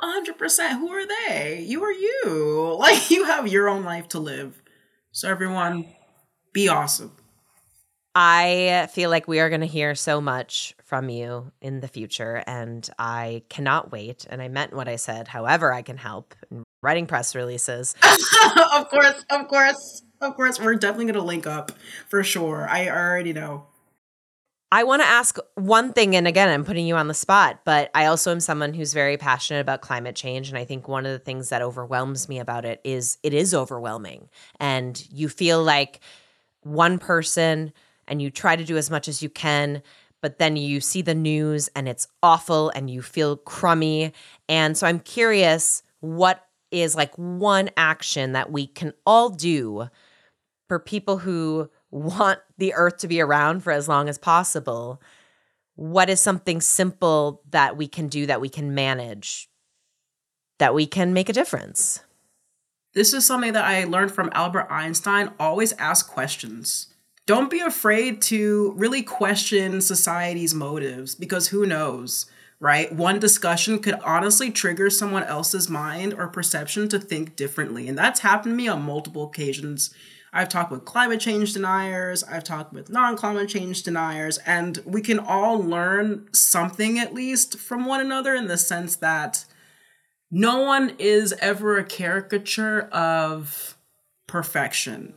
hundred 0.01 0.39
percent. 0.39 0.79
Who 0.79 0.91
are 0.91 1.07
they? 1.07 1.65
You 1.67 1.85
are 1.85 1.93
you. 1.93 2.77
Like 2.79 3.11
you 3.11 3.25
have 3.25 3.49
your 3.49 3.69
own 3.69 3.85
life 3.85 4.09
to 4.09 4.21
live. 4.21 4.63
So 5.11 5.29
everyone, 5.29 5.87
be 6.53 6.69
awesome. 6.69 7.13
I 8.15 8.89
feel 8.93 9.11
like 9.11 9.29
we 9.29 9.41
are 9.41 9.49
going 9.49 9.61
to 9.61 9.67
hear 9.67 9.95
so 9.95 10.21
much 10.21 10.75
from 10.85 11.09
you 11.09 11.53
in 11.61 11.81
the 11.81 11.89
future, 11.89 12.43
and 12.47 12.89
I 12.99 13.43
cannot 13.49 13.93
wait. 13.93 14.27
And 14.29 14.43
I 14.43 14.49
meant 14.49 14.73
what 14.73 14.89
I 14.89 14.97
said. 14.97 15.29
However, 15.29 15.73
I 15.73 15.83
can 15.83 15.97
help 15.97 16.35
in 16.51 16.65
writing 16.83 17.07
press 17.07 17.35
releases. 17.35 17.95
of 18.75 18.89
course, 18.89 19.25
of 19.31 19.49
course, 19.49 20.03
of 20.21 20.35
course. 20.35 20.61
We're 20.61 20.75
definitely 20.75 21.07
going 21.07 21.15
to 21.15 21.23
link 21.23 21.47
up 21.47 21.73
for 22.09 22.23
sure. 22.25 22.67
I 22.69 22.89
already 22.89 23.33
know. 23.33 23.68
I 24.71 24.85
want 24.85 25.01
to 25.01 25.09
ask 25.09 25.39
one 25.55 25.95
thing, 25.95 26.15
and 26.15 26.29
again, 26.29 26.51
I'm 26.51 26.65
putting 26.65 26.87
you 26.87 26.97
on 26.97 27.09
the 27.09 27.15
spot, 27.15 27.61
but 27.65 27.91
I 27.95 28.05
also 28.05 28.31
am 28.31 28.41
someone 28.41 28.75
who's 28.75 28.93
very 28.93 29.17
passionate 29.17 29.61
about 29.61 29.81
climate 29.81 30.15
change. 30.15 30.51
And 30.51 30.59
I 30.59 30.67
think 30.67 30.87
one 30.87 31.07
of 31.07 31.13
the 31.13 31.19
things 31.19 31.49
that 31.49 31.63
overwhelms 31.63 32.29
me 32.29 32.39
about 32.39 32.67
it 32.67 32.81
is 32.85 33.17
it 33.23 33.33
is 33.33 33.55
overwhelming. 33.55 34.29
And 34.61 35.03
you 35.11 35.31
feel 35.31 35.63
like 35.63 36.01
one 36.63 36.99
person 36.99 37.73
and 38.07 38.21
you 38.21 38.31
try 38.31 38.57
to 38.57 38.65
do 38.65 38.77
as 38.77 38.91
much 38.91 39.09
as 39.09 39.23
you 39.23 39.31
can, 39.31 39.83
but 40.21 40.39
then 40.39 40.57
you 40.57 40.81
see 40.81 41.01
the 41.01 41.15
news 41.15 41.71
and 41.75 41.89
it's 41.89 42.07
awful 42.23 42.69
and 42.71 42.91
you 42.91 43.01
feel 43.01 43.39
crummy. 43.39 44.13
And 44.51 44.77
so 44.77 44.87
I'm 44.87 45.01
curious 45.01 45.83
what 46.01 46.45
is 46.71 46.95
like 46.95 47.15
one 47.15 47.71
action 47.79 48.33
that 48.33 48.53
we 48.53 48.67
can 48.67 48.93
all 49.07 49.31
do 49.31 49.89
for 50.69 50.79
people 50.79 51.17
who 51.17 51.71
want 51.91 52.41
the 52.59 52.75
earth 52.75 52.99
to 52.99 53.09
be 53.09 53.21
around 53.21 53.63
for 53.63 53.73
as 53.73 53.89
long 53.89 54.09
as 54.09 54.19
possible, 54.19 55.01
what 55.75 56.11
is 56.11 56.21
something 56.21 56.61
simple 56.61 57.43
that 57.51 57.77
we 57.77 57.87
can 57.87 58.09
do 58.09 58.27
that 58.27 58.41
we 58.41 58.49
can 58.49 58.75
manage 58.75 59.49
that 60.59 60.75
we 60.75 60.87
can 60.87 61.13
make 61.13 61.29
a 61.29 61.33
difference? 61.33 62.01
This 62.95 63.13
is 63.13 63.25
something 63.25 63.53
that 63.53 63.65
I 63.65 63.85
learned 63.85 64.13
from 64.13 64.31
Albert 64.33 64.67
Einstein. 64.71 65.31
Always 65.39 65.73
ask 65.75 66.09
questions. 66.09 66.89
Don't 67.27 67.51
be 67.51 67.61
afraid 67.61 68.23
to 68.23 68.73
really 68.77 69.03
question 69.03 69.81
society's 69.81 70.55
motives 70.55 71.15
because 71.15 71.49
who 71.49 71.67
knows, 71.67 72.27
right? 72.59 72.93
One 72.93 73.21
discussion 73.21 73.79
could 73.81 74.01
honestly 74.01 74.51
trigger 74.51 74.89
someone 74.91 75.25
else's 75.25 75.69
mind 75.69 76.15
or 76.15 76.27
perception 76.27 76.89
to 76.89 76.99
think 76.99 77.37
differently. 77.37 77.87
And 77.87 77.97
that's 77.97 78.21
happened 78.21 78.53
to 78.53 78.57
me 78.57 78.67
on 78.67 78.83
multiple 78.83 79.25
occasions 79.25 79.95
I've 80.33 80.49
talked 80.49 80.71
with 80.71 80.85
climate 80.85 81.21
change 81.21 81.55
deniers, 81.55 82.23
I've 82.25 82.45
talked 82.45 82.73
with 82.73 82.91
non 82.91 83.17
climate 83.17 83.49
change 83.49 83.83
deniers, 83.83 84.39
and 84.39 84.79
we 84.85 85.01
can 85.01 85.19
all 85.19 85.59
learn 85.59 86.29
something 86.33 86.99
at 86.99 87.15
least 87.15 87.59
from 87.59 87.87
one 87.87 88.01
another 88.01 88.35
in 88.35 88.47
the 88.47 88.59
sense 88.59 88.97
that 88.97 89.45
no 90.31 90.61
one 90.61 90.95
is 90.99 91.33
ever 91.41 91.79
a 91.79 91.85
caricature 91.85 92.83
of 92.93 93.77
perfection, 94.27 95.15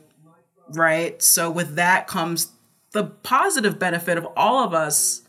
right? 0.70 1.20
So, 1.22 1.50
with 1.50 1.74
that 1.76 2.06
comes 2.06 2.52
the 2.92 3.04
positive 3.04 3.78
benefit 3.78 4.16
of 4.18 4.26
all 4.36 4.64
of 4.64 4.72
us 4.72 5.22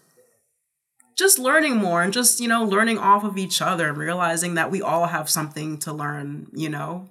just 1.16 1.38
learning 1.38 1.76
more 1.76 2.02
and 2.02 2.12
just, 2.12 2.40
you 2.40 2.48
know, 2.48 2.64
learning 2.64 2.98
off 2.98 3.24
of 3.24 3.38
each 3.38 3.62
other 3.62 3.90
and 3.90 3.98
realizing 3.98 4.56
that 4.56 4.72
we 4.72 4.82
all 4.82 5.08
have 5.08 5.30
something 5.30 5.78
to 5.80 5.94
learn, 5.94 6.48
you 6.54 6.70
know, 6.70 7.10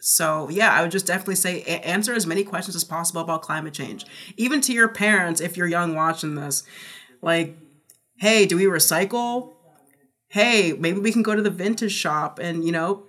so 0.00 0.48
yeah, 0.48 0.72
I 0.72 0.82
would 0.82 0.90
just 0.90 1.06
definitely 1.06 1.34
say 1.34 1.62
answer 1.62 2.14
as 2.14 2.26
many 2.26 2.44
questions 2.44 2.76
as 2.76 2.84
possible 2.84 3.20
about 3.20 3.42
climate 3.42 3.74
change. 3.74 4.06
Even 4.36 4.60
to 4.62 4.72
your 4.72 4.88
parents, 4.88 5.40
if 5.40 5.56
you're 5.56 5.66
young 5.66 5.94
watching 5.94 6.36
this, 6.36 6.62
like, 7.20 7.56
hey, 8.18 8.46
do 8.46 8.56
we 8.56 8.64
recycle? 8.64 9.54
Hey, 10.28 10.72
maybe 10.78 11.00
we 11.00 11.12
can 11.12 11.22
go 11.22 11.34
to 11.34 11.42
the 11.42 11.50
vintage 11.50 11.92
shop 11.92 12.38
and 12.38 12.64
you 12.64 12.72
know, 12.72 13.04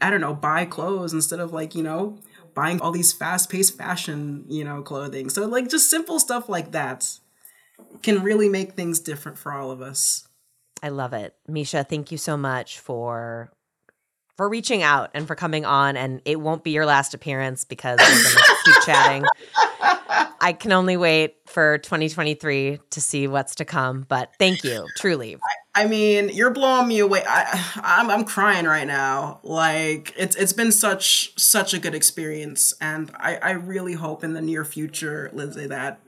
I 0.00 0.10
don't 0.10 0.20
know, 0.20 0.34
buy 0.34 0.64
clothes 0.64 1.12
instead 1.12 1.40
of 1.40 1.52
like 1.52 1.74
you 1.74 1.82
know 1.82 2.18
buying 2.54 2.80
all 2.80 2.92
these 2.92 3.12
fast-paced 3.12 3.76
fashion 3.76 4.44
you 4.48 4.64
know 4.64 4.80
clothing. 4.80 5.28
So 5.28 5.46
like 5.46 5.68
just 5.68 5.90
simple 5.90 6.18
stuff 6.18 6.48
like 6.48 6.72
that 6.72 7.18
can 8.02 8.22
really 8.22 8.48
make 8.48 8.72
things 8.72 9.00
different 9.00 9.36
for 9.36 9.52
all 9.52 9.70
of 9.70 9.82
us. 9.82 10.26
I 10.82 10.88
love 10.88 11.12
it. 11.12 11.34
Misha, 11.48 11.84
thank 11.84 12.12
you 12.12 12.18
so 12.18 12.36
much 12.36 12.78
for 12.78 13.50
for 14.36 14.48
reaching 14.48 14.82
out 14.82 15.10
and 15.14 15.26
for 15.26 15.34
coming 15.34 15.64
on. 15.64 15.96
And 15.96 16.20
it 16.24 16.40
won't 16.40 16.64
be 16.64 16.70
your 16.70 16.86
last 16.86 17.14
appearance 17.14 17.64
because 17.64 17.98
we're 18.00 18.22
going 18.22 18.36
to 18.36 18.56
keep 18.64 18.82
chatting. 18.84 19.24
I 20.40 20.52
can 20.52 20.72
only 20.72 20.96
wait 20.96 21.36
for 21.46 21.78
2023 21.78 22.78
to 22.90 23.00
see 23.00 23.26
what's 23.26 23.54
to 23.56 23.64
come. 23.64 24.04
But 24.06 24.34
thank 24.38 24.62
you, 24.62 24.86
truly. 24.96 25.38
I 25.74 25.86
mean, 25.86 26.28
you're 26.28 26.50
blowing 26.50 26.86
me 26.86 26.98
away. 26.98 27.24
I, 27.26 27.80
I'm, 27.82 28.10
I'm 28.10 28.24
crying 28.24 28.66
right 28.66 28.86
now. 28.86 29.40
Like 29.42 30.12
it's 30.16 30.36
it's 30.36 30.52
been 30.52 30.70
such 30.70 31.32
such 31.40 31.72
a 31.74 31.78
good 31.78 31.94
experience, 31.94 32.74
and 32.80 33.10
I 33.16 33.36
I 33.36 33.50
really 33.52 33.94
hope 33.94 34.22
in 34.22 34.34
the 34.34 34.42
near 34.42 34.64
future, 34.64 35.30
Lindsay, 35.32 35.66
that 35.66 36.00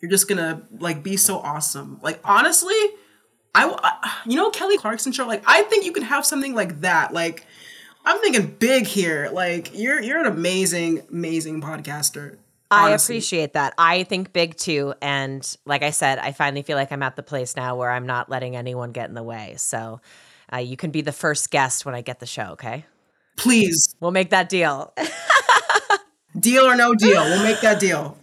you're 0.00 0.10
just 0.10 0.28
gonna 0.28 0.66
like 0.78 1.02
be 1.02 1.16
so 1.16 1.38
awesome. 1.38 2.00
Like 2.02 2.20
honestly, 2.24 2.74
I, 3.54 4.20
you 4.26 4.36
know 4.36 4.50
Kelly 4.50 4.78
Clarkson 4.78 5.12
show. 5.12 5.26
Like 5.26 5.42
I 5.46 5.62
think 5.62 5.84
you 5.84 5.92
can 5.92 6.04
have 6.04 6.24
something 6.24 6.54
like 6.54 6.80
that. 6.82 7.12
Like 7.12 7.46
I'm 8.04 8.20
thinking 8.20 8.46
big 8.58 8.86
here. 8.86 9.30
Like 9.32 9.70
you're 9.74 10.00
you're 10.00 10.20
an 10.20 10.26
amazing 10.26 11.02
amazing 11.10 11.60
podcaster. 11.60 12.36
I 12.70 12.90
appreciate 12.90 13.54
that. 13.54 13.74
I 13.76 14.04
think 14.04 14.32
big 14.32 14.56
too. 14.56 14.94
And 15.02 15.44
like 15.64 15.82
I 15.82 15.90
said, 15.90 16.18
I 16.20 16.30
finally 16.30 16.62
feel 16.62 16.76
like 16.76 16.92
I'm 16.92 17.02
at 17.02 17.16
the 17.16 17.22
place 17.22 17.56
now 17.56 17.76
where 17.76 17.90
I'm 17.90 18.06
not 18.06 18.30
letting 18.30 18.54
anyone 18.54 18.92
get 18.92 19.08
in 19.08 19.14
the 19.14 19.24
way. 19.24 19.54
So 19.56 20.00
uh, 20.52 20.58
you 20.58 20.76
can 20.76 20.92
be 20.92 21.00
the 21.00 21.12
first 21.12 21.50
guest 21.50 21.84
when 21.84 21.96
I 21.96 22.00
get 22.00 22.20
the 22.20 22.26
show, 22.26 22.50
okay? 22.52 22.84
Please. 23.36 23.96
We'll 23.98 24.12
make 24.12 24.30
that 24.30 24.48
deal. 24.48 24.94
deal 26.38 26.64
or 26.64 26.76
no 26.76 26.94
deal. 26.94 27.24
We'll 27.24 27.42
make 27.42 27.60
that 27.62 27.80
deal. 27.80 28.16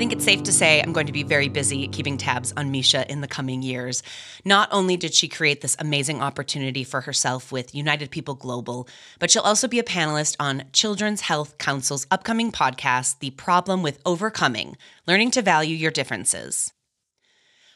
I 0.00 0.02
think 0.02 0.12
it's 0.14 0.24
safe 0.24 0.42
to 0.44 0.52
say 0.52 0.80
I'm 0.80 0.94
going 0.94 1.08
to 1.08 1.12
be 1.12 1.24
very 1.24 1.50
busy 1.50 1.86
keeping 1.86 2.16
tabs 2.16 2.54
on 2.56 2.70
Misha 2.70 3.06
in 3.12 3.20
the 3.20 3.28
coming 3.28 3.62
years. 3.62 4.02
Not 4.46 4.70
only 4.72 4.96
did 4.96 5.12
she 5.12 5.28
create 5.28 5.60
this 5.60 5.76
amazing 5.78 6.22
opportunity 6.22 6.84
for 6.84 7.02
herself 7.02 7.52
with 7.52 7.74
United 7.74 8.10
People 8.10 8.34
Global, 8.34 8.88
but 9.18 9.30
she'll 9.30 9.42
also 9.42 9.68
be 9.68 9.78
a 9.78 9.82
panelist 9.82 10.36
on 10.40 10.64
Children's 10.72 11.20
Health 11.20 11.58
Council's 11.58 12.06
upcoming 12.10 12.50
podcast, 12.50 13.18
The 13.18 13.32
Problem 13.32 13.82
with 13.82 14.00
Overcoming 14.06 14.78
Learning 15.06 15.30
to 15.32 15.42
Value 15.42 15.76
Your 15.76 15.90
Differences, 15.90 16.72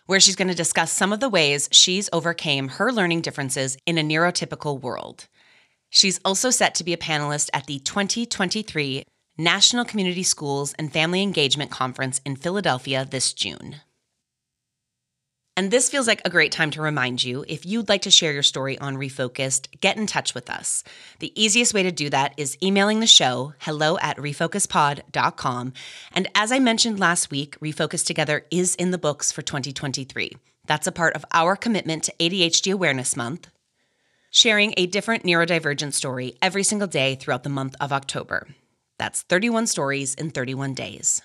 where 0.07 0.19
she's 0.19 0.35
going 0.35 0.49
to 0.49 0.55
discuss 0.55 0.93
some 0.93 1.13
of 1.13 1.21
the 1.21 1.29
ways 1.29 1.69
she's 1.73 2.09
overcame 2.11 2.69
her 2.69 2.91
learning 2.91 3.21
differences 3.21 3.77
in 3.85 3.99
a 3.99 4.03
neurotypical 4.03 4.81
world. 4.81 5.29
She's 5.91 6.21
also 6.25 6.49
set 6.49 6.75
to 6.77 6.85
be 6.85 6.95
a 6.95 6.97
panelist 6.97 7.51
at 7.53 7.67
the 7.67 7.81
2023 7.81 9.05
National 9.37 9.85
Community 9.85 10.23
Schools 10.23 10.75
and 10.79 10.93
Family 10.93 11.21
Engagement 11.21 11.69
Conference 11.69 12.21
in 12.25 12.37
Philadelphia 12.37 13.05
this 13.05 13.33
June. 13.33 13.81
And 15.57 15.73
this 15.73 15.91
feels 15.91 16.07
like 16.07 16.23
a 16.25 16.31
great 16.31 16.53
time 16.53 16.71
to 16.73 16.83
remind 16.83 17.25
you 17.25 17.45
if 17.49 17.67
you'd 17.67 17.89
like 17.89 18.03
to 18.03 18.13
share 18.13 18.33
your 18.33 18.45
story 18.45 18.79
on 18.79 18.97
Refocused, 18.97 19.81
get 19.81 19.97
in 19.97 20.07
touch 20.07 20.35
with 20.37 20.49
us. 20.49 20.85
The 21.19 21.33
easiest 21.41 21.75
way 21.75 21.83
to 21.83 21.91
do 21.91 22.11
that 22.11 22.35
is 22.37 22.57
emailing 22.63 23.01
the 23.01 23.09
show, 23.09 23.55
hello 23.59 23.99
at 23.99 24.19
refocuspod.com. 24.19 25.73
And 26.13 26.29
as 26.37 26.53
I 26.53 26.61
mentioned 26.61 27.01
last 27.01 27.33
week, 27.33 27.59
Refocus 27.59 28.07
Together 28.07 28.47
is 28.53 28.77
in 28.77 28.93
the 28.93 28.99
books 28.99 29.33
for 29.33 29.43
2023. 29.43 30.37
That's 30.67 30.87
a 30.87 30.93
part 30.93 31.17
of 31.17 31.25
our 31.33 31.57
commitment 31.57 32.05
to 32.05 32.15
ADHD 32.21 32.73
Awareness 32.73 33.17
Month, 33.17 33.49
sharing 34.31 34.75
a 34.77 34.87
different 34.87 35.25
neurodivergent 35.25 35.93
story 35.93 36.37
every 36.41 36.63
single 36.63 36.89
day 36.89 37.17
throughout 37.17 37.43
the 37.43 37.49
month 37.49 37.75
of 37.81 37.93
October. 37.93 38.47
That's 38.99 39.23
31 39.23 39.67
stories 39.67 40.15
in 40.15 40.31
31 40.31 40.75
days. 40.75 41.21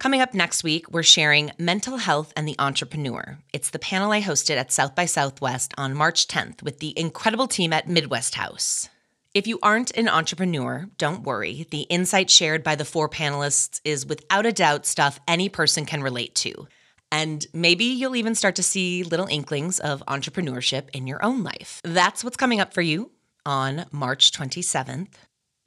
Coming 0.00 0.20
up 0.20 0.34
next 0.34 0.64
week, 0.64 0.90
we're 0.90 1.02
sharing 1.02 1.52
Mental 1.58 1.98
Health 1.98 2.32
and 2.36 2.46
the 2.46 2.56
Entrepreneur. 2.58 3.38
It's 3.52 3.70
the 3.70 3.78
panel 3.78 4.10
I 4.10 4.20
hosted 4.20 4.56
at 4.56 4.72
South 4.72 4.94
by 4.94 5.06
Southwest 5.06 5.72
on 5.78 5.94
March 5.94 6.26
10th 6.26 6.62
with 6.62 6.80
the 6.80 6.98
incredible 6.98 7.46
team 7.46 7.72
at 7.72 7.88
Midwest 7.88 8.34
House. 8.34 8.88
If 9.34 9.46
you 9.46 9.58
aren't 9.62 9.96
an 9.96 10.08
entrepreneur, 10.08 10.88
don't 10.98 11.22
worry. 11.22 11.66
The 11.70 11.82
insight 11.82 12.28
shared 12.28 12.62
by 12.62 12.74
the 12.74 12.84
four 12.84 13.08
panelists 13.08 13.80
is 13.84 14.04
without 14.04 14.46
a 14.46 14.52
doubt 14.52 14.84
stuff 14.84 15.20
any 15.26 15.48
person 15.48 15.86
can 15.86 16.02
relate 16.02 16.34
to. 16.36 16.68
And 17.10 17.46
maybe 17.52 17.84
you'll 17.84 18.16
even 18.16 18.34
start 18.34 18.56
to 18.56 18.62
see 18.62 19.04
little 19.04 19.26
inklings 19.26 19.78
of 19.78 20.02
entrepreneurship 20.06 20.90
in 20.92 21.06
your 21.06 21.24
own 21.24 21.44
life. 21.44 21.80
That's 21.84 22.24
what's 22.24 22.36
coming 22.36 22.60
up 22.60 22.74
for 22.74 22.82
you 22.82 23.10
on 23.46 23.86
March 23.92 24.32
27th. 24.32 25.14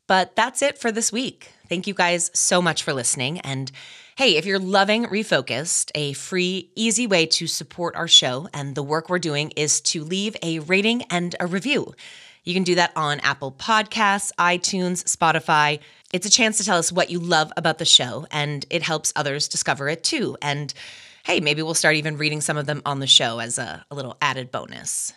But 0.07 0.35
that's 0.35 0.61
it 0.61 0.77
for 0.77 0.91
this 0.91 1.11
week. 1.11 1.51
Thank 1.69 1.85
you 1.85 1.93
guys 1.93 2.31
so 2.33 2.61
much 2.61 2.83
for 2.83 2.93
listening. 2.93 3.39
And 3.41 3.71
hey, 4.15 4.37
if 4.37 4.45
you're 4.45 4.57
loving 4.57 5.05
Refocused, 5.05 5.91
a 5.93 6.13
free, 6.13 6.71
easy 6.75 7.05
way 7.05 7.25
to 7.25 7.45
support 7.45 7.95
our 7.95 8.07
show 8.07 8.47
and 8.53 8.73
the 8.73 8.83
work 8.83 9.09
we're 9.09 9.19
doing 9.19 9.51
is 9.55 9.81
to 9.81 10.03
leave 10.03 10.35
a 10.41 10.59
rating 10.59 11.03
and 11.03 11.35
a 11.39 11.45
review. 11.45 11.93
You 12.45 12.53
can 12.53 12.63
do 12.63 12.75
that 12.75 12.93
on 12.95 13.19
Apple 13.19 13.51
Podcasts, 13.51 14.31
iTunes, 14.39 15.03
Spotify. 15.03 15.79
It's 16.13 16.25
a 16.25 16.29
chance 16.29 16.57
to 16.59 16.63
tell 16.63 16.77
us 16.77 16.93
what 16.93 17.09
you 17.09 17.19
love 17.19 17.51
about 17.57 17.77
the 17.77 17.83
show, 17.83 18.25
and 18.31 18.65
it 18.69 18.81
helps 18.81 19.11
others 19.17 19.49
discover 19.49 19.89
it 19.89 20.05
too. 20.05 20.37
And 20.41 20.73
hey, 21.25 21.41
maybe 21.41 21.61
we'll 21.61 21.73
start 21.73 21.97
even 21.97 22.15
reading 22.15 22.39
some 22.39 22.55
of 22.55 22.65
them 22.65 22.81
on 22.85 23.01
the 23.01 23.07
show 23.07 23.39
as 23.39 23.57
a, 23.57 23.85
a 23.91 23.95
little 23.95 24.15
added 24.21 24.49
bonus. 24.49 25.11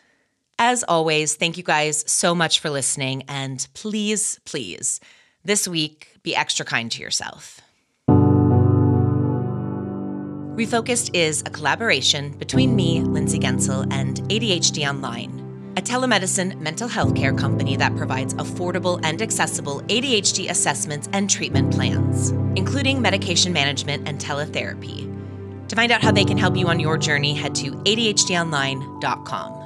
As 0.63 0.85
always, 0.87 1.37
thank 1.37 1.57
you 1.57 1.65
guys 1.65 2.05
so 2.07 2.35
much 2.35 2.61
for 2.61 2.69
listening. 2.69 3.23
And 3.29 3.67
please, 3.73 4.39
please, 4.45 5.01
this 5.43 5.67
week, 5.67 6.19
be 6.23 6.37
extra 6.37 6.67
kind 6.67 6.93
to 6.93 7.03
yourself. 7.03 7.63
Refocused 10.61 11.13
is 11.15 11.41
a 11.47 11.51
collaboration 11.51 12.37
between 12.37 12.77
me, 12.77 13.01
Lindsay 13.01 13.39
Guentzel, 13.39 13.91
and 13.91 14.19
ADHD 14.29 14.87
Online, 14.87 15.73
a 15.79 15.81
telemedicine 15.81 16.61
mental 16.61 16.89
health 16.89 17.15
care 17.15 17.33
company 17.33 17.77
that 17.77 17.97
provides 17.97 18.35
affordable 18.35 19.01
and 19.03 19.23
accessible 19.23 19.81
ADHD 19.85 20.51
assessments 20.51 21.09
and 21.15 21.31
treatment 21.31 21.73
plans, 21.73 22.33
including 22.55 23.01
medication 23.01 23.55
management 23.55 24.07
and 24.07 24.21
teletherapy. 24.21 25.07
To 25.69 25.77
find 25.77 25.91
out 25.91 26.03
how 26.03 26.13
they 26.13 26.27
can 26.27 26.37
help 26.37 26.55
you 26.55 26.69
on 26.69 26.79
your 26.79 26.99
journey, 26.99 27.33
head 27.33 27.55
to 27.55 27.71
ADHDonline.com. 27.71 29.60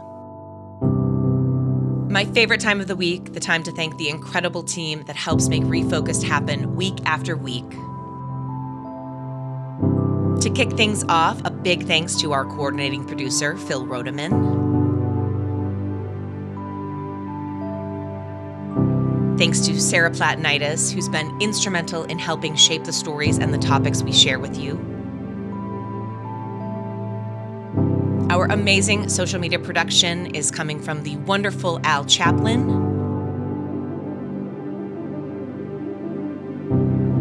My 2.14 2.24
favorite 2.26 2.60
time 2.60 2.80
of 2.80 2.86
the 2.86 2.94
week, 2.94 3.32
the 3.32 3.40
time 3.40 3.64
to 3.64 3.72
thank 3.72 3.96
the 3.96 4.08
incredible 4.08 4.62
team 4.62 5.02
that 5.06 5.16
helps 5.16 5.48
make 5.48 5.64
Refocused 5.64 6.22
happen 6.22 6.76
week 6.76 6.94
after 7.04 7.36
week. 7.36 7.68
To 10.42 10.48
kick 10.54 10.70
things 10.76 11.02
off, 11.08 11.40
a 11.44 11.50
big 11.50 11.88
thanks 11.88 12.14
to 12.20 12.30
our 12.30 12.44
coordinating 12.44 13.04
producer, 13.04 13.56
Phil 13.56 13.84
Rodeman. 13.84 14.30
Thanks 19.36 19.58
to 19.62 19.80
Sarah 19.80 20.12
Platinitis, 20.12 20.92
who's 20.92 21.08
been 21.08 21.36
instrumental 21.40 22.04
in 22.04 22.20
helping 22.20 22.54
shape 22.54 22.84
the 22.84 22.92
stories 22.92 23.38
and 23.38 23.52
the 23.52 23.58
topics 23.58 24.04
we 24.04 24.12
share 24.12 24.38
with 24.38 24.56
you. 24.56 24.93
Our 28.34 28.46
amazing 28.46 29.10
social 29.10 29.38
media 29.38 29.60
production 29.60 30.34
is 30.34 30.50
coming 30.50 30.82
from 30.82 31.04
the 31.04 31.16
wonderful 31.18 31.78
Al 31.84 32.04
Chaplin. 32.04 32.68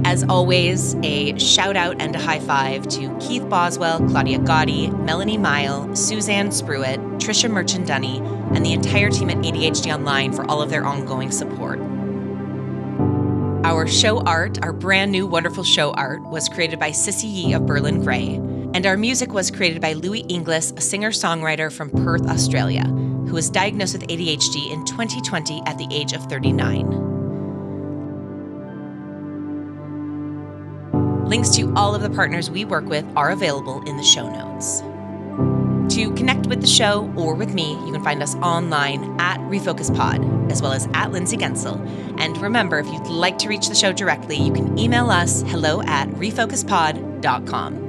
As 0.05 0.24
always, 0.24 0.95
a 1.03 1.38
shout 1.38 1.78
out 1.78 2.01
and 2.01 2.16
a 2.16 2.20
high 2.20 2.39
five 2.39 2.88
to 2.88 3.16
Keith 3.20 3.47
Boswell, 3.47 3.99
Claudia 4.09 4.39
Gotti, 4.39 4.89
Melanie 5.05 5.38
Mile, 5.38 5.95
Suzanne 5.95 6.49
Spruitt, 6.49 6.97
Trisha 7.20 7.47
Merchant 7.47 7.86
Dunny, 7.86 8.18
and 8.55 8.66
the 8.66 8.74
entire 8.74 9.11
team 9.11 9.30
at 9.30 9.38
ADHD 9.38 9.93
Online 9.93 10.34
for 10.34 10.49
all 10.49 10.64
of 10.64 10.72
their 10.72 10.84
ongoing 10.84 11.30
support. 11.30 11.80
Our 13.64 13.86
show 13.86 14.22
art, 14.22 14.57
our 14.64 14.74
brand 14.74 15.11
new 15.11 15.28
wonderful 15.28 15.64
show 15.64 15.91
art, 15.91 16.24
was 16.24 16.49
created 16.49 16.80
by 16.80 16.89
Sissy 16.89 17.32
Yee 17.32 17.53
of 17.53 17.68
Berlin 17.68 18.03
Gray. 18.03 18.41
And 18.74 18.88
our 18.88 18.97
music 18.97 19.34
was 19.34 19.51
created 19.51 19.82
by 19.82 19.93
Louis 19.93 20.26
Inglis, 20.30 20.71
a 20.76 20.82
singer 20.82 21.11
songwriter 21.11 21.71
from 21.71 21.91
Perth, 21.91 22.28
Australia, 22.28 22.84
who 22.84 23.34
was 23.34 23.51
diagnosed 23.51 23.93
with 23.93 24.07
ADHD 24.07 24.71
in 24.71 24.84
2020 24.86 25.61
at 25.67 25.78
the 25.78 25.88
age 25.91 26.13
of 26.13 26.24
39. 26.26 27.13
Links 31.28 31.51
to 31.51 31.71
all 31.76 31.93
of 31.93 32.01
the 32.01 32.09
partners 32.09 32.49
we 32.49 32.65
work 32.65 32.86
with 32.86 33.05
are 33.15 33.30
available 33.30 33.84
in 33.88 33.95
the 33.95 34.03
show 34.03 34.28
notes. 34.30 34.82
To 35.95 36.11
connect 36.15 36.47
with 36.47 36.61
the 36.61 36.67
show 36.67 37.13
or 37.15 37.36
with 37.36 37.53
me, 37.53 37.74
you 37.86 37.91
can 37.91 38.03
find 38.03 38.24
us 38.24 38.34
online 38.36 39.03
at 39.19 39.39
Refocus 39.41 39.95
Pod, 39.95 40.24
as 40.51 40.63
well 40.63 40.74
as 40.74 40.88
at 40.95 41.11
Lindsay 41.11 41.38
Guentzel. 41.38 41.80
And 42.19 42.36
remember, 42.38 42.80
if 42.80 42.88
you'd 42.88 43.05
like 43.07 43.38
to 43.39 43.49
reach 43.49 43.67
the 43.67 43.76
show 43.76 43.91
directly, 43.91 44.38
you 44.38 44.51
can 44.51 44.80
email 44.80 45.11
us 45.11 45.43
hello 45.43 45.84
at 45.84 46.09
refocuspod.com. 46.09 47.83